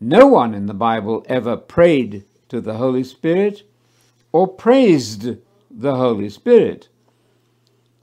[0.00, 3.64] No one in the Bible ever prayed to the Holy Spirit
[4.30, 5.36] or praised
[5.70, 6.88] the Holy Spirit.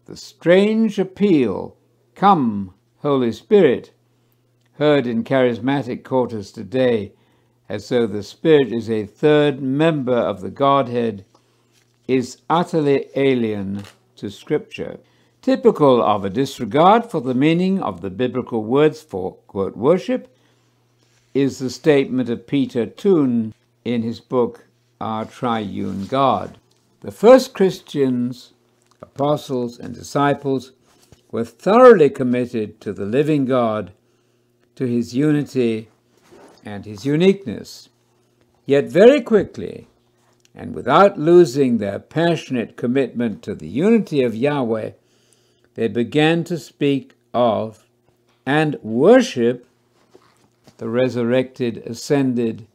[0.05, 1.77] The strange appeal,
[2.15, 3.93] Come, Holy Spirit,
[4.77, 7.11] heard in charismatic quarters today,
[7.69, 11.25] as though the Spirit is a third member of the Godhead,
[12.07, 13.83] is utterly alien
[14.15, 14.99] to Scripture.
[15.41, 20.35] Typical of a disregard for the meaning of the biblical words for quote, worship
[21.33, 24.67] is the statement of Peter Toon in his book
[25.01, 26.57] Our Triune God.
[27.01, 28.53] The first Christians,
[29.01, 30.71] apostles, and disciples
[31.31, 33.91] were thoroughly committed to the living God,
[34.75, 35.89] to his unity
[36.65, 37.89] and his uniqueness.
[38.65, 39.87] Yet very quickly,
[40.55, 44.91] and without losing their passionate commitment to the unity of Yahweh,
[45.75, 47.85] they began to speak of
[48.45, 49.67] and worship
[50.77, 52.67] the resurrected, ascended,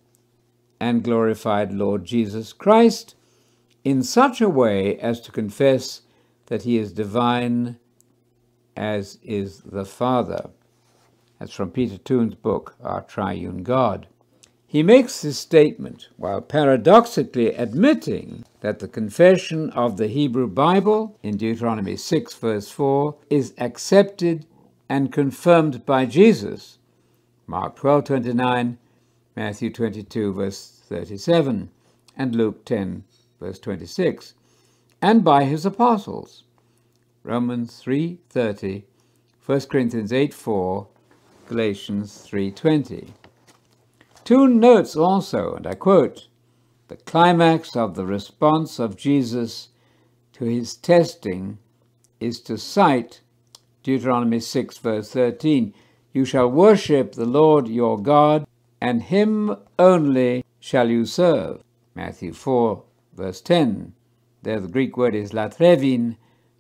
[0.81, 3.15] and glorified Lord Jesus Christ
[3.85, 6.03] in such a way as to confess
[6.47, 7.79] that he is divine
[8.77, 10.51] as is the Father.
[11.39, 14.09] That's from Peter Toon's book, Our Triune God.
[14.67, 21.37] He makes this statement while paradoxically admitting that the confession of the Hebrew Bible in
[21.37, 24.45] Deuteronomy 6, verse 4, is accepted
[24.89, 26.79] and confirmed by Jesus.
[27.47, 28.79] Mark 12, 29,
[29.37, 31.71] Matthew 22, verse 37,
[32.17, 33.05] and Luke 10,
[33.41, 34.35] verse 26,
[35.01, 36.43] and by his apostles.
[37.23, 38.85] Romans 3, 30,
[39.47, 40.89] 1 Corinthians 8, 4,
[41.49, 43.09] Galatians 3.20.
[44.23, 46.29] Toon notes also, and I quote,
[46.89, 49.71] the climax of the response of Jesus
[50.35, 51.57] to his testing
[52.21, 53.23] is to cite
[53.83, 55.73] Deuteronomy 6, verse 13
[56.13, 58.47] You shall worship the Lord your God,
[58.79, 61.63] and him only shall you serve.
[61.95, 62.83] Matthew 4,
[63.15, 63.95] verse 10.
[64.43, 66.19] There the Greek word is latreuein,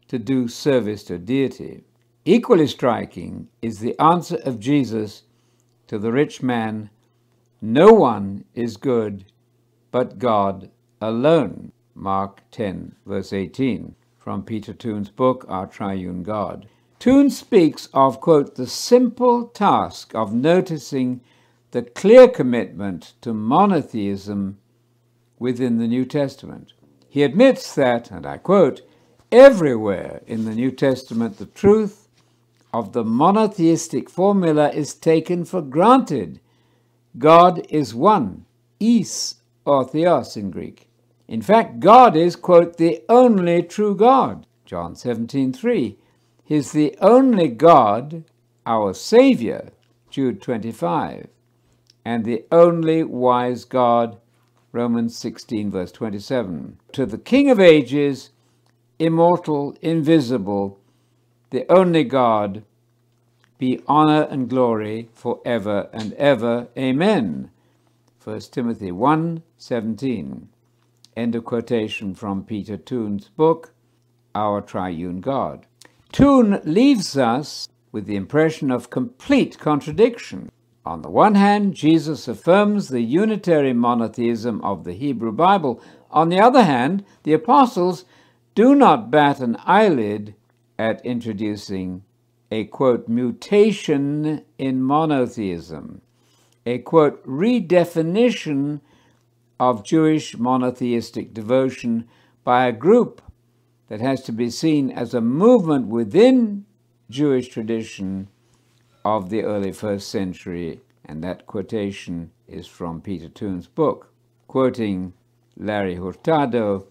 [0.09, 1.85] to do service to deity.
[2.30, 5.22] Equally striking is the answer of Jesus
[5.86, 6.90] to the rich man
[7.62, 9.24] No one is good
[9.90, 11.72] but God alone.
[11.94, 16.68] Mark 10, verse 18, from Peter Toon's book, Our Triune God.
[16.98, 21.22] Toon speaks of, quote, the simple task of noticing
[21.70, 24.59] the clear commitment to monotheism
[25.38, 26.74] within the New Testament.
[27.09, 28.82] He admits that, and I quote,
[29.32, 32.05] everywhere in the New Testament the truth
[32.73, 36.40] of the monotheistic formula is taken for granted.
[37.19, 38.45] God is one,
[38.78, 40.89] is or theos in Greek.
[41.27, 44.47] In fact, God is, quote, the only true God.
[44.65, 45.97] John 17, 3.
[46.45, 48.24] He's the only God,
[48.65, 49.70] our Savior,
[50.11, 51.28] Jude 25.
[52.05, 54.19] And the only wise God,
[54.73, 56.78] Romans 16, verse 27.
[56.93, 58.31] To the King of ages,
[58.99, 60.78] immortal, invisible,
[61.50, 62.64] the only God,
[63.58, 66.68] be honor and glory forever and ever.
[66.76, 67.50] Amen.
[68.22, 70.48] 1 Timothy 1 17.
[71.16, 73.72] End of quotation from Peter Toon's book,
[74.34, 75.66] Our Triune God.
[76.12, 80.50] Toon leaves us with the impression of complete contradiction.
[80.84, 85.82] On the one hand, Jesus affirms the unitary monotheism of the Hebrew Bible.
[86.10, 88.04] On the other hand, the apostles
[88.54, 90.34] do not bat an eyelid
[90.78, 92.02] at introducing
[92.50, 96.00] a quote mutation in monotheism,
[96.64, 98.80] a quote redefinition
[99.60, 102.09] of Jewish monotheistic devotion
[102.44, 103.20] by a group
[103.88, 106.64] that has to be seen as a movement within
[107.10, 108.28] Jewish tradition
[109.05, 114.12] of the early first century, and that quotation is from Peter Toon's book,
[114.46, 115.12] quoting
[115.56, 116.86] Larry Hurtado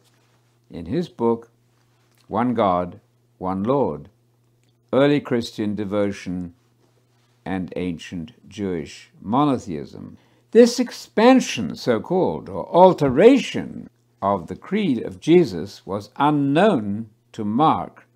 [0.69, 1.51] in his book,
[2.27, 2.99] One God,
[3.37, 4.09] One Lord
[4.91, 6.55] Early Christian Devotion
[7.45, 10.17] and Ancient Jewish Monotheism.
[10.51, 13.89] This expansion, so called, or alteration
[14.21, 18.07] of the creed of Jesus was unknown to Mark,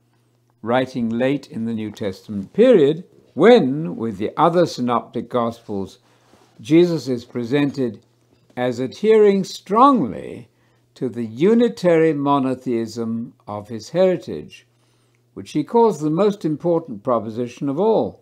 [0.64, 3.04] writing late in the New Testament period,
[3.36, 6.00] when, with the other synoptic gospels,
[6.60, 8.00] Jesus is presented
[8.58, 10.50] as adhering strongly
[10.96, 14.66] to the unitary monotheism of his heritage,
[15.34, 18.22] which he calls the most important proposition of all.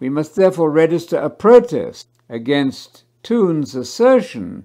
[0.00, 4.64] We must therefore register a protest against Toon's assertion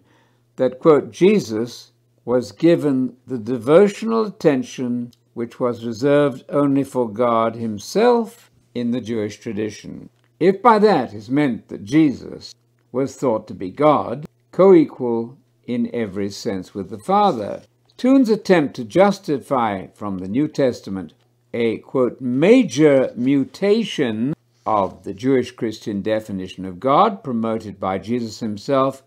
[0.55, 1.91] that, quote, Jesus
[2.26, 9.39] was given the devotional attention which was reserved only for God himself in the Jewish
[9.39, 10.10] tradition.
[10.39, 12.53] If by that is meant that Jesus
[12.91, 17.64] was thought to be God, co equal in every sense with the Father,
[17.97, 21.14] Toon's attempt to justify from the New Testament
[21.53, 24.34] a, quote, major mutation
[24.65, 29.03] of the Jewish Christian definition of God, promoted by Jesus himself,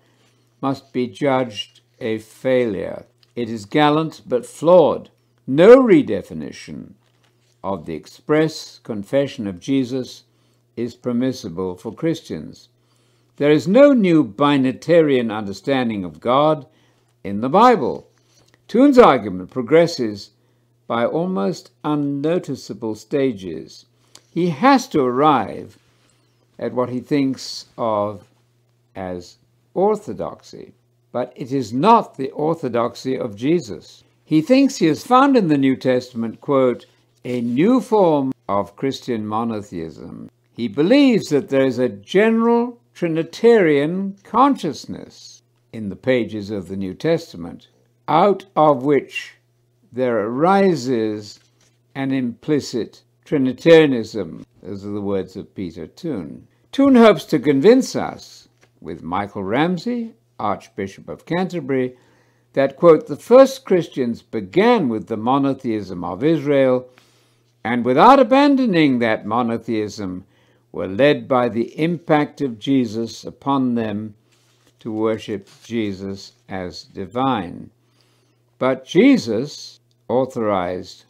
[0.60, 3.06] must be judged a failure.
[3.35, 5.10] It is gallant but flawed.
[5.47, 6.93] No redefinition
[7.62, 10.24] of the express confession of Jesus
[10.77, 12.68] is permissible for Christians.
[13.36, 16.66] There is no new binitarian understanding of God
[17.24, 18.09] in the Bible.
[18.68, 20.31] Toon's argument progresses
[20.86, 23.86] by almost unnoticeable stages
[24.36, 25.78] he has to arrive
[26.58, 28.22] at what he thinks of
[28.94, 29.38] as
[29.72, 30.74] orthodoxy,
[31.10, 34.04] but it is not the orthodoxy of Jesus.
[34.26, 36.84] He thinks he has found in the New Testament, quote,
[37.24, 40.30] a new form of Christian monotheism.
[40.52, 45.40] He believes that there is a general Trinitarian consciousness
[45.72, 47.68] in the pages of the New Testament,
[48.06, 49.35] out of which
[49.97, 51.40] there arises
[51.94, 56.47] an implicit Trinitarianism, those are the words of Peter Toon.
[56.70, 58.47] Toon hopes to convince us,
[58.78, 61.97] with Michael Ramsey, Archbishop of Canterbury,
[62.52, 66.90] that, quote, the first Christians began with the monotheism of Israel
[67.64, 70.27] and without abandoning that monotheism
[70.73, 74.14] were led by the impact of Jesus upon them
[74.78, 77.70] to worship Jesus as divine.
[78.59, 79.76] But Jesus
[80.09, 81.05] authorized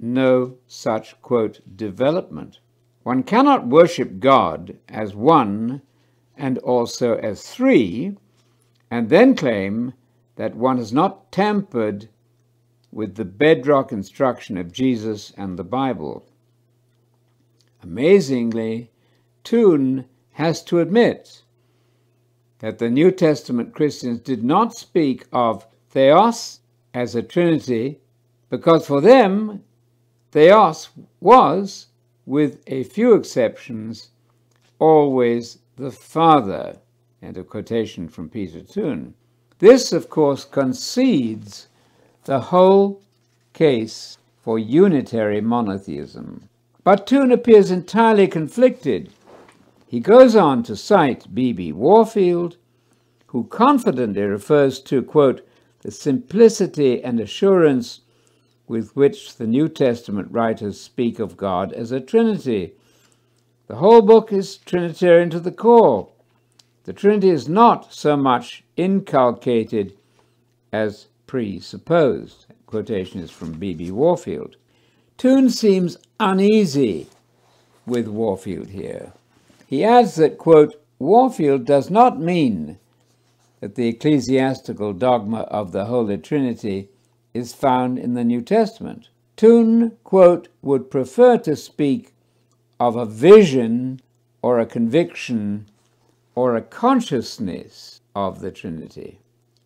[0.00, 2.60] no such, quote, development.
[3.02, 5.82] One cannot worship God as one
[6.36, 8.16] and also as three,
[8.90, 9.94] and then claim
[10.36, 12.08] that one has not tampered
[12.92, 16.24] with the bedrock instruction of Jesus and the Bible.
[17.82, 18.90] Amazingly,
[19.44, 21.42] Toon has to admit
[22.60, 26.60] that the New Testament Christians did not speak of theos
[26.94, 28.00] as a trinity
[28.50, 29.62] because for them
[30.30, 31.86] Theos was,
[32.26, 34.10] with a few exceptions,
[34.78, 36.76] always the Father.
[37.22, 39.14] End of quotation from Peter Toon.
[39.58, 41.68] This, of course, concedes
[42.24, 43.02] the whole
[43.54, 46.48] case for unitary monotheism.
[46.84, 49.10] But Toon appears entirely conflicted.
[49.86, 51.72] He goes on to cite B.B.
[51.72, 52.56] Warfield,
[53.28, 55.46] who confidently refers to, quote,
[55.80, 58.00] the simplicity and assurance
[58.68, 62.74] with which the New Testament writers speak of God as a Trinity.
[63.66, 66.08] The whole book is Trinitarian to the core.
[66.84, 69.94] The Trinity is not so much inculcated
[70.72, 72.46] as presupposed.
[72.66, 73.90] Quotation is from B.B.
[73.90, 74.56] Warfield.
[75.16, 77.08] Toon seems uneasy
[77.86, 79.12] with Warfield here.
[79.66, 82.78] He adds that, quote, Warfield does not mean
[83.60, 86.88] that the ecclesiastical dogma of the Holy Trinity
[87.34, 89.08] is found in the New Testament.
[89.36, 92.12] Toon, quote, would prefer to speak
[92.80, 94.00] of a vision
[94.42, 95.68] or a conviction
[96.34, 99.20] or a consciousness of the Trinity.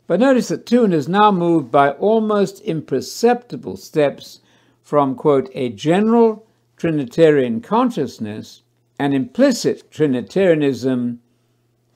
[0.06, 4.40] But notice that Toon is now moved by almost imperceptible steps
[4.82, 8.62] from, quote, a general Trinitarian consciousness
[8.98, 11.20] and implicit Trinitarianism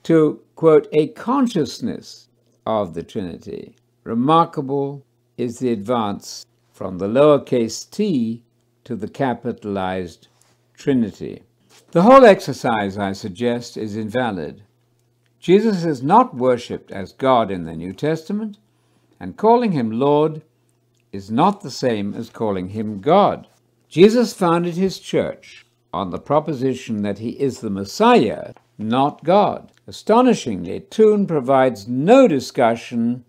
[0.03, 2.27] to, quote, a consciousness
[2.65, 3.75] of the Trinity.
[4.03, 5.05] Remarkable
[5.37, 8.43] is the advance from the lowercase t
[8.83, 10.27] to the capitalized
[10.73, 11.43] Trinity.
[11.91, 14.63] The whole exercise, I suggest, is invalid.
[15.39, 18.57] Jesus is not worshipped as God in the New Testament,
[19.19, 20.41] and calling him Lord
[21.11, 23.47] is not the same as calling him God.
[23.87, 29.71] Jesus founded his church on the proposition that he is the Messiah, not God.
[29.87, 33.23] Astonishingly, Toon provides no discussion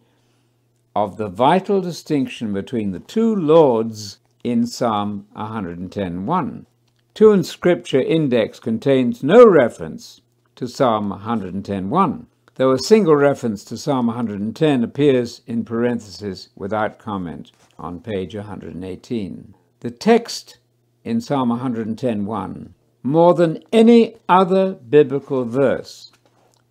[1.05, 6.67] of the vital distinction between the two Lords in Psalm 110.1.
[7.15, 10.23] Toon's scripture index contains no reference
[10.57, 12.27] to Psalm 110.1,
[12.57, 19.55] though a single reference to Psalm 110 appears in parentheses without comment on page 118.
[19.79, 20.59] The text
[21.05, 22.71] in Psalm 110.1,
[23.05, 26.11] more than any other biblical verse,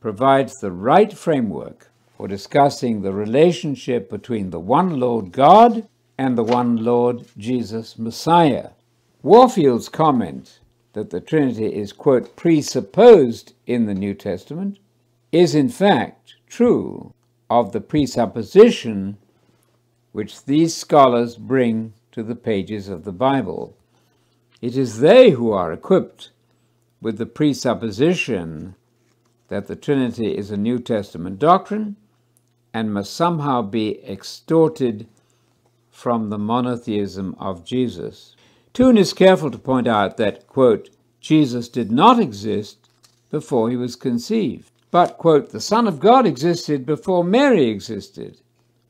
[0.02, 1.87] provides the right framework
[2.18, 5.88] for discussing the relationship between the one Lord God
[6.18, 8.70] and the one Lord Jesus Messiah.
[9.22, 10.60] Warfield's comment
[10.94, 14.80] that the Trinity is, quote, presupposed in the New Testament
[15.32, 17.14] is in fact true
[17.52, 19.18] of the presupposition
[20.12, 23.78] which these scholars bring to the pages of the Bible.
[24.60, 26.32] It is they who are equipped
[27.00, 28.74] with the presupposition
[29.50, 31.96] that the Trinity is a New Testament doctrine
[32.78, 35.08] and must somehow be extorted
[35.90, 38.36] from the monotheism of Jesus.
[38.72, 42.78] Toon is careful to point out that, quote, Jesus did not exist
[43.32, 48.42] before he was conceived, but, quote, the Son of God existed before Mary existed.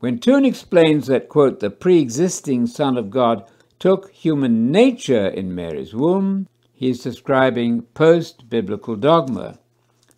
[0.01, 3.45] When Toon explains that, quote, the pre existing Son of God
[3.79, 9.59] took human nature in Mary's womb, he is describing post biblical dogma,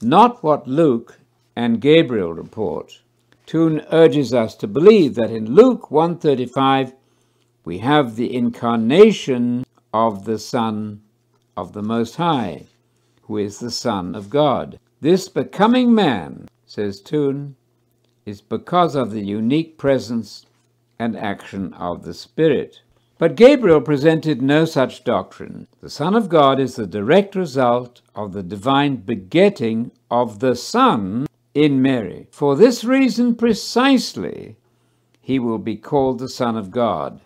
[0.02, 1.20] not what Luke
[1.56, 3.02] and Gabriel report.
[3.50, 6.94] Toon urges us to believe that in Luke 135
[7.66, 11.02] we have the incarnation of the Son
[11.58, 12.66] of the Most High,
[13.24, 14.80] who is the Son of God.
[15.02, 17.56] This becoming man, says Toon,
[18.24, 20.46] is because of the unique presence
[21.00, 22.82] and action of the Spirit.
[23.18, 25.68] But Gabriel presented no such doctrine.
[25.82, 31.26] The Son of God is the direct result of the divine begetting of the Son
[31.60, 32.26] in Mary.
[32.31, 34.56] For this reason precisely,
[35.19, 37.19] he will be called the Son of God.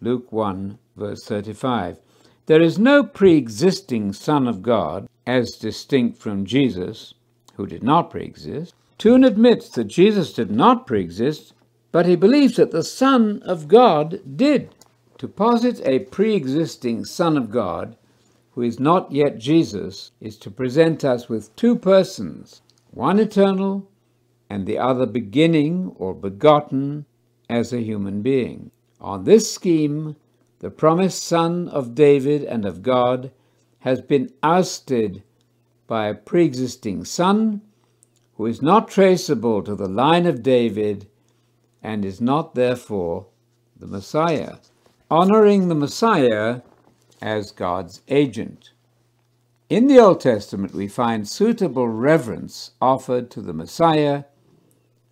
[0.00, 1.98] Luke 1, verse 35.
[2.46, 7.14] There is no pre existing Son of God, as distinct from Jesus,
[7.54, 8.74] who did not pre exist.
[8.98, 11.54] Toon admits that Jesus did not pre exist,
[11.92, 14.74] but he believes that the Son of God did.
[15.18, 17.96] To posit a pre existing Son of God,
[18.56, 22.60] who is not yet Jesus, is to present us with two persons,
[22.98, 23.88] one eternal
[24.50, 27.06] and the other beginning or begotten
[27.48, 28.72] as a human being.
[29.00, 30.16] On this scheme,
[30.58, 33.30] the promised Son of David and of God
[33.78, 35.22] has been ousted
[35.86, 37.60] by a pre existing Son
[38.34, 41.06] who is not traceable to the line of David
[41.80, 43.26] and is not therefore
[43.78, 44.56] the Messiah,
[45.08, 46.62] honoring the Messiah
[47.22, 48.72] as God's agent.
[49.70, 54.24] In the Old Testament, we find suitable reverence offered to the Messiah,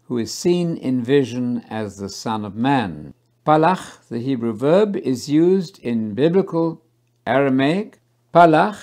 [0.04, 3.12] who is seen in vision as the Son of Man.
[3.44, 6.80] Palach, the Hebrew verb, is used in biblical
[7.26, 7.98] Aramaic.
[8.32, 8.78] Palach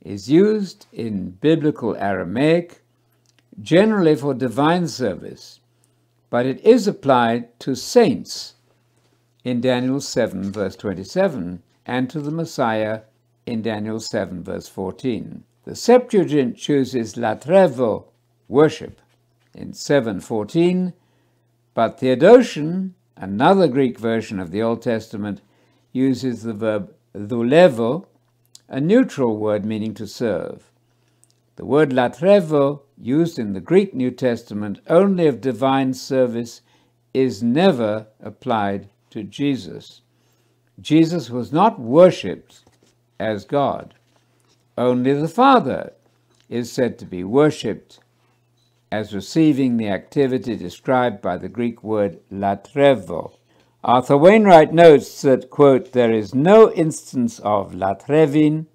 [0.00, 2.82] is used in biblical Aramaic
[3.60, 5.60] generally for divine service,
[6.30, 8.54] but it is applied to saints
[9.44, 13.02] in Daniel 7, verse 27, and to the Messiah
[13.46, 15.44] in Daniel 7, verse 14.
[15.64, 18.04] The Septuagint chooses latrevo,
[18.48, 19.00] worship,
[19.54, 20.92] in 7:14,
[21.74, 25.40] but Theodotion, another Greek version of the Old Testament,
[25.92, 28.06] uses the verb dhulevo,
[28.68, 30.70] a neutral word meaning to serve.
[31.56, 36.62] The word latrevo, used in the Greek New Testament only of divine service,
[37.12, 40.02] is never applied to Jesus.
[40.80, 42.64] Jesus was not worshipped
[43.20, 43.94] as God.
[44.76, 45.92] Only the Father
[46.48, 48.00] is said to be worshipped
[48.90, 53.36] as receiving the activity described by the Greek word latrevo.
[53.84, 58.66] Arthur Wainwright notes that, quote, there is no instance of latrevin,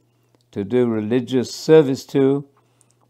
[0.51, 2.45] to do religious service to,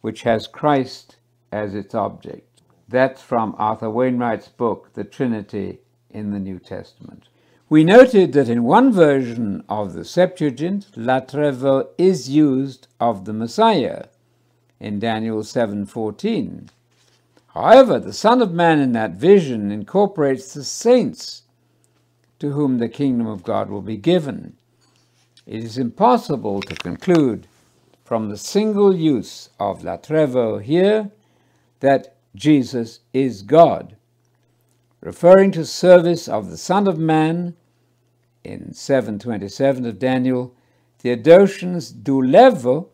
[0.01, 1.17] which has Christ
[1.51, 2.63] as its object.
[2.89, 5.77] That's from Arthur Wainwright's book, The Trinity
[6.09, 7.29] in the New Testament.
[7.67, 14.05] We noted that in one version of the Septuagint, latrevo is used of the Messiah
[14.79, 16.69] in Daniel 7:14.
[17.55, 21.41] However, the Son of Man in that vision incorporates the saints
[22.37, 24.57] to whom the kingdom of God will be given.
[25.47, 27.47] It is impossible to conclude
[28.03, 31.09] from the single use of latrevo here
[31.79, 33.95] that Jesus is God
[35.05, 37.55] referring to service of the Son of Man
[38.43, 40.51] in 727 of Daniel,
[40.97, 42.87] Theodotion's dhulevo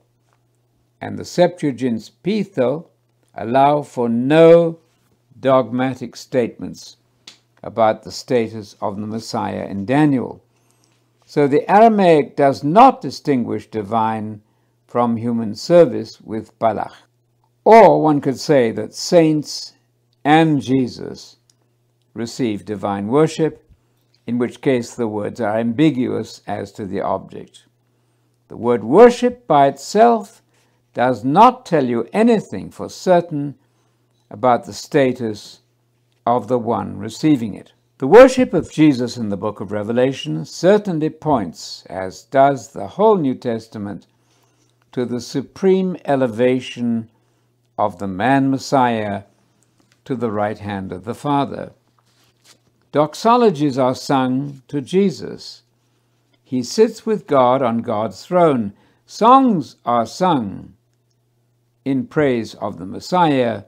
[1.00, 2.88] and the Septuagint's pitho
[3.34, 4.78] allow for no
[5.40, 6.98] dogmatic statements
[7.64, 10.44] about the status of the Messiah in Daniel.
[11.26, 14.42] So the Aramaic does not distinguish divine
[14.86, 16.92] from human service with Palach.
[17.64, 19.76] Or one could say that saints
[20.26, 21.38] and Jesus
[22.14, 23.68] receive divine worship,
[24.28, 27.66] in which case the words are ambiguous as to the object.
[28.48, 30.42] The word worship by itself
[30.94, 33.56] does not tell you anything for certain
[34.30, 35.62] about the status
[36.26, 37.74] of the one receiving it.
[37.98, 43.18] The worship of Jesus in the book of Revelation certainly points, as does the whole
[43.18, 44.08] New Testament,
[44.92, 47.10] to the supreme elevation
[47.78, 49.24] of the man Messiah
[50.06, 51.74] to the right hand of the Father.
[52.92, 55.64] Doxologies are sung to Jesus.
[56.44, 58.74] He sits with God on God's throne.
[59.06, 60.74] Songs are sung
[61.86, 63.64] in praise of the Messiah,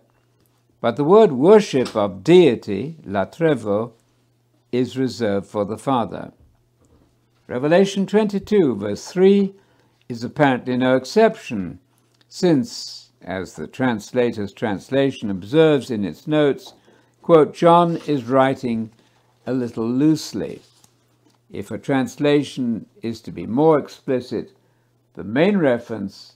[0.82, 3.94] but the word worship of deity, latrevo,
[4.74, 6.34] is reserved for the Father.
[7.48, 9.54] Revelation 22, verse 3,
[10.10, 11.80] is apparently no exception,
[12.28, 16.74] since, as the translator's translation observes in its notes,
[17.22, 18.92] quote, John is writing
[19.46, 20.62] a little loosely.
[21.52, 24.54] If a translation is to be more explicit,
[25.14, 26.36] the main reference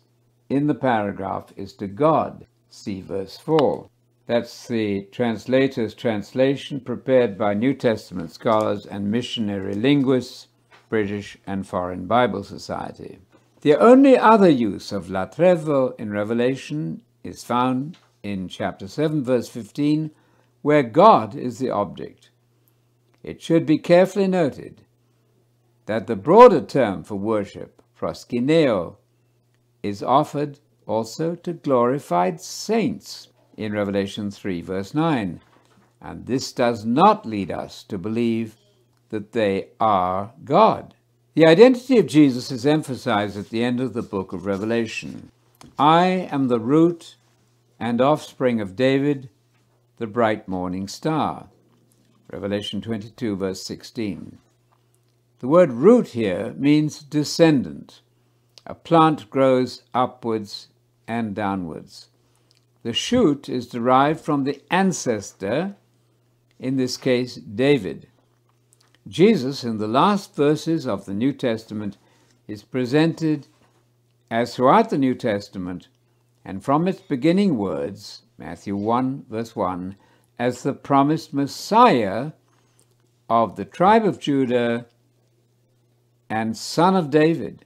[0.50, 2.46] in the paragraph is to God.
[2.70, 3.90] See verse 4.
[4.28, 10.48] That's the translator's translation prepared by New Testament scholars and missionary linguists,
[10.90, 13.20] British and Foreign Bible Society.
[13.62, 20.12] The only other use of latrevo in Revelation is found in chapter 7, verse 15,
[20.62, 22.30] where God is the object.
[23.24, 24.84] It should be carefully noted
[25.86, 28.98] that the broader term for worship, proskuneo,
[29.82, 35.42] is offered also to glorified saints in Revelation 3, verse 9.
[36.02, 38.56] And this does not lead us to believe
[39.10, 40.94] that they are God.
[41.34, 45.32] The identity of Jesus is emphasized at the end of the book of Revelation.
[45.78, 47.16] I am the root
[47.80, 49.30] and offspring of David,
[49.98, 51.50] the bright morning star.
[52.32, 54.38] Revelation 22, verse 16.
[55.40, 58.02] The word root here means descendant.
[58.66, 60.68] A plant grows upwards
[61.08, 62.10] and downwards.
[62.84, 65.76] The shoot is derived from the ancestor,
[66.60, 68.08] in this case, David.
[69.08, 71.98] Jesus, in the last verses of the New Testament,
[72.48, 73.48] is presented
[74.30, 75.88] as throughout the New Testament
[76.44, 79.96] and from its beginning words, Matthew 1, verse 1,
[80.40, 82.32] as the promised Messiah
[83.30, 84.86] of the tribe of Judah
[86.30, 87.66] and son of David.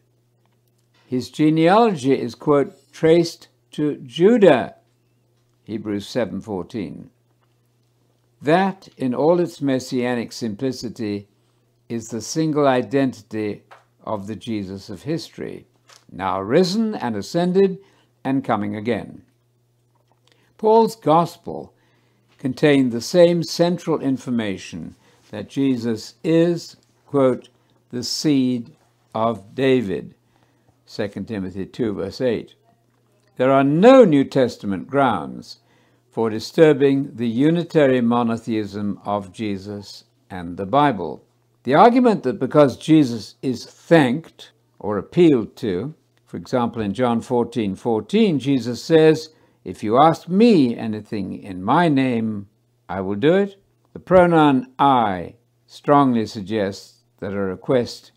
[1.06, 4.76] His genealogy is, quote, traced to Judah,
[5.64, 7.10] Hebrews 7:14.
[8.42, 11.28] That, in all its messianic simplicity,
[11.90, 13.64] is the single identity
[14.04, 15.68] of the Jesus of history,
[16.12, 17.80] now risen and ascended
[18.24, 19.24] and coming again.
[20.58, 21.74] Paul's gospel
[22.42, 24.96] contain the same central information
[25.30, 27.50] that Jesus is, quote,
[27.92, 28.72] the seed
[29.14, 30.16] of David.
[30.92, 32.56] 2 Timothy 2, verse 8.
[33.38, 35.60] There are no New Testament grounds
[36.10, 41.24] for disturbing the unitary monotheism of Jesus and the Bible.
[41.62, 45.94] The argument that because Jesus is thanked or appealed to,
[46.26, 49.30] for example, in John 14 14, Jesus says,
[49.64, 52.48] If you ask me anything in my name,
[52.90, 53.62] I will do it.
[53.94, 55.36] The pronoun I
[55.68, 58.12] strongly suggests that a request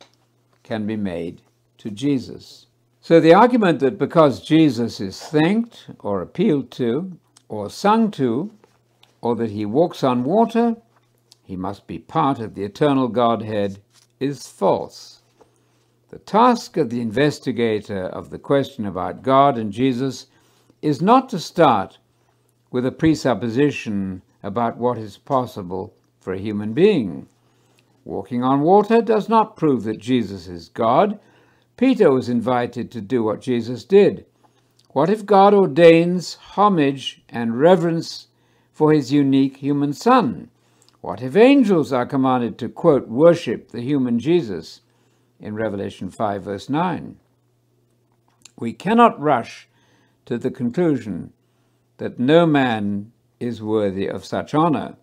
[0.63, 1.43] can be made
[1.79, 2.67] to Jesus.
[3.01, 7.19] So the argument that because Jesus is thanked or appealed to
[7.49, 8.51] or sung to,
[9.21, 10.77] or that he walks on water,
[11.43, 13.81] he must be part of the eternal Godhead,
[14.19, 15.21] is false.
[16.09, 20.27] The task of the investigator of the question about God and Jesus
[20.85, 21.97] is not to start
[22.71, 27.27] with a presupposition about what is possible for a human being.
[28.05, 31.19] Walking on water does not prove that Jesus is God.
[31.79, 34.27] Peter was invited to do what Jesus did.
[34.91, 38.29] What if God ordains homage and reverence
[38.71, 40.51] for his unique human Son?
[41.01, 44.83] What if angels are commanded to, quote, worship the human Jesus
[45.41, 47.17] in Revelation 5, verse 9?
[48.59, 49.67] We cannot rush
[50.27, 51.33] to the conclusion
[51.99, 54.97] that no man is worthy of such honor.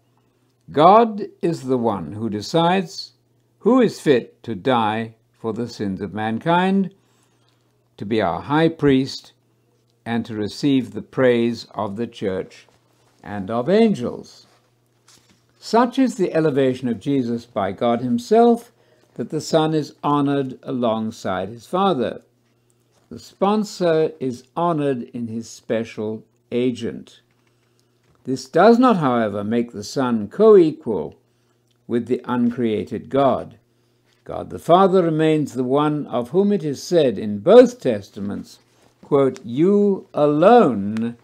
[0.71, 3.13] God is the one who decides
[3.59, 6.93] who is fit to die for the sins of mankind,
[7.97, 9.33] to be our high priest,
[10.05, 12.67] and to receive the praise of the church
[13.23, 14.47] and of angels.
[15.59, 18.71] Such is the elevation of Jesus by God Himself
[19.13, 22.23] that the Son is honored alongside His Father.
[23.11, 27.19] The sponsor is honored in His special agent.
[28.23, 31.15] This does not, however, make the Son co equal
[31.87, 33.57] with the uncreated God.
[34.23, 38.59] God the Father remains the one of whom it is said in both Testaments
[39.03, 41.17] quote, You alone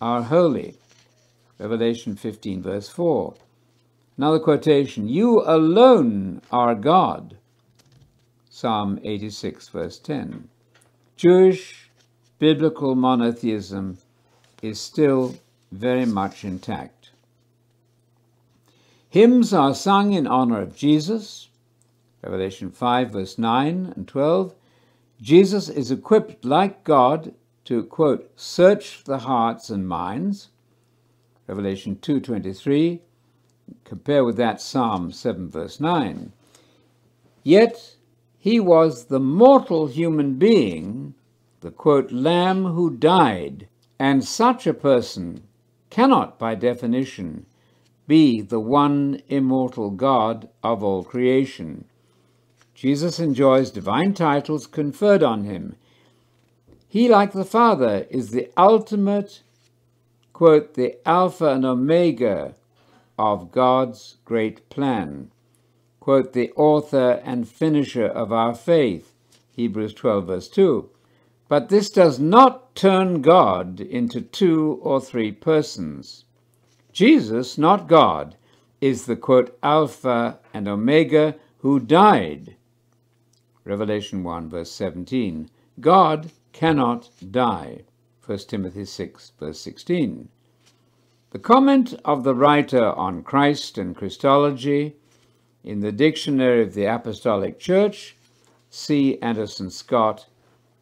[0.00, 0.74] are holy.
[1.56, 3.34] Revelation 15, verse 4.
[4.16, 7.36] Another quotation, You alone are God.
[8.50, 10.48] Psalm 86, verse 10.
[11.22, 11.88] Jewish
[12.40, 13.96] biblical monotheism
[14.60, 15.36] is still
[15.70, 17.10] very much intact.
[19.08, 21.48] Hymns are sung in honor of Jesus,
[22.24, 24.52] Revelation 5, verse 9 and 12,
[25.20, 27.32] Jesus is equipped like God
[27.66, 30.48] to quote search the hearts and minds.
[31.46, 32.98] Revelation 2:23
[33.84, 36.32] compare with that Psalm 7 verse 9
[37.44, 37.91] yet
[38.42, 41.14] he was the mortal human being
[41.60, 43.68] the quote lamb who died.
[44.00, 45.44] And such a person
[45.90, 47.46] cannot by definition
[48.08, 51.84] be the one immortal God of all creation.
[52.74, 55.76] Jesus enjoys divine titles conferred on him.
[56.88, 59.42] He, like the Father, is the ultimate,
[60.32, 62.56] quote, the Alpha and Omega
[63.16, 65.30] of God's great plan,
[66.02, 69.14] quote, the author and finisher of our faith,
[69.52, 70.90] Hebrews 12, verse 2.
[71.48, 76.24] But this does not turn God into two or three persons.
[76.92, 78.34] Jesus, not God,
[78.80, 82.56] is the quote, Alpha and Omega who died
[83.64, 85.48] Revelation 1, verse 17.
[85.78, 87.82] God cannot die.
[88.26, 90.28] 1 Timothy 6, verse 16.
[91.30, 94.96] The comment of the writer on Christ and Christology
[95.64, 98.16] in the Dictionary of the Apostolic Church,
[98.70, 99.18] C.
[99.20, 100.26] Anderson Scott,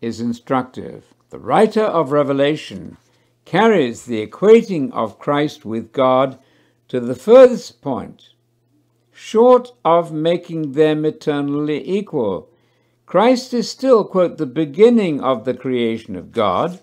[0.00, 1.04] is instructive.
[1.30, 2.96] The writer of Revelation
[3.44, 6.38] carries the equating of Christ with God
[6.88, 8.30] to the furthest point,
[9.12, 12.50] short of making them eternally equal
[13.10, 16.78] Christ is still, quote, the beginning of the creation of God,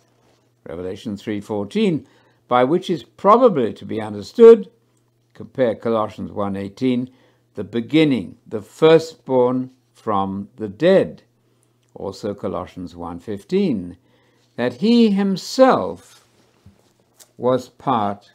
[0.68, 2.06] Revelation 3.14,
[2.49, 4.69] by which is probably to be understood,
[5.34, 7.07] compare Colossians 1.18,
[7.57, 11.23] the beginning, the firstborn from the dead,
[11.95, 13.95] also Colossians 1.15,
[14.57, 16.23] that he himself
[17.35, 18.31] was part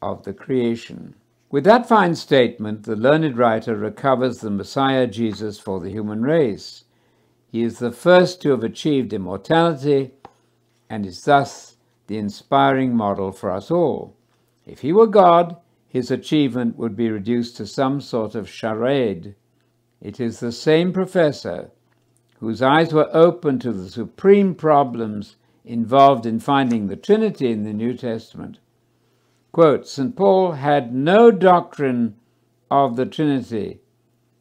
[0.00, 1.16] of the creation.
[1.50, 6.84] With that fine statement, the learned writer recovers the Messiah Jesus for the human race.
[7.50, 10.12] He is the first to have achieved immortality
[10.88, 11.76] and is thus
[12.06, 14.14] the inspiring model for us all.
[14.64, 15.56] If he were God,
[15.94, 19.36] his achievement would be reduced to some sort of charade.
[20.00, 21.70] It is the same professor
[22.40, 27.72] whose eyes were open to the supreme problems involved in finding the Trinity in the
[27.72, 28.58] New Testament,
[29.52, 30.16] Quote, St.
[30.16, 32.16] Paul had no doctrine
[32.72, 33.78] of the Trinity,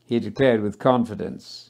[0.08, 1.70] he declared with confidence.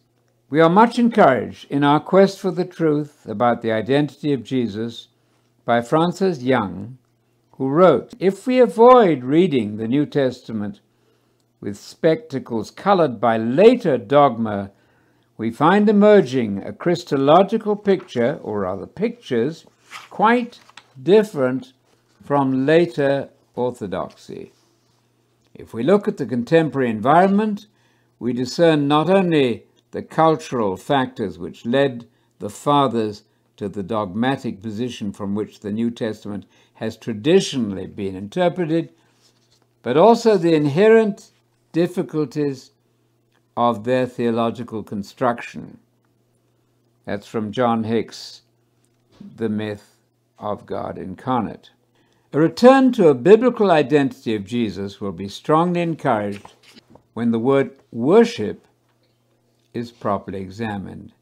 [0.49, 5.09] We are much encouraged in our quest for the truth about the identity of Jesus
[5.65, 6.99] by Frances Young,
[7.63, 10.81] who wrote If we avoid reading the New Testament
[11.61, 14.71] with spectacles colored by later dogma,
[15.37, 19.65] we find emerging a Christological picture, or rather pictures,
[20.09, 20.59] quite
[21.01, 21.71] different
[22.21, 24.51] from later orthodoxy.
[25.53, 27.67] If we look at the contemporary environment,
[28.19, 32.09] we discern not only the cultural factors which led
[32.39, 33.23] the fathers
[33.55, 38.89] to the dogmatic position from which the New Testament has traditionally been interpreted,
[39.81, 41.31] but also the inherent
[41.71, 42.71] difficulties
[43.55, 45.77] of their theological construction.
[47.05, 48.41] That's from John Hick's,
[49.35, 49.97] The Myth
[50.39, 51.71] of God Incarnate.
[52.31, 56.53] A return to a biblical identity of Jesus will be strongly encouraged
[57.13, 58.65] when the word worship
[59.73, 61.13] is properly examined.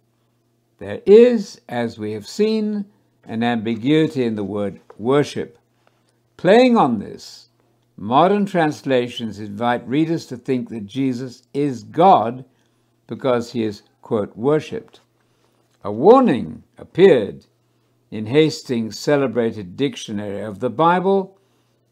[0.78, 2.86] There is, as we have seen,
[3.24, 5.58] an ambiguity in the word worship.
[6.38, 7.50] Playing on this,
[7.96, 12.46] modern translations invite readers to think that Jesus is God
[13.08, 15.02] because he is, quote, worshipped.
[15.84, 17.46] A warning appeared
[18.10, 21.38] in Hastings' celebrated dictionary of the Bible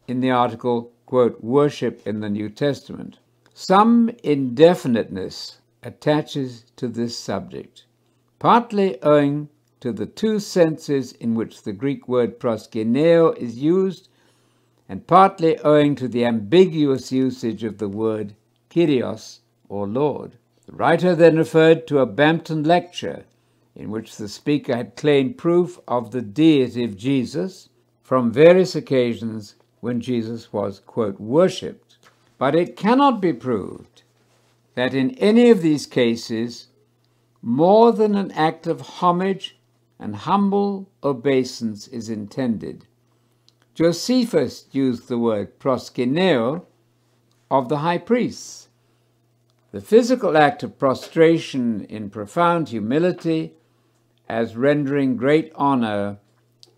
[0.06, 3.18] in the article, quote, Worship in the New Testament.
[3.54, 7.84] Some indefiniteness attaches to this subject,
[8.38, 9.48] partly owing
[9.80, 14.08] to the two senses in which the Greek word proskuneo is used,
[14.88, 18.34] and partly owing to the ambiguous usage of the word
[18.68, 20.36] kyrios, or Lord.
[20.66, 23.24] The writer then referred to a Bampton lecture
[23.74, 27.68] in which the speaker had claimed proof of the deity of Jesus
[28.02, 31.96] from various occasions when Jesus was, quote, worshipped.
[32.36, 34.02] But it cannot be proved
[34.74, 36.68] that in any of these cases,
[37.42, 39.56] more than an act of homage
[40.00, 42.86] and humble obeisance is intended.
[43.74, 46.64] Josephus used the word proskuneo
[47.50, 48.68] of the high priests.
[49.72, 53.52] The physical act of prostration in profound humility
[54.28, 56.18] as rendering great honor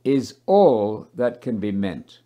[0.04, 2.18] is all that can be meant.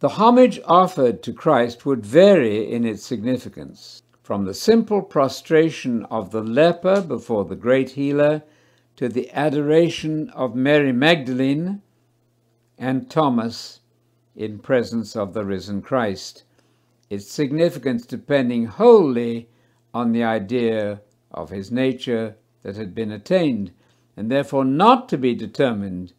[0.00, 6.32] The homage offered to Christ would vary in its significance, from the simple prostration of
[6.32, 8.42] the leper before the great healer
[8.96, 11.82] to the adoration of Mary Magdalene
[12.78, 13.80] and Thomas
[14.36, 16.44] in presence of the risen Christ,
[17.08, 19.48] its significance depending wholly
[19.94, 21.00] on the idea
[21.30, 23.72] of his nature that had been attained
[24.16, 26.12] and therefore not to be determined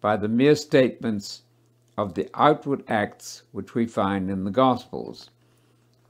[0.00, 1.42] by the mere statements
[1.96, 5.30] of the outward acts which we find in the Gospels.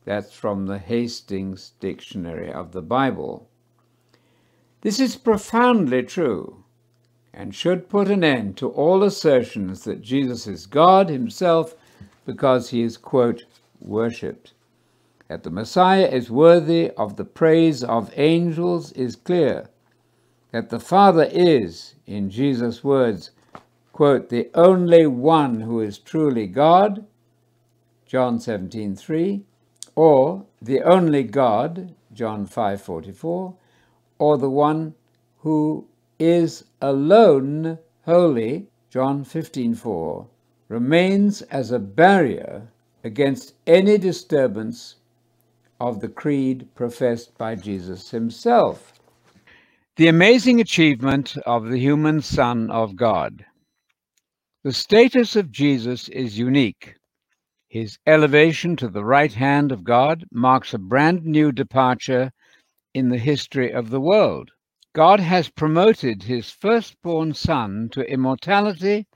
[0.04, 3.49] That's from the Hastings Dictionary of the Bible.
[4.82, 6.64] This is profoundly true
[7.34, 11.74] and should put an end to all assertions that Jesus is God himself
[12.24, 13.44] because he is, quote,
[13.80, 14.54] worshipped.
[15.28, 19.68] That the Messiah is worthy of the praise of angels is clear
[20.50, 23.30] that the Father is, in Jesus' words,
[23.92, 27.06] quote, the only one who is truly God,
[28.06, 29.44] John 17:3,
[29.94, 33.54] or the only God, John 5:44,
[34.20, 34.94] or the one
[35.38, 35.88] who
[36.18, 40.26] is alone holy, John 15:4,
[40.68, 42.68] remains as a barrier
[43.02, 44.96] against any disturbance
[45.80, 48.92] of the creed professed by Jesus himself.
[49.96, 53.46] The amazing achievement of the human Son of God.
[54.64, 56.94] The status of Jesus is unique.
[57.68, 62.32] His elevation to the right hand of God marks a brand new departure
[62.94, 64.50] in the history of the world.
[64.92, 69.06] God has promoted his firstborn Son to immortality,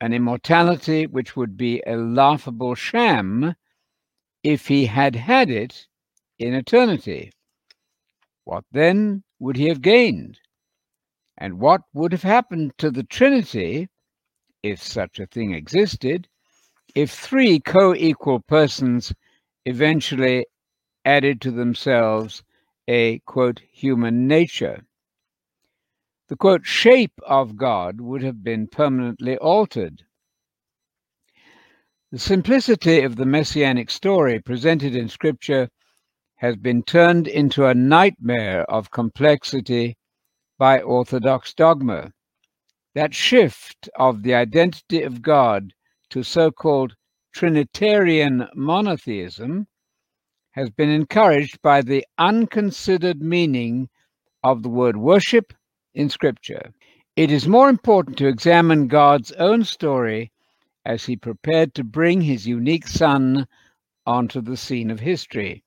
[0.00, 3.54] an immortality which would be a laughable sham
[4.42, 5.86] if he had had it
[6.38, 7.30] in eternity.
[8.44, 10.40] What then would he have gained?
[11.36, 13.88] And what would have happened to the Trinity,
[14.62, 16.28] if such a thing existed,
[16.94, 19.12] if three co equal persons
[19.66, 20.46] eventually
[21.04, 22.42] added to themselves
[22.88, 24.82] a quote, human nature?
[26.28, 30.04] The quote, shape of God would have been permanently altered.
[32.10, 35.68] The simplicity of the messianic story presented in Scripture
[36.36, 39.96] has been turned into a nightmare of complexity
[40.58, 42.12] by Orthodox dogma.
[42.94, 45.74] That shift of the identity of God
[46.10, 46.96] to so called
[47.32, 49.66] Trinitarian monotheism
[50.52, 53.88] has been encouraged by the unconsidered meaning
[54.42, 55.52] of the word worship
[55.94, 56.72] in Scripture.
[57.16, 60.30] It is more important to examine God's own story
[60.84, 63.46] as he prepared to bring his unique Son
[64.06, 65.62] onto the scene of history.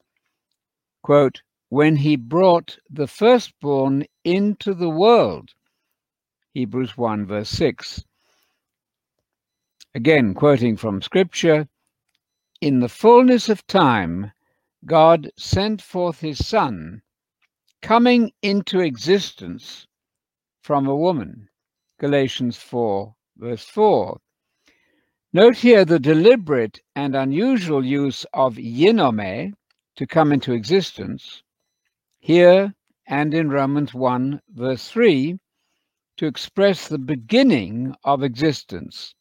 [1.03, 5.51] Quote, when he brought the firstborn into the world.
[6.53, 8.03] Hebrews 1, verse 6.
[9.93, 11.67] Again, quoting from Scripture,
[12.59, 14.31] in the fullness of time,
[14.85, 17.03] God sent forth his Son,
[17.81, 19.87] coming into existence
[20.63, 21.49] from a woman.
[21.99, 24.19] Galatians 4, verse 4.
[25.33, 29.53] Note here the deliberate and unusual use of ginomai
[29.95, 31.43] to come into existence,
[32.19, 32.73] here
[33.07, 35.37] and in Romans 1, verse 3,
[36.17, 39.15] to express the beginning of existence,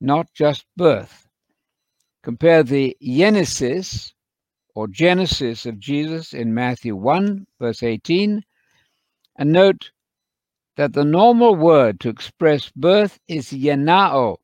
[0.00, 1.26] not just birth.
[2.22, 4.13] Compare the genesis
[4.74, 8.42] or genesis of Jesus in Matthew 1, verse 18,
[9.36, 9.90] and note
[10.76, 14.36] that the normal word to express birth is gennao,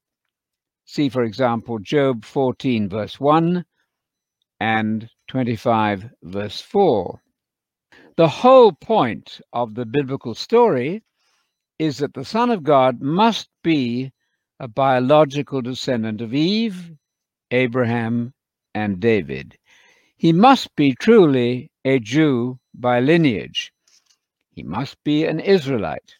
[0.92, 3.64] See, for example, Job 14, verse 1
[4.58, 7.22] and 25, verse 4.
[8.16, 11.04] The whole point of the biblical story
[11.78, 14.10] is that the Son of God must be
[14.58, 16.90] a biological descendant of Eve,
[17.52, 18.34] Abraham,
[18.74, 19.56] and David.
[20.20, 23.72] He must be truly a Jew by lineage.
[24.50, 26.16] He must be an Israelite.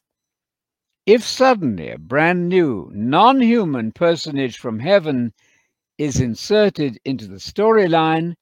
[1.04, 5.34] If suddenly a brand new, non human personage from heaven
[5.98, 8.36] is inserted into the storyline,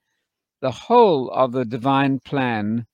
[0.61, 2.87] the whole of the divine plan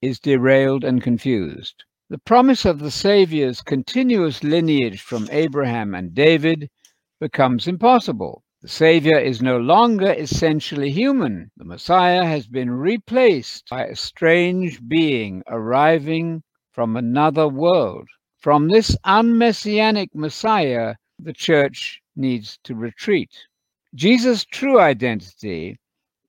[0.00, 1.82] is derailed and confused.
[2.10, 6.70] The promise of the Saviour's continuous lineage from Abraham and David
[7.18, 8.43] becomes impossible.
[8.64, 11.50] The Savior is no longer essentially human.
[11.58, 16.42] The Messiah has been replaced by a strange being arriving
[16.72, 18.08] from another world.
[18.38, 23.36] From this unmessianic Messiah, the church needs to retreat.
[23.94, 25.78] Jesus' true identity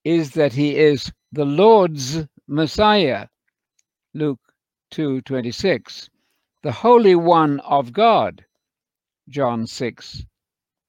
[0.03, 3.30] is that he is the Lord's Messiah.
[4.14, 4.52] Luke
[4.91, 6.10] 2:26.
[6.64, 8.44] The Holy One of God.
[9.30, 10.26] John 6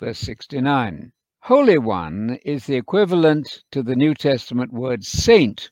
[0.01, 1.13] verse 69.
[1.47, 5.71] Holy One is the equivalent to the New Testament word saint,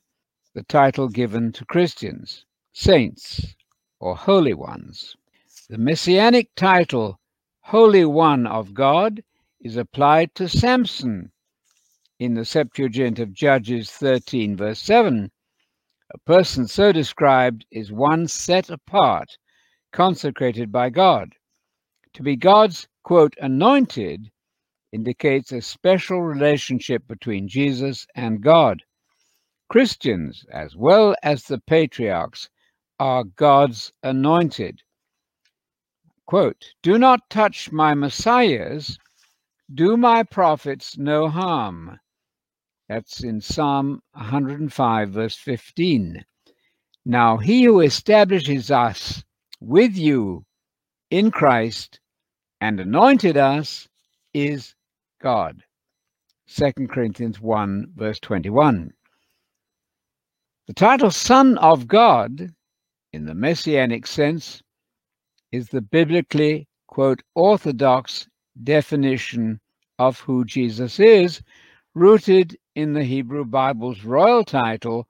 [0.53, 3.57] the title given to Christians, saints
[3.99, 5.17] or holy ones.
[5.69, 7.19] The messianic title,
[7.59, 9.21] Holy One of God,
[9.59, 11.33] is applied to Samson
[12.19, 15.29] in the Septuagint of Judges 13, verse 7.
[16.13, 19.37] A person so described is one set apart,
[19.91, 21.33] consecrated by God.
[22.13, 24.31] To be God's, quote, anointed
[24.95, 28.81] indicates a special relationship between Jesus and God.
[29.69, 32.49] Christians, as well as the patriarchs,
[32.99, 34.81] are God's anointed
[36.25, 38.97] quote, Do not touch my messiahs,
[39.73, 41.99] do my prophets no harm.
[42.89, 46.23] That's in Psalm 105, verse 15.
[47.05, 49.23] Now he who establishes us
[49.59, 50.45] with you
[51.09, 51.99] in Christ
[52.61, 53.87] and anointed us
[54.33, 54.73] is
[55.19, 55.63] God.
[56.47, 58.91] 2 Corinthians 1, verse 21.
[60.67, 62.53] The title Son of God,
[63.13, 64.61] in the messianic sense,
[65.51, 68.27] is the biblically, quote, orthodox
[68.63, 69.59] definition
[69.99, 71.41] of who Jesus is,
[71.93, 75.07] rooted in the Hebrew Bible's royal title,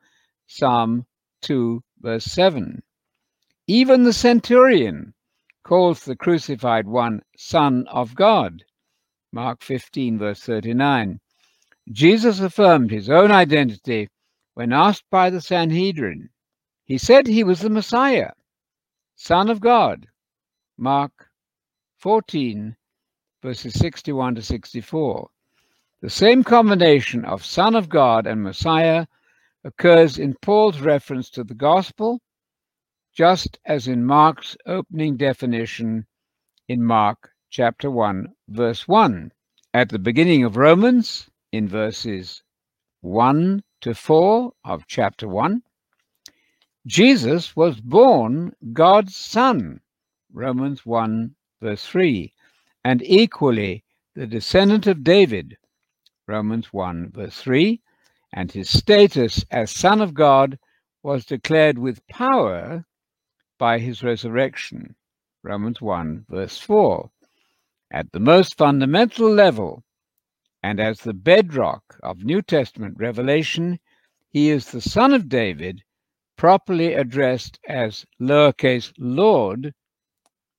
[0.48, 1.06] Psalm
[1.42, 2.84] 2, verse 7.
[3.68, 5.14] Even the centurion
[5.64, 8.64] calls the crucified one Son of God,
[9.36, 11.20] Mark 15, verse 39.
[11.92, 14.08] Jesus affirmed his own identity
[14.54, 16.30] when asked by the Sanhedrin.
[16.86, 18.32] He said he was the Messiah,
[19.18, 20.08] Son of God,
[20.78, 21.12] Mark
[21.98, 22.78] 14,
[23.42, 25.30] verses 61 to 64.
[26.00, 29.06] The same combination of Son of God and Messiah
[29.66, 32.22] occurs in Paul's reference to the gospel,
[33.14, 36.08] just as in Mark's opening definition
[36.70, 39.32] in Mark chapter 1, verse 1.
[39.74, 42.44] At the beginning of Romans, in verses
[43.00, 45.64] 1 to 4 of chapter 1,
[46.86, 49.80] Jesus was born God's Son
[50.34, 52.34] Romans 1, verse 3,
[52.84, 55.56] and equally the descendant of David,
[56.28, 57.82] Romans 1, verse 3,
[58.34, 60.60] and his status as Son of God
[61.04, 62.84] was declared with power
[63.58, 64.98] by his resurrection,
[65.42, 67.10] Romans 1, verse 4.
[67.92, 69.84] At the most fundamental level,
[70.64, 73.80] and as the bedrock of New Testament revelation,
[74.30, 75.84] he is the Son of David,
[76.36, 79.74] properly addressed as lowercase Lord,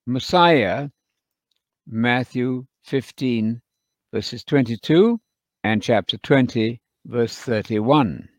[0.05, 0.89] Messiah,
[1.85, 3.61] Matthew 15,
[4.13, 5.19] verses 22,
[5.63, 8.29] and chapter 20, verse 31.